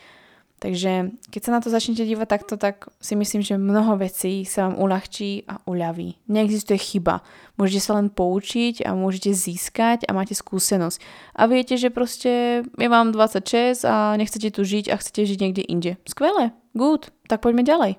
Takže 0.60 1.16
keď 1.32 1.40
sa 1.40 1.54
na 1.56 1.60
to 1.64 1.72
začnete 1.72 2.04
dívať 2.04 2.28
takto, 2.28 2.60
tak 2.60 2.92
si 3.00 3.16
myslím, 3.16 3.40
že 3.40 3.56
mnoho 3.56 3.96
vecí 3.96 4.44
sa 4.44 4.68
vám 4.68 4.76
uľahčí 4.76 5.48
a 5.48 5.56
uľaví. 5.64 6.20
Neexistuje 6.28 6.76
chyba. 6.76 7.24
Môžete 7.56 7.80
sa 7.80 7.96
len 7.96 8.12
poučiť 8.12 8.84
a 8.84 8.92
môžete 8.92 9.32
získať 9.32 10.04
a 10.04 10.12
máte 10.12 10.36
skúsenosť. 10.36 11.00
A 11.32 11.48
viete, 11.48 11.80
že 11.80 11.88
proste 11.88 12.60
je 12.76 12.88
vám 12.92 13.08
26 13.08 13.88
a 13.88 14.20
nechcete 14.20 14.52
tu 14.52 14.60
žiť 14.60 14.92
a 14.92 15.00
chcete 15.00 15.32
žiť 15.32 15.38
niekde 15.40 15.64
inde. 15.64 15.92
Skvelé, 16.04 16.52
good, 16.76 17.08
tak 17.24 17.40
poďme 17.40 17.64
ďalej. 17.64 17.96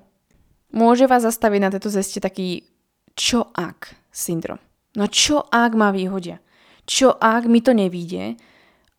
Môže 0.70 1.10
vás 1.10 1.26
zastaviť 1.26 1.60
na 1.66 1.70
tejto 1.74 1.90
ceste 1.90 2.22
taký 2.22 2.62
čo 3.18 3.50
ak 3.52 3.90
syndrom. 4.14 4.62
No 4.94 5.10
čo 5.10 5.42
ak 5.50 5.74
ma 5.74 5.90
vyhodia? 5.90 6.38
Čo 6.86 7.18
ak 7.18 7.50
mi 7.50 7.58
to 7.58 7.74
nevíde? 7.74 8.38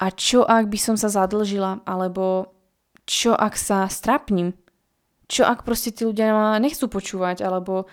A 0.04 0.12
čo 0.12 0.44
ak 0.44 0.68
by 0.68 0.78
som 0.78 0.96
sa 1.00 1.08
zadlžila 1.08 1.86
alebo 1.88 2.53
čo 3.04 3.36
ak 3.36 3.60
sa 3.60 3.88
strapním? 3.92 4.56
Čo 5.28 5.48
ak 5.48 5.68
proste 5.68 5.92
tí 5.92 6.08
ľudia 6.08 6.32
ma 6.32 6.60
nechcú 6.60 6.88
počúvať? 6.88 7.44
Alebo 7.44 7.88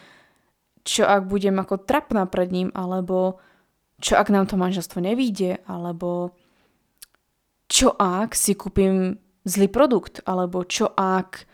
čo 0.86 1.06
ak 1.06 1.26
budem 1.26 1.58
ako 1.58 1.82
trapná 1.82 2.26
pred 2.26 2.50
ním? 2.50 2.68
Alebo 2.74 3.42
čo 4.00 4.16
ak 4.16 4.30
nám 4.32 4.46
to 4.46 4.58
manželstvo 4.58 5.02
nevíde? 5.02 5.62
Alebo 5.66 6.34
čo 7.70 7.94
ak 7.94 8.34
si 8.34 8.54
kúpim 8.54 9.18
zlý 9.46 9.68
produkt? 9.70 10.22
Alebo 10.26 10.62
čo 10.66 10.90
ak 10.94 11.46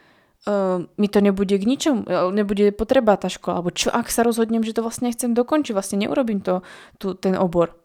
uh, 0.48 0.84
mi 0.96 1.08
to 1.08 1.18
nebude 1.20 1.52
k 1.56 1.68
ničomu, 1.68 2.08
e, 2.08 2.12
nebude 2.32 2.72
potreba 2.72 3.16
tá 3.20 3.28
škola? 3.28 3.60
Alebo 3.60 3.72
čo 3.74 3.92
ak 3.92 4.08
sa 4.08 4.24
rozhodnem, 4.24 4.64
že 4.64 4.76
to 4.76 4.84
vlastne 4.84 5.12
chcem 5.12 5.36
dokončiť? 5.36 5.72
Vlastne 5.76 6.00
neurobím 6.06 6.40
to, 6.40 6.64
tu, 6.96 7.12
ten 7.16 7.36
obor. 7.36 7.76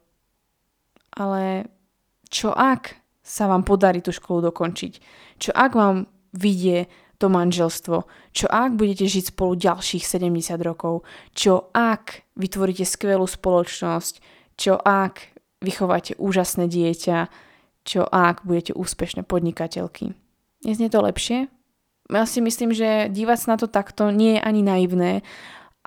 Ale 1.11 1.67
čo 2.31 2.55
ak 2.55 3.00
sa 3.31 3.47
vám 3.47 3.63
podarí 3.63 4.03
tú 4.03 4.11
školu 4.11 4.51
dokončiť? 4.51 4.93
Čo 5.39 5.55
ak 5.55 5.71
vám 5.71 6.11
vidie 6.35 6.91
to 7.15 7.31
manželstvo? 7.31 8.03
Čo 8.35 8.45
ak 8.51 8.75
budete 8.75 9.07
žiť 9.07 9.31
spolu 9.31 9.55
ďalších 9.55 10.03
70 10.03 10.59
rokov? 10.59 11.07
Čo 11.31 11.71
ak 11.71 12.27
vytvoríte 12.35 12.83
skvelú 12.83 13.23
spoločnosť? 13.23 14.19
Čo 14.59 14.75
ak 14.75 15.31
vychováte 15.63 16.19
úžasné 16.19 16.67
dieťa? 16.67 17.31
Čo 17.87 18.03
ak 18.03 18.43
budete 18.43 18.75
úspešné 18.75 19.23
podnikateľky? 19.23 20.11
Neznie 20.67 20.91
to 20.91 20.99
lepšie? 20.99 21.47
Ja 22.11 22.27
si 22.27 22.43
myslím, 22.43 22.75
že 22.75 23.07
dívať 23.07 23.37
sa 23.39 23.47
na 23.55 23.57
to 23.57 23.71
takto 23.71 24.11
nie 24.11 24.35
je 24.35 24.41
ani 24.43 24.61
naivné, 24.67 25.23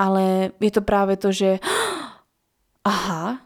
ale 0.01 0.57
je 0.57 0.73
to 0.73 0.81
práve 0.81 1.21
to, 1.21 1.29
že 1.29 1.61
aha, 2.89 3.45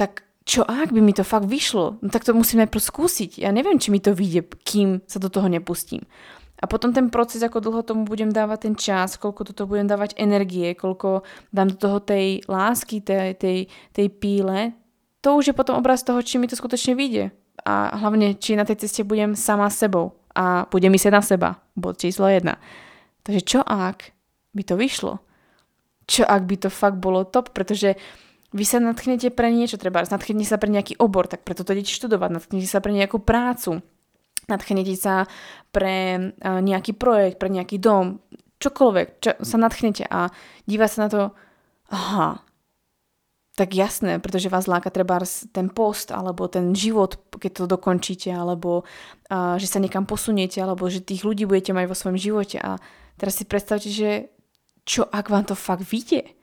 tak 0.00 0.24
čo 0.50 0.66
ak 0.66 0.90
by 0.90 0.98
mi 0.98 1.14
to 1.14 1.22
fakt 1.22 1.46
vyšlo? 1.46 2.02
No 2.02 2.08
tak 2.10 2.26
to 2.26 2.34
musím 2.34 2.66
najprv 2.66 2.82
skúsiť. 2.82 3.38
Ja 3.38 3.54
neviem, 3.54 3.78
či 3.78 3.94
mi 3.94 4.02
to 4.02 4.10
vyjde, 4.10 4.50
kým 4.66 4.98
sa 5.06 5.22
do 5.22 5.30
toho 5.30 5.46
nepustím. 5.46 6.02
A 6.58 6.66
potom 6.66 6.90
ten 6.90 7.06
proces, 7.06 7.40
ako 7.46 7.62
dlho 7.62 7.86
tomu 7.86 8.02
budem 8.02 8.34
dávať 8.34 8.66
ten 8.66 8.74
čas, 8.74 9.14
koľko 9.14 9.54
toto 9.54 9.70
budem 9.70 9.86
dávať 9.86 10.18
energie, 10.18 10.74
koľko 10.74 11.22
dám 11.54 11.72
do 11.72 11.78
toho 11.78 11.98
tej 12.02 12.42
lásky, 12.50 12.98
tej, 12.98 13.38
tej, 13.38 13.58
tej 13.94 14.06
píle, 14.10 14.74
to 15.22 15.38
už 15.38 15.52
je 15.52 15.54
potom 15.56 15.78
obraz 15.78 16.02
toho, 16.02 16.18
či 16.20 16.36
mi 16.36 16.50
to 16.50 16.58
skutočne 16.58 16.98
vyjde. 16.98 17.30
A 17.62 17.94
hlavne, 17.96 18.34
či 18.34 18.58
na 18.58 18.66
tej 18.66 18.84
ceste 18.84 19.06
budem 19.06 19.38
sama 19.38 19.70
sebou 19.70 20.18
a 20.34 20.66
budem 20.66 20.90
myslieť 20.92 21.14
na 21.14 21.22
seba. 21.22 21.48
Bod 21.78 22.00
číslo 22.00 22.26
jedna. 22.26 22.58
Takže 23.22 23.40
čo 23.44 23.60
ak 23.62 24.16
by 24.56 24.62
to 24.64 24.74
vyšlo? 24.80 25.20
Čo 26.08 26.26
ak 26.26 26.42
by 26.48 26.56
to 26.66 26.68
fakt 26.72 26.98
bolo 26.98 27.22
top? 27.28 27.52
Pretože 27.52 28.00
vy 28.50 28.64
sa 28.66 28.82
natchnete 28.82 29.30
pre 29.30 29.54
niečo, 29.54 29.78
treba 29.78 30.02
natchnete 30.02 30.46
sa 30.46 30.58
pre 30.58 30.70
nejaký 30.70 30.98
obor, 30.98 31.30
tak 31.30 31.46
preto 31.46 31.62
to 31.62 31.74
idete 31.74 31.94
študovať, 31.94 32.30
natchnete 32.34 32.66
sa 32.66 32.82
pre 32.82 32.90
nejakú 32.90 33.22
prácu, 33.22 33.78
natchnete 34.50 34.94
sa 34.98 35.30
pre 35.70 36.34
nejaký 36.42 36.98
projekt, 36.98 37.38
pre 37.38 37.50
nejaký 37.50 37.78
dom, 37.78 38.18
čokoľvek, 38.58 39.06
čo 39.22 39.30
sa 39.40 39.56
natchnete 39.56 40.04
a 40.10 40.28
díva 40.66 40.90
sa 40.90 41.06
na 41.06 41.08
to, 41.08 41.22
aha, 41.94 42.42
tak 43.54 43.76
jasné, 43.76 44.16
pretože 44.18 44.48
vás 44.48 44.64
láka 44.64 44.88
treba 44.88 45.20
ten 45.52 45.68
post, 45.68 46.16
alebo 46.16 46.48
ten 46.48 46.72
život, 46.72 47.20
keď 47.28 47.50
to 47.52 47.64
dokončíte, 47.68 48.32
alebo 48.32 48.88
a, 49.28 49.60
že 49.60 49.68
sa 49.68 49.82
niekam 49.82 50.08
posuniete, 50.08 50.64
alebo 50.64 50.88
že 50.88 51.04
tých 51.04 51.28
ľudí 51.28 51.44
budete 51.44 51.76
mať 51.76 51.86
vo 51.86 51.98
svojom 51.98 52.16
živote 52.16 52.56
a 52.56 52.80
teraz 53.20 53.36
si 53.36 53.44
predstavte, 53.44 53.92
že 53.92 54.32
čo 54.88 55.04
ak 55.04 55.28
vám 55.28 55.44
to 55.44 55.52
fakt 55.52 55.84
vyjde? 55.84 56.39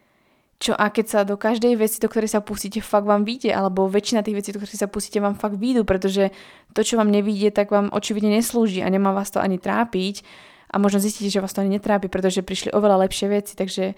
Čo 0.58 0.74
a 0.74 0.90
keď 0.90 1.06
sa 1.06 1.20
do 1.22 1.38
každej 1.38 1.78
veci, 1.78 2.02
do 2.02 2.10
ktorej 2.10 2.34
sa 2.34 2.42
pustíte, 2.42 2.82
fakt 2.82 3.06
vám 3.06 3.22
vyjde, 3.22 3.54
alebo 3.54 3.86
väčšina 3.86 4.26
tých 4.26 4.42
vecí, 4.42 4.50
do 4.50 4.58
ktorých 4.58 4.82
sa 4.82 4.90
pustíte, 4.90 5.22
vám 5.22 5.38
fakt 5.38 5.62
vyjdu, 5.62 5.86
pretože 5.86 6.34
to, 6.74 6.82
čo 6.82 6.98
vám 6.98 7.14
nevíde, 7.14 7.54
tak 7.54 7.70
vám 7.70 7.94
očividne 7.94 8.34
neslúži 8.34 8.82
a 8.82 8.90
nemá 8.90 9.14
vás 9.14 9.30
to 9.30 9.38
ani 9.38 9.62
trápiť 9.62 10.26
a 10.74 10.82
možno 10.82 10.98
zistíte, 10.98 11.30
že 11.30 11.42
vás 11.46 11.54
to 11.54 11.62
ani 11.62 11.78
netrápi, 11.78 12.10
pretože 12.10 12.42
prišli 12.42 12.74
oveľa 12.74 13.06
lepšie 13.06 13.28
veci, 13.30 13.54
takže 13.54 13.94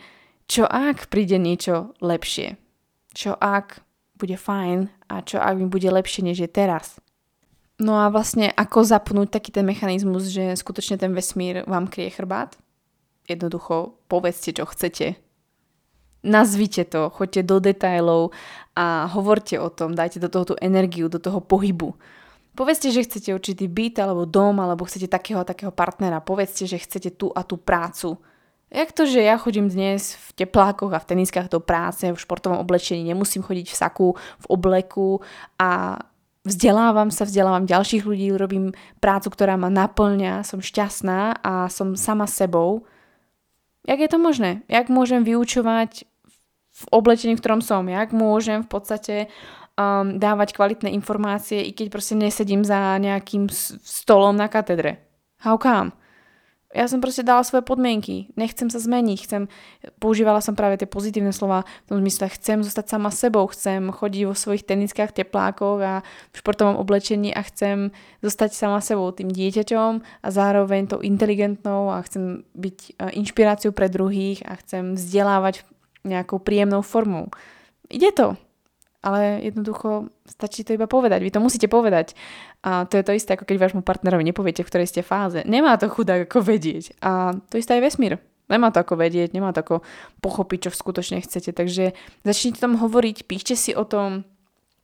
čo 0.51 0.67
ak 0.67 1.07
príde 1.07 1.39
niečo 1.39 1.95
lepšie? 2.03 2.59
Čo 3.15 3.39
ak 3.39 3.79
bude 4.19 4.35
fajn 4.35 4.91
a 5.07 5.23
čo 5.23 5.39
ak 5.39 5.55
mi 5.55 5.71
bude 5.71 5.87
lepšie, 5.87 6.27
než 6.27 6.43
je 6.43 6.49
teraz? 6.51 6.99
No 7.79 8.03
a 8.03 8.11
vlastne 8.11 8.51
ako 8.51 8.83
zapnúť 8.83 9.31
taký 9.31 9.55
ten 9.55 9.63
mechanizmus, 9.63 10.27
že 10.27 10.59
skutočne 10.59 10.99
ten 10.99 11.15
vesmír 11.15 11.63
vám 11.63 11.87
kryje 11.87 12.19
chrbát? 12.19 12.59
Jednoducho 13.31 13.95
povedzte, 14.11 14.51
čo 14.51 14.67
chcete, 14.67 15.15
Nazvite 16.19 16.83
to, 16.83 17.07
choďte 17.07 17.41
do 17.47 17.63
detajlov 17.63 18.35
a 18.75 19.07
hovorte 19.07 19.55
o 19.55 19.71
tom, 19.71 19.95
dajte 19.95 20.19
do 20.19 20.27
toho 20.27 20.51
tú 20.51 20.55
energiu, 20.59 21.07
do 21.07 21.19
toho 21.19 21.39
pohybu. 21.39 21.95
Povedzte, 22.59 22.91
že 22.91 23.07
chcete 23.07 23.31
určitý 23.31 23.71
byt 23.71 24.03
alebo 24.03 24.27
dom, 24.27 24.59
alebo 24.59 24.83
chcete 24.83 25.07
takého 25.07 25.39
a 25.39 25.47
takého 25.47 25.71
partnera. 25.71 26.19
Povedzte, 26.19 26.67
že 26.67 26.75
chcete 26.75 27.15
tú 27.15 27.31
a 27.31 27.47
tú 27.47 27.55
prácu. 27.55 28.19
Jak 28.67 28.91
to, 28.91 29.07
že 29.07 29.23
ja 29.23 29.39
chodím 29.39 29.71
dnes 29.71 30.13
v 30.13 30.43
teplákoch 30.43 30.91
a 30.91 30.99
v 30.99 31.07
teniskách 31.07 31.47
do 31.49 31.63
práce, 31.63 32.03
v 32.05 32.19
športovom 32.19 32.59
oblečení, 32.59 33.01
nemusím 33.01 33.41
chodiť 33.41 33.71
v 33.71 33.79
saku, 33.79 34.07
v 34.13 34.45
obleku 34.45 35.23
a 35.55 36.03
vzdelávam 36.45 37.09
sa, 37.09 37.25
vzdelávam 37.25 37.65
ďalších 37.65 38.03
ľudí, 38.05 38.29
robím 38.35 38.75
prácu, 39.01 39.31
ktorá 39.31 39.57
ma 39.57 39.71
naplňa, 39.71 40.45
som 40.45 40.61
šťastná 40.61 41.41
a 41.41 41.65
som 41.71 41.97
sama 41.97 42.27
sebou. 42.27 42.85
Jak 43.87 44.03
je 44.03 44.09
to 44.11 44.19
možné? 44.21 44.61
Jak 44.69 44.91
môžem 44.91 45.25
vyučovať 45.25 46.08
v 46.79 46.85
oblečení, 46.95 47.35
v 47.35 47.41
ktorom 47.43 47.59
som? 47.59 47.83
Jak 47.91 48.15
môžem 48.15 48.63
v 48.63 48.69
podstate 48.71 49.15
um, 49.75 50.15
dávať 50.15 50.55
kvalitné 50.55 50.95
informácie, 50.95 51.59
i 51.59 51.75
keď 51.75 51.91
proste 51.91 52.15
nesedím 52.15 52.63
za 52.63 52.95
nejakým 52.99 53.51
stolom 53.83 54.39
na 54.39 54.47
katedre? 54.47 55.03
How 55.43 55.59
come? 55.59 55.91
ja 56.69 56.85
som 56.85 57.01
proste 57.01 57.25
dala 57.25 57.41
svoje 57.41 57.65
podmienky. 57.65 58.29
Nechcem 58.37 58.69
sa 58.69 58.77
zmeniť, 58.77 59.19
chcem, 59.25 59.43
používala 59.97 60.37
som 60.37 60.53
práve 60.53 60.77
tie 60.77 60.85
pozitívne 60.85 61.33
slova 61.33 61.65
v 61.65 61.87
tom 61.89 61.97
zmysle, 61.97 62.29
chcem 62.29 62.61
zostať 62.61 62.85
sama 62.93 63.09
sebou, 63.09 63.49
chcem 63.49 63.89
chodiť 63.89 64.21
vo 64.29 64.37
svojich 64.37 64.69
tenickách, 64.69 65.17
teplákoch 65.17 65.79
a 65.81 65.93
v 66.05 66.35
športovom 66.37 66.77
oblečení 66.77 67.33
a 67.33 67.41
chcem 67.41 67.89
zostať 68.21 68.53
sama 68.53 68.85
sebou, 68.85 69.09
tým 69.09 69.33
dieťaťom 69.33 69.91
a 70.21 70.27
zároveň 70.29 70.93
tou 70.93 71.01
inteligentnou 71.01 71.89
a 71.89 72.05
chcem 72.05 72.45
byť 72.53 72.77
e, 72.77 73.17
inšpiráciou 73.17 73.73
pre 73.73 73.89
druhých 73.89 74.45
a 74.45 74.53
chcem 74.61 74.93
vzdelávať 74.93 75.65
nejakou 76.03 76.39
príjemnou 76.39 76.83
formou. 76.83 77.31
Ide 77.89 78.11
to 78.13 78.37
ale 78.99 79.39
jednoducho 79.47 80.11
stačí 80.27 80.67
to 80.67 80.75
iba 80.75 80.83
povedať. 80.83 81.23
Vy 81.23 81.31
to 81.31 81.39
musíte 81.39 81.71
povedať. 81.71 82.19
A 82.67 82.83
to 82.83 82.99
je 82.99 83.03
to 83.07 83.15
isté, 83.15 83.39
ako 83.39 83.47
keď 83.47 83.55
vášmu 83.55 83.81
partnerovi 83.83 84.27
nepoviete, 84.27 84.63
v 84.63 84.67
ktorej 84.67 84.91
ste 84.91 85.07
fáze. 85.07 85.39
Nemá 85.47 85.79
to 85.79 85.87
chudák 85.87 86.27
ako 86.27 86.43
vedieť. 86.43 86.99
A 86.99 87.31
to 87.47 87.55
isté 87.55 87.79
aj 87.79 87.83
vesmír. 87.87 88.19
Nemá 88.51 88.75
to 88.75 88.81
ako 88.83 88.99
vedieť, 88.99 89.31
nemá 89.31 89.55
to 89.55 89.63
ako 89.63 89.75
pochopiť, 90.19 90.67
čo 90.67 90.69
skutočne 90.75 91.23
chcete. 91.23 91.55
Takže 91.55 91.95
začnite 92.27 92.59
tam 92.59 92.75
hovoriť, 92.75 93.23
píšte 93.23 93.55
si 93.55 93.71
o 93.71 93.87
tom, 93.87 94.27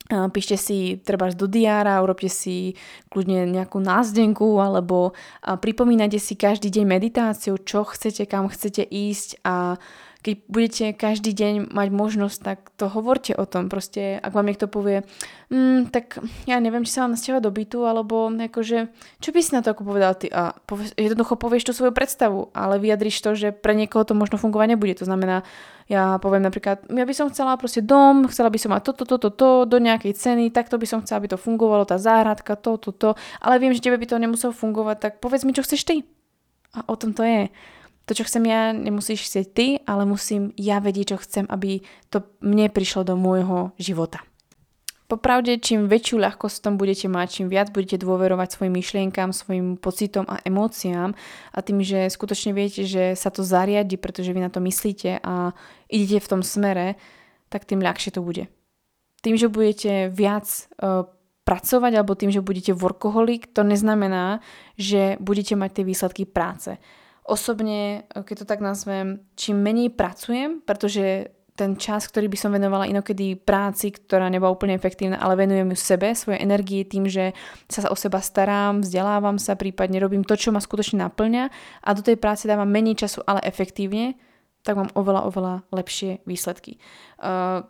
píšte 0.07 0.55
si 0.55 1.01
treba 1.01 1.33
do 1.33 1.49
diára, 1.49 1.99
urobte 1.99 2.29
si 2.29 2.77
kľudne 3.09 3.49
nejakú 3.49 3.81
názdenku 3.81 4.61
alebo 4.61 5.17
pripomínajte 5.41 6.21
si 6.21 6.37
každý 6.37 6.69
deň 6.71 6.85
meditáciu, 6.87 7.57
čo 7.57 7.83
chcete, 7.83 8.29
kam 8.29 8.47
chcete 8.47 8.85
ísť 8.85 9.41
a 9.43 9.81
keď 10.25 10.35
budete 10.49 10.85
každý 10.97 11.37
deň 11.37 11.69
mať 11.69 11.87
možnosť, 11.93 12.37
tak 12.41 12.73
to 12.73 12.89
hovorte 12.89 13.37
o 13.37 13.45
tom. 13.45 13.69
Proste, 13.69 14.17
ak 14.17 14.33
vám 14.33 14.49
niekto 14.49 14.65
povie, 14.65 15.05
mm, 15.53 15.93
tak 15.93 16.17
ja 16.49 16.57
neviem, 16.57 16.81
či 16.81 16.97
sa 16.97 17.05
vám 17.05 17.13
nasťahovať 17.13 17.43
do 17.45 17.53
bytu, 17.53 17.79
alebo 17.85 18.33
akože, 18.33 18.89
čo 19.21 19.29
by 19.29 19.39
si 19.45 19.53
na 19.53 19.61
to 19.61 19.77
ako 19.77 19.85
povedal 19.85 20.17
ty? 20.17 20.33
A 20.33 20.57
povie, 20.65 20.89
jednoducho 20.97 21.37
povieš 21.37 21.69
tú 21.69 21.71
svoju 21.77 21.93
predstavu, 21.93 22.49
ale 22.57 22.81
vyjadriš 22.81 23.21
to, 23.21 23.37
že 23.37 23.53
pre 23.53 23.77
niekoho 23.77 24.01
to 24.01 24.17
možno 24.17 24.41
fungovať 24.41 24.73
nebude. 24.73 24.97
To 24.97 25.05
znamená, 25.05 25.45
ja 25.85 26.17
poviem 26.17 26.41
napríklad, 26.41 26.81
ja 26.89 27.05
by 27.05 27.13
som 27.13 27.29
chcela 27.29 27.53
proste 27.61 27.85
dom, 27.85 28.25
chcela 28.25 28.49
by 28.49 28.57
som 28.57 28.73
mať 28.73 28.81
toto, 28.81 29.05
toto, 29.05 29.29
toto, 29.29 29.69
do 29.69 29.77
nejakej 29.77 30.17
ceny, 30.17 30.49
takto 30.49 30.81
by 30.81 30.89
som 30.89 31.05
chcela, 31.05 31.21
aby 31.21 31.29
to 31.29 31.37
fungovalo, 31.37 31.85
tá 31.85 32.01
záhradka, 32.01 32.57
to, 32.57 32.81
to, 32.81 32.89
to, 32.89 33.13
ale 33.37 33.61
viem, 33.61 33.77
že 33.77 33.85
tebe 33.85 34.01
by 34.01 34.09
to 34.09 34.17
nemuselo 34.17 34.57
fungovať, 34.57 34.97
tak 34.97 35.13
povedz 35.21 35.45
mi, 35.45 35.53
čo 35.53 35.61
chceš 35.61 35.85
ty. 35.85 36.01
A 36.73 36.81
o 36.89 36.97
tom 36.97 37.13
to 37.13 37.21
je 37.21 37.53
to, 38.05 38.13
čo 38.13 38.23
chcem 38.29 38.45
ja, 38.45 38.69
nemusíš 38.69 39.25
chcieť 39.25 39.45
ty, 39.53 39.67
ale 39.89 40.05
musím 40.05 40.53
ja 40.55 40.77
vedieť, 40.77 41.17
čo 41.17 41.17
chcem, 41.25 41.45
aby 41.49 41.81
to 42.13 42.21
mne 42.45 42.69
prišlo 42.69 43.01
do 43.01 43.17
môjho 43.17 43.73
života. 43.81 44.21
Popravde, 45.05 45.61
čím 45.61 45.85
väčšiu 45.85 46.17
ľahkosť 46.17 46.65
tom 46.65 46.81
budete 46.81 47.05
mať, 47.05 47.27
čím 47.29 47.47
viac 47.49 47.69
budete 47.69 48.01
dôverovať 48.01 48.57
svojim 48.57 48.73
myšlienkám, 48.73 49.37
svojim 49.37 49.77
pocitom 49.77 50.25
a 50.25 50.41
emóciám 50.41 51.13
a 51.53 51.57
tým, 51.61 51.85
že 51.85 52.09
skutočne 52.09 52.57
viete, 52.57 52.89
že 52.89 53.13
sa 53.13 53.29
to 53.29 53.45
zariadi, 53.45 54.01
pretože 54.01 54.33
vy 54.33 54.41
na 54.41 54.49
to 54.49 54.57
myslíte 54.65 55.21
a 55.21 55.53
idete 55.93 56.25
v 56.25 56.29
tom 56.33 56.41
smere, 56.41 56.97
tak 57.53 57.69
tým 57.69 57.85
ľahšie 57.85 58.17
to 58.17 58.25
bude. 58.25 58.49
Tým, 59.21 59.37
že 59.37 59.45
budete 59.45 60.09
viac 60.09 60.49
uh, 60.81 61.05
pracovať 61.45 61.91
alebo 62.01 62.17
tým, 62.17 62.33
že 62.33 62.41
budete 62.41 62.73
workoholik, 62.73 63.53
to 63.53 63.61
neznamená, 63.61 64.41
že 64.73 65.21
budete 65.21 65.53
mať 65.53 65.69
tie 65.69 65.83
výsledky 65.85 66.25
práce 66.25 66.81
osobne, 67.25 68.05
keď 68.13 68.45
to 68.45 68.45
tak 68.45 68.61
nazvem, 68.61 69.25
čím 69.33 69.59
menej 69.65 69.91
pracujem, 69.97 70.61
pretože 70.61 71.33
ten 71.55 71.79
čas, 71.79 72.11
ktorý 72.11 72.27
by 72.27 72.37
som 72.37 72.51
venovala 72.51 72.83
inokedy 72.91 73.39
práci, 73.39 73.95
ktorá 73.95 74.27
nebola 74.27 74.51
úplne 74.51 74.75
efektívna, 74.75 75.15
ale 75.23 75.39
venujem 75.39 75.71
ju 75.71 75.77
sebe, 75.79 76.11
svoje 76.11 76.43
energie 76.43 76.83
tým, 76.83 77.07
že 77.07 77.31
sa 77.71 77.87
o 77.87 77.95
seba 77.95 78.19
starám, 78.19 78.83
vzdelávam 78.83 79.39
sa, 79.39 79.55
prípadne 79.55 80.03
robím 80.03 80.27
to, 80.27 80.35
čo 80.35 80.51
ma 80.51 80.59
skutočne 80.59 81.07
naplňa 81.07 81.47
a 81.79 81.89
do 81.95 82.03
tej 82.03 82.19
práce 82.19 82.43
dávam 82.43 82.67
menej 82.67 83.07
času, 83.07 83.23
ale 83.23 83.39
efektívne, 83.47 84.19
tak 84.67 84.75
mám 84.75 84.91
oveľa, 84.99 85.31
oveľa 85.31 85.53
lepšie 85.71 86.27
výsledky. 86.27 86.75
Uh, 87.23 87.63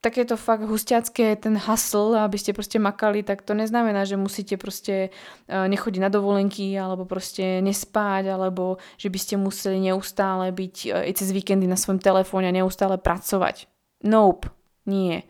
takéto 0.00 0.38
fakt 0.38 0.62
hustiacké, 0.62 1.34
ten 1.36 1.58
hustle, 1.58 2.14
aby 2.20 2.36
ste 2.38 2.54
proste 2.54 2.78
makali, 2.78 3.26
tak 3.26 3.42
to 3.42 3.58
neznamená, 3.58 4.06
že 4.06 4.20
musíte 4.20 4.54
proste 4.60 5.08
e, 5.08 5.10
nechodiť 5.50 6.00
na 6.00 6.10
dovolenky, 6.12 6.76
alebo 6.78 7.08
proste 7.08 7.58
nespať, 7.64 8.30
alebo 8.30 8.78
že 9.00 9.08
by 9.10 9.18
ste 9.18 9.34
museli 9.40 9.82
neustále 9.82 10.52
byť 10.54 10.74
aj 10.92 11.10
e, 11.10 11.16
cez 11.16 11.28
víkendy 11.34 11.66
na 11.66 11.74
svojom 11.74 11.98
telefóne 11.98 12.46
a 12.48 12.56
neustále 12.56 13.00
pracovať. 13.00 13.66
Nope, 14.04 14.52
nie. 14.86 15.26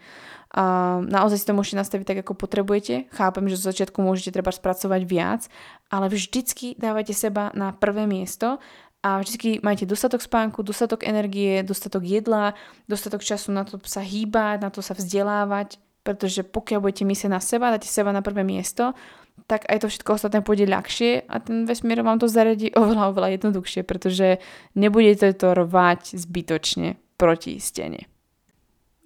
A 0.56 0.98
naozaj 1.04 1.44
si 1.44 1.48
to 1.48 1.52
môžete 1.52 1.76
nastaviť 1.76 2.06
tak, 2.08 2.18
ako 2.24 2.32
potrebujete. 2.32 3.12
Chápem, 3.12 3.44
že 3.44 3.60
zo 3.60 3.68
začiatku 3.68 4.00
môžete 4.00 4.32
treba 4.32 4.48
spracovať 4.48 5.02
viac, 5.04 5.42
ale 5.92 6.08
vždycky 6.08 6.72
dávajte 6.80 7.12
seba 7.12 7.52
na 7.52 7.76
prvé 7.76 8.08
miesto 8.08 8.56
a 9.06 9.22
vždy 9.22 9.62
majte 9.62 9.86
dostatok 9.86 10.18
spánku, 10.18 10.66
dostatok 10.66 11.06
energie, 11.06 11.62
dostatok 11.62 12.02
jedla, 12.02 12.58
dostatok 12.90 13.22
času 13.22 13.54
na 13.54 13.62
to 13.62 13.78
sa 13.86 14.02
hýbať, 14.02 14.66
na 14.66 14.70
to 14.74 14.82
sa 14.82 14.98
vzdelávať, 14.98 15.78
pretože 16.02 16.42
pokiaľ 16.42 16.82
budete 16.82 17.06
myslieť 17.06 17.30
na 17.30 17.38
seba, 17.38 17.70
dáte 17.70 17.86
seba 17.86 18.10
na 18.10 18.18
prvé 18.18 18.42
miesto, 18.42 18.98
tak 19.46 19.62
aj 19.70 19.78
to 19.78 19.86
všetko 19.86 20.10
ostatné 20.18 20.42
pôjde 20.42 20.66
ľahšie 20.66 21.30
a 21.30 21.38
ten 21.38 21.70
vesmír 21.70 22.02
vám 22.02 22.18
to 22.18 22.26
zaradí 22.26 22.74
oveľa, 22.80 23.14
oveľa 23.14 23.38
jednoduchšie, 23.38 23.86
pretože 23.86 24.42
nebudete 24.74 25.30
to 25.38 25.54
rvať 25.54 26.18
zbytočne 26.18 26.98
proti 27.14 27.62
stene. 27.62 28.10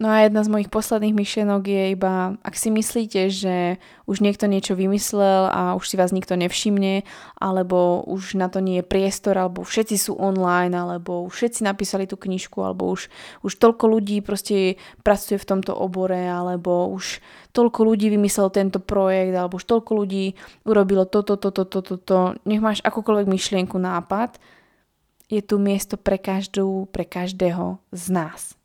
No 0.00 0.08
a 0.08 0.24
jedna 0.24 0.40
z 0.40 0.48
mojich 0.48 0.72
posledných 0.72 1.12
myšlienok 1.12 1.62
je 1.68 1.84
iba, 1.92 2.32
ak 2.40 2.56
si 2.56 2.72
myslíte, 2.72 3.28
že 3.28 3.76
už 4.08 4.24
niekto 4.24 4.48
niečo 4.48 4.72
vymyslel 4.72 5.52
a 5.52 5.76
už 5.76 5.92
si 5.92 6.00
vás 6.00 6.08
nikto 6.08 6.40
nevšimne, 6.40 7.04
alebo 7.36 8.00
už 8.08 8.32
na 8.32 8.48
to 8.48 8.64
nie 8.64 8.80
je 8.80 8.88
priestor, 8.88 9.36
alebo 9.36 9.60
všetci 9.60 10.00
sú 10.00 10.16
online, 10.16 10.72
alebo 10.72 11.28
všetci 11.28 11.68
napísali 11.68 12.08
tú 12.08 12.16
knižku, 12.16 12.64
alebo 12.64 12.88
už, 12.88 13.12
už 13.44 13.52
toľko 13.60 13.92
ľudí 13.92 14.24
proste 14.24 14.80
pracuje 15.04 15.36
v 15.36 15.48
tomto 15.52 15.76
obore, 15.76 16.32
alebo 16.32 16.88
už 16.88 17.20
toľko 17.52 17.92
ľudí 17.92 18.08
vymyslel 18.08 18.48
tento 18.56 18.80
projekt, 18.80 19.36
alebo 19.36 19.60
už 19.60 19.68
toľko 19.68 20.00
ľudí 20.00 20.32
urobilo 20.64 21.04
toto, 21.04 21.36
toto, 21.36 21.68
toto, 21.68 22.00
toto. 22.00 22.40
Nech 22.48 22.64
máš 22.64 22.80
akúkoľvek 22.88 23.28
myšlienku, 23.28 23.76
nápad, 23.76 24.40
je 25.28 25.44
tu 25.44 25.60
miesto 25.60 26.00
pre 26.00 26.16
každú, 26.16 26.88
pre 26.88 27.04
každého 27.04 27.76
z 27.92 28.06
nás. 28.16 28.59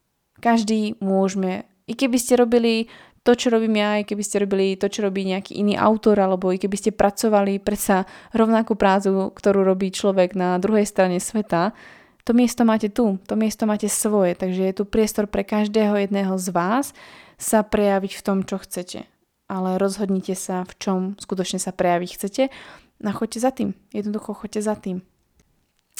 Každý 0.45 1.01
môžeme, 1.01 1.65
i 1.89 1.97
keby 1.97 2.21
ste 2.21 2.37
robili 2.37 2.85
to, 3.25 3.33
čo 3.33 3.49
robím 3.49 3.81
ja, 3.81 3.97
i 3.97 4.05
keby 4.05 4.21
ste 4.21 4.45
robili 4.45 4.77
to, 4.77 4.85
čo 4.85 5.01
robí 5.01 5.25
nejaký 5.25 5.57
iný 5.57 5.73
autor, 5.73 6.21
alebo 6.21 6.53
i 6.53 6.61
keby 6.61 6.77
ste 6.77 6.93
pracovali 6.93 7.57
predsa 7.57 8.05
rovnakú 8.29 8.77
prácu, 8.77 9.33
ktorú 9.33 9.65
robí 9.65 9.89
človek 9.89 10.37
na 10.37 10.61
druhej 10.61 10.85
strane 10.85 11.17
sveta, 11.17 11.73
to 12.21 12.37
miesto 12.37 12.61
máte 12.61 12.93
tu, 12.93 13.17
to 13.25 13.33
miesto 13.33 13.65
máte 13.65 13.89
svoje, 13.89 14.37
takže 14.37 14.61
je 14.69 14.73
tu 14.77 14.83
priestor 14.85 15.25
pre 15.25 15.41
každého 15.41 15.97
jedného 15.97 16.37
z 16.37 16.53
vás 16.53 16.93
sa 17.41 17.65
prejaviť 17.65 18.13
v 18.17 18.21
tom, 18.21 18.37
čo 18.45 18.61
chcete. 18.61 19.09
Ale 19.49 19.81
rozhodnite 19.81 20.37
sa, 20.37 20.61
v 20.65 20.73
čom 20.77 20.99
skutočne 21.17 21.57
sa 21.57 21.73
prejaviť 21.73 22.09
chcete 22.17 22.43
a 23.01 23.11
choďte 23.13 23.39
za 23.41 23.49
tým. 23.53 23.73
Jednoducho 23.93 24.37
choďte 24.37 24.61
za 24.61 24.77
tým. 24.77 25.01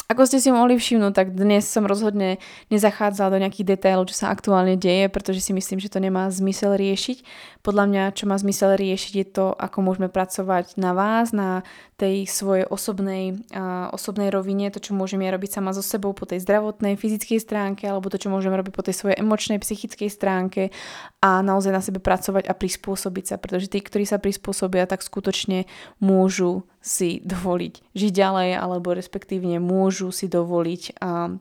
Ako 0.06 0.30
ste 0.30 0.38
si 0.38 0.54
mohli 0.54 0.78
všimnúť, 0.78 1.18
tak 1.18 1.28
dnes 1.34 1.66
som 1.66 1.90
rozhodne 1.90 2.38
nezachádzala 2.70 3.34
do 3.34 3.42
nejakých 3.42 3.74
detailov, 3.74 4.14
čo 4.14 4.22
sa 4.22 4.30
aktuálne 4.30 4.78
deje, 4.78 5.10
pretože 5.10 5.42
si 5.42 5.50
myslím, 5.50 5.82
že 5.82 5.90
to 5.90 5.98
nemá 5.98 6.30
zmysel 6.30 6.78
riešiť. 6.78 7.26
Podľa 7.66 7.86
mňa, 7.90 8.04
čo 8.14 8.30
má 8.30 8.38
zmysel 8.38 8.78
riešiť, 8.78 9.14
je 9.18 9.26
to, 9.26 9.58
ako 9.58 9.82
môžeme 9.82 10.06
pracovať 10.06 10.78
na 10.78 10.94
vás, 10.94 11.34
na 11.34 11.66
tej 11.98 12.30
svojej 12.30 12.70
osobnej, 12.70 13.50
uh, 13.50 13.90
osobnej 13.98 14.30
rovine, 14.30 14.70
to, 14.70 14.78
čo 14.78 14.94
môžem 14.94 15.26
ja 15.26 15.34
robiť 15.34 15.58
sama 15.58 15.74
so 15.74 15.82
sebou 15.82 16.14
po 16.14 16.30
tej 16.30 16.46
zdravotnej, 16.46 17.02
fyzickej 17.02 17.42
stránke, 17.42 17.90
alebo 17.90 18.14
to, 18.14 18.22
čo 18.22 18.30
môžem 18.30 18.54
robiť 18.54 18.78
po 18.78 18.86
tej 18.86 18.94
svojej 18.94 19.18
emočnej, 19.18 19.58
psychickej 19.58 20.14
stránke 20.14 20.70
a 21.18 21.42
naozaj 21.42 21.74
na 21.74 21.82
sebe 21.82 21.98
pracovať 21.98 22.46
a 22.46 22.54
prispôsobiť 22.54 23.34
sa, 23.34 23.36
pretože 23.42 23.74
tí, 23.74 23.82
ktorí 23.82 24.06
sa 24.06 24.22
prispôsobia, 24.22 24.86
tak 24.86 25.02
skutočne 25.02 25.66
môžu 25.98 26.70
si 26.86 27.18
dovoliť 27.26 27.98
žiť 27.98 28.12
ďalej, 28.14 28.50
alebo 28.62 28.94
respektívne 28.94 29.58
môžu 29.58 30.14
si 30.14 30.30
dovoliť 30.30 31.02
a 31.02 31.34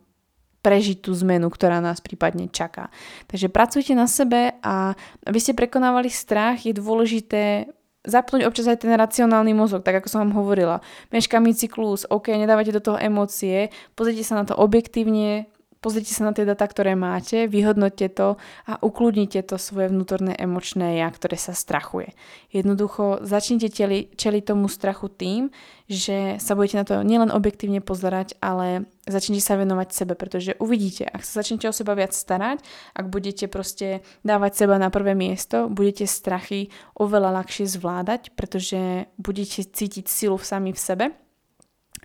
prežiť 0.65 1.05
tú 1.05 1.13
zmenu, 1.21 1.53
ktorá 1.53 1.85
nás 1.85 2.01
prípadne 2.01 2.49
čaká. 2.49 2.89
Takže 3.29 3.53
pracujte 3.53 3.93
na 3.93 4.09
sebe 4.09 4.57
a 4.65 4.97
aby 5.29 5.37
ste 5.37 5.53
prekonávali 5.53 6.09
strach, 6.09 6.65
je 6.65 6.73
dôležité 6.73 7.69
zapnúť 8.05 8.49
občas 8.49 8.69
aj 8.69 8.85
ten 8.85 8.93
racionálny 8.97 9.53
mozog, 9.53 9.85
tak 9.85 10.01
ako 10.01 10.09
som 10.09 10.21
vám 10.25 10.37
hovorila. 10.41 10.81
Meškami 11.13 11.53
cyklus, 11.53 12.09
OK, 12.09 12.33
nedávate 12.33 12.73
do 12.73 12.81
toho 12.81 12.97
emócie, 12.97 13.69
pozrite 13.93 14.25
sa 14.25 14.41
na 14.41 14.49
to 14.49 14.57
objektívne, 14.57 15.49
Pozrite 15.85 16.17
sa 16.17 16.25
na 16.25 16.33
tie 16.33 16.49
data, 16.49 16.65
ktoré 16.65 16.97
máte, 16.97 17.45
vyhodnote 17.45 18.09
to 18.09 18.41
a 18.65 18.81
ukludnite 18.81 19.45
to 19.45 19.61
svoje 19.61 19.93
vnútorné 19.93 20.33
emočné 20.33 20.97
ja, 20.97 21.13
ktoré 21.13 21.37
sa 21.37 21.53
strachuje. 21.53 22.17
Jednoducho 22.49 23.21
začnite 23.21 23.69
čeli, 23.69 24.09
čeliť 24.17 24.49
tomu 24.49 24.73
strachu 24.73 25.13
tým, 25.13 25.53
že 25.85 26.41
sa 26.41 26.57
budete 26.57 26.81
na 26.81 26.89
to 26.89 27.05
nielen 27.05 27.29
objektívne 27.29 27.85
pozerať, 27.85 28.33
ale 28.41 28.89
začnite 29.05 29.45
sa 29.45 29.61
venovať 29.61 29.89
sebe, 29.93 30.17
pretože 30.17 30.57
uvidíte, 30.57 31.05
ak 31.05 31.21
sa 31.21 31.45
začnete 31.45 31.69
o 31.69 31.77
seba 31.77 31.93
viac 31.93 32.17
starať, 32.17 32.65
ak 32.97 33.05
budete 33.13 33.45
proste 33.53 34.01
dávať 34.25 34.65
seba 34.65 34.81
na 34.81 34.89
prvé 34.89 35.13
miesto, 35.13 35.69
budete 35.69 36.09
strachy 36.09 36.73
oveľa 36.97 37.45
ľahšie 37.45 37.69
zvládať, 37.69 38.33
pretože 38.33 39.13
budete 39.21 39.69
cítiť 39.69 40.09
silu 40.09 40.41
sami 40.41 40.73
v 40.73 40.81
sebe 40.81 41.07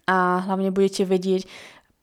a 0.10 0.42
hlavne 0.44 0.74
budete 0.74 1.06
vedieť, 1.06 1.46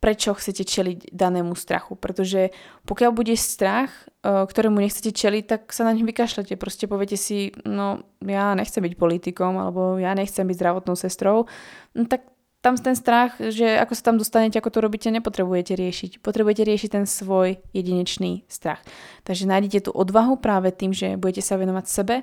prečo 0.01 0.36
chcete 0.36 0.62
čeliť 0.62 0.99
danému 1.11 1.57
strachu. 1.57 1.97
Pretože 1.97 2.53
pokiaľ 2.84 3.11
bude 3.16 3.34
strach, 3.34 3.90
e, 4.22 4.47
ktorému 4.47 4.78
nechcete 4.78 5.11
čeliť, 5.11 5.44
tak 5.49 5.61
sa 5.72 5.88
na 5.88 5.97
ňu 5.97 6.05
vykašľate. 6.05 6.55
Proste 6.61 6.84
poviete 6.86 7.16
si, 7.16 7.51
no 7.64 8.05
ja 8.20 8.53
nechcem 8.53 8.84
byť 8.84 8.94
politikom, 8.94 9.57
alebo 9.57 9.97
ja 9.97 10.12
nechcem 10.12 10.44
byť 10.44 10.57
zdravotnou 10.57 10.94
sestrou. 10.94 11.49
No, 11.97 12.05
tak 12.05 12.28
tam 12.61 12.74
ten 12.74 12.99
strach, 12.99 13.38
že 13.38 13.78
ako 13.78 13.94
sa 13.94 14.03
tam 14.11 14.16
dostanete, 14.18 14.59
ako 14.59 14.74
to 14.74 14.80
robíte, 14.82 15.07
nepotrebujete 15.07 15.78
riešiť. 15.78 16.11
Potrebujete 16.18 16.66
riešiť 16.66 16.90
ten 16.99 17.07
svoj 17.07 17.62
jedinečný 17.70 18.42
strach. 18.51 18.82
Takže 19.22 19.47
nájdete 19.47 19.86
tú 19.86 19.90
odvahu 19.94 20.34
práve 20.42 20.74
tým, 20.74 20.90
že 20.90 21.14
budete 21.14 21.47
sa 21.47 21.57
venovať 21.57 21.86
sebe, 21.86 22.16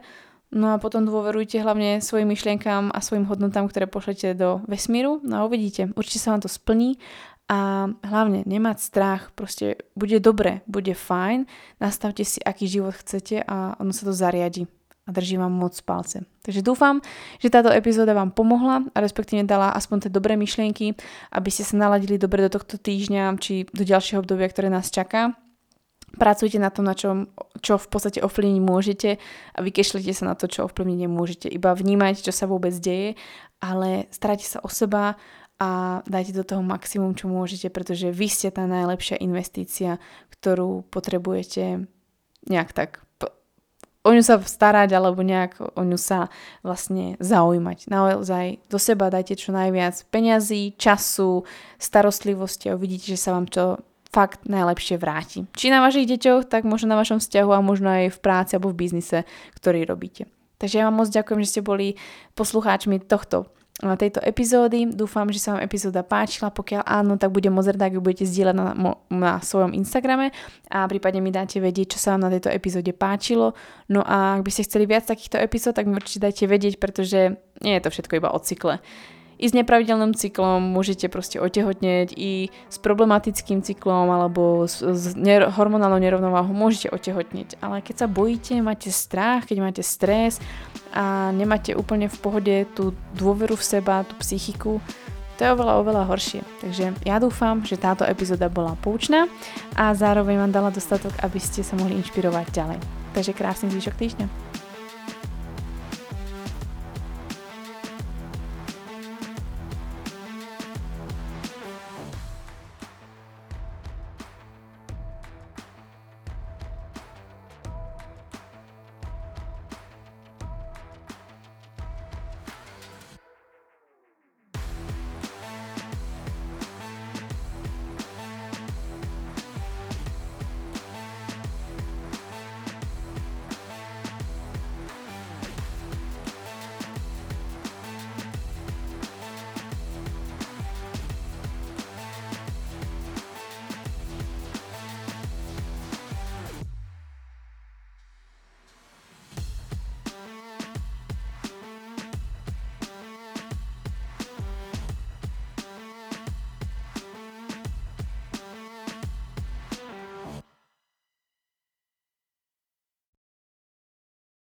No 0.53 0.69
a 0.69 0.77
potom 0.77 1.01
dôverujte 1.01 1.57
hlavne 1.65 1.97
svojim 1.97 2.29
myšlienkám 2.29 2.93
a 2.93 3.01
svojim 3.01 3.25
hodnotám, 3.25 3.65
ktoré 3.65 3.89
pošlete 3.89 4.37
do 4.37 4.61
vesmíru. 4.69 5.17
No 5.25 5.41
a 5.41 5.45
uvidíte, 5.49 5.89
určite 5.97 6.21
sa 6.21 6.37
vám 6.37 6.45
to 6.45 6.49
splní 6.49 7.01
a 7.51 7.91
hlavne 7.91 8.47
nemať 8.47 8.77
strach, 8.79 9.35
proste 9.35 9.83
bude 9.99 10.17
dobre, 10.23 10.63
bude 10.63 10.95
fajn, 10.95 11.45
nastavte 11.83 12.23
si, 12.23 12.39
aký 12.39 12.71
život 12.71 12.95
chcete 12.95 13.43
a 13.43 13.75
ono 13.77 13.91
sa 13.91 14.07
to 14.07 14.15
zariadi 14.15 14.63
a 15.03 15.09
držím 15.11 15.43
vám 15.43 15.51
moc 15.51 15.75
palce. 15.83 16.23
Takže 16.47 16.63
dúfam, 16.63 17.03
že 17.43 17.51
táto 17.51 17.67
epizóda 17.67 18.15
vám 18.15 18.31
pomohla 18.31 18.87
a 18.95 18.97
respektíve 19.03 19.43
dala 19.43 19.75
aspoň 19.75 20.07
tie 20.07 20.11
dobré 20.11 20.39
myšlienky, 20.39 20.95
aby 21.35 21.49
ste 21.51 21.67
sa 21.67 21.75
naladili 21.75 22.15
dobre 22.15 22.47
do 22.47 22.51
tohto 22.55 22.79
týždňa 22.79 23.35
či 23.39 23.67
do 23.75 23.83
ďalšieho 23.83 24.23
obdobia, 24.23 24.47
ktoré 24.47 24.71
nás 24.71 24.87
čaká. 24.87 25.35
Pracujte 26.13 26.61
na 26.61 26.69
tom, 26.69 26.85
na 26.85 26.93
čom, 26.93 27.25
čo 27.59 27.81
v 27.81 27.87
podstate 27.89 28.21
ovplyvniť 28.21 28.61
môžete 28.61 29.09
a 29.57 29.59
vykešlite 29.65 30.13
sa 30.13 30.29
na 30.29 30.35
to, 30.37 30.45
čo 30.45 30.69
ovplyvniť 30.69 30.99
nemôžete. 31.09 31.47
Iba 31.49 31.73
vnímajte, 31.73 32.29
čo 32.29 32.31
sa 32.31 32.45
vôbec 32.45 32.71
deje, 32.77 33.17
ale 33.59 34.05
starajte 34.13 34.45
sa 34.45 34.59
o 34.61 34.69
seba, 34.69 35.17
a 35.63 35.67
dajte 36.03 36.35
do 36.35 36.43
toho 36.43 36.59
maximum, 36.59 37.15
čo 37.15 37.31
môžete, 37.31 37.71
pretože 37.71 38.11
vy 38.11 38.27
ste 38.27 38.51
tá 38.51 38.67
najlepšia 38.67 39.15
investícia, 39.23 39.95
ktorú 40.35 40.83
potrebujete 40.91 41.87
nejak 42.51 42.75
tak 42.75 42.99
o 44.03 44.11
ňu 44.11 44.19
sa 44.19 44.35
starať 44.35 44.91
alebo 44.91 45.23
nejak 45.23 45.79
o 45.79 45.83
ňu 45.87 45.95
sa 45.95 46.27
vlastne 46.59 47.15
zaujímať. 47.23 47.87
Naozaj 47.87 48.67
do 48.67 48.75
seba 48.75 49.07
dajte 49.07 49.39
čo 49.39 49.55
najviac 49.55 50.03
peňazí, 50.11 50.75
času, 50.75 51.47
starostlivosti 51.79 52.67
a 52.67 52.75
uvidíte, 52.75 53.15
že 53.15 53.19
sa 53.23 53.31
vám 53.31 53.47
to 53.47 53.79
fakt 54.11 54.45
najlepšie 54.45 54.99
vráti. 54.99 55.47
Či 55.55 55.73
na 55.73 55.81
vašich 55.81 56.05
deťoch, 56.05 56.45
tak 56.45 56.67
možno 56.67 56.93
na 56.93 56.99
vašom 56.99 57.17
vzťahu 57.17 57.49
a 57.49 57.65
možno 57.65 57.89
aj 57.89 58.13
v 58.13 58.19
práci 58.19 58.59
alebo 58.59 58.69
v 58.69 58.85
biznise, 58.85 59.25
ktorý 59.57 59.87
robíte. 59.87 60.29
Takže 60.61 60.83
ja 60.83 60.85
vám 60.91 61.01
moc 61.01 61.09
ďakujem, 61.09 61.39
že 61.41 61.49
ste 61.49 61.61
boli 61.65 61.97
poslucháčmi 62.37 63.01
tohto 63.01 63.49
tejto 63.99 64.23
epizódy. 64.23 64.87
Dúfam, 64.87 65.27
že 65.29 65.43
sa 65.43 65.55
vám 65.55 65.67
epizóda 65.67 66.01
páčila. 66.01 66.49
Pokiaľ 66.49 66.87
áno, 66.87 67.19
tak 67.19 67.35
budem 67.35 67.51
moc 67.51 67.67
rada, 67.67 67.91
ak 67.91 67.99
ju 67.99 68.01
budete 68.01 68.25
zdieľať 68.25 68.55
na, 68.55 68.95
na 69.11 69.31
svojom 69.43 69.75
Instagrame 69.75 70.31
a 70.71 70.87
prípadne 70.87 71.19
mi 71.19 71.29
dáte 71.29 71.59
vedieť, 71.59 71.95
čo 71.95 71.99
sa 71.99 72.15
vám 72.15 72.27
na 72.27 72.31
tejto 72.31 72.49
epizóde 72.49 72.95
páčilo. 72.95 73.51
No 73.91 74.01
a 74.01 74.39
ak 74.39 74.47
by 74.47 74.51
ste 74.51 74.65
chceli 74.65 74.87
viac 74.87 75.03
takýchto 75.03 75.37
epizód, 75.37 75.75
tak 75.75 75.85
mi 75.85 75.99
určite 75.99 76.23
dajte 76.23 76.47
vedieť, 76.47 76.79
pretože 76.79 77.35
nie 77.59 77.73
je 77.75 77.83
to 77.83 77.91
všetko 77.91 78.23
iba 78.23 78.31
o 78.31 78.39
cykle 78.39 78.79
i 79.43 79.45
s 79.45 79.51
nepravidelným 79.51 80.15
cyklom 80.15 80.63
môžete 80.63 81.11
proste 81.11 81.35
otehotneť, 81.43 82.15
i 82.15 82.47
s 82.71 82.79
problematickým 82.79 83.59
cyklom 83.59 84.07
alebo 84.07 84.63
s, 84.63 84.79
s 84.79 85.19
ner- 85.19 85.51
hormonálnou 85.51 85.99
nerovnováhou 85.99 86.55
môžete 86.55 86.87
otehotneť. 86.95 87.59
Ale 87.59 87.83
keď 87.83 87.95
sa 87.99 88.07
bojíte, 88.07 88.55
máte 88.63 88.87
strach, 88.87 89.43
keď 89.43 89.57
máte 89.59 89.83
stres 89.83 90.39
a 90.95 91.35
nemáte 91.35 91.75
úplne 91.75 92.07
v 92.07 92.17
pohode 92.23 92.55
tú 92.71 92.95
dôveru 93.19 93.59
v 93.59 93.67
seba, 93.67 94.07
tú 94.07 94.15
psychiku, 94.23 94.79
to 95.35 95.43
je 95.43 95.49
oveľa, 95.51 95.83
oveľa 95.83 96.03
horšie. 96.07 96.39
Takže 96.63 96.85
ja 97.03 97.19
dúfam, 97.19 97.65
že 97.67 97.75
táto 97.75 98.07
epizóda 98.07 98.47
bola 98.47 98.79
poučná 98.79 99.27
a 99.75 99.91
zároveň 99.91 100.39
vám 100.39 100.55
dala 100.55 100.69
dostatok, 100.71 101.11
aby 101.19 101.41
ste 101.41 101.65
sa 101.65 101.75
mohli 101.75 101.99
inšpirovať 101.99 102.47
ďalej. 102.53 102.79
Takže 103.11 103.35
krásny 103.35 103.67
zvyšok 103.73 103.95
týždňa. 103.97 104.52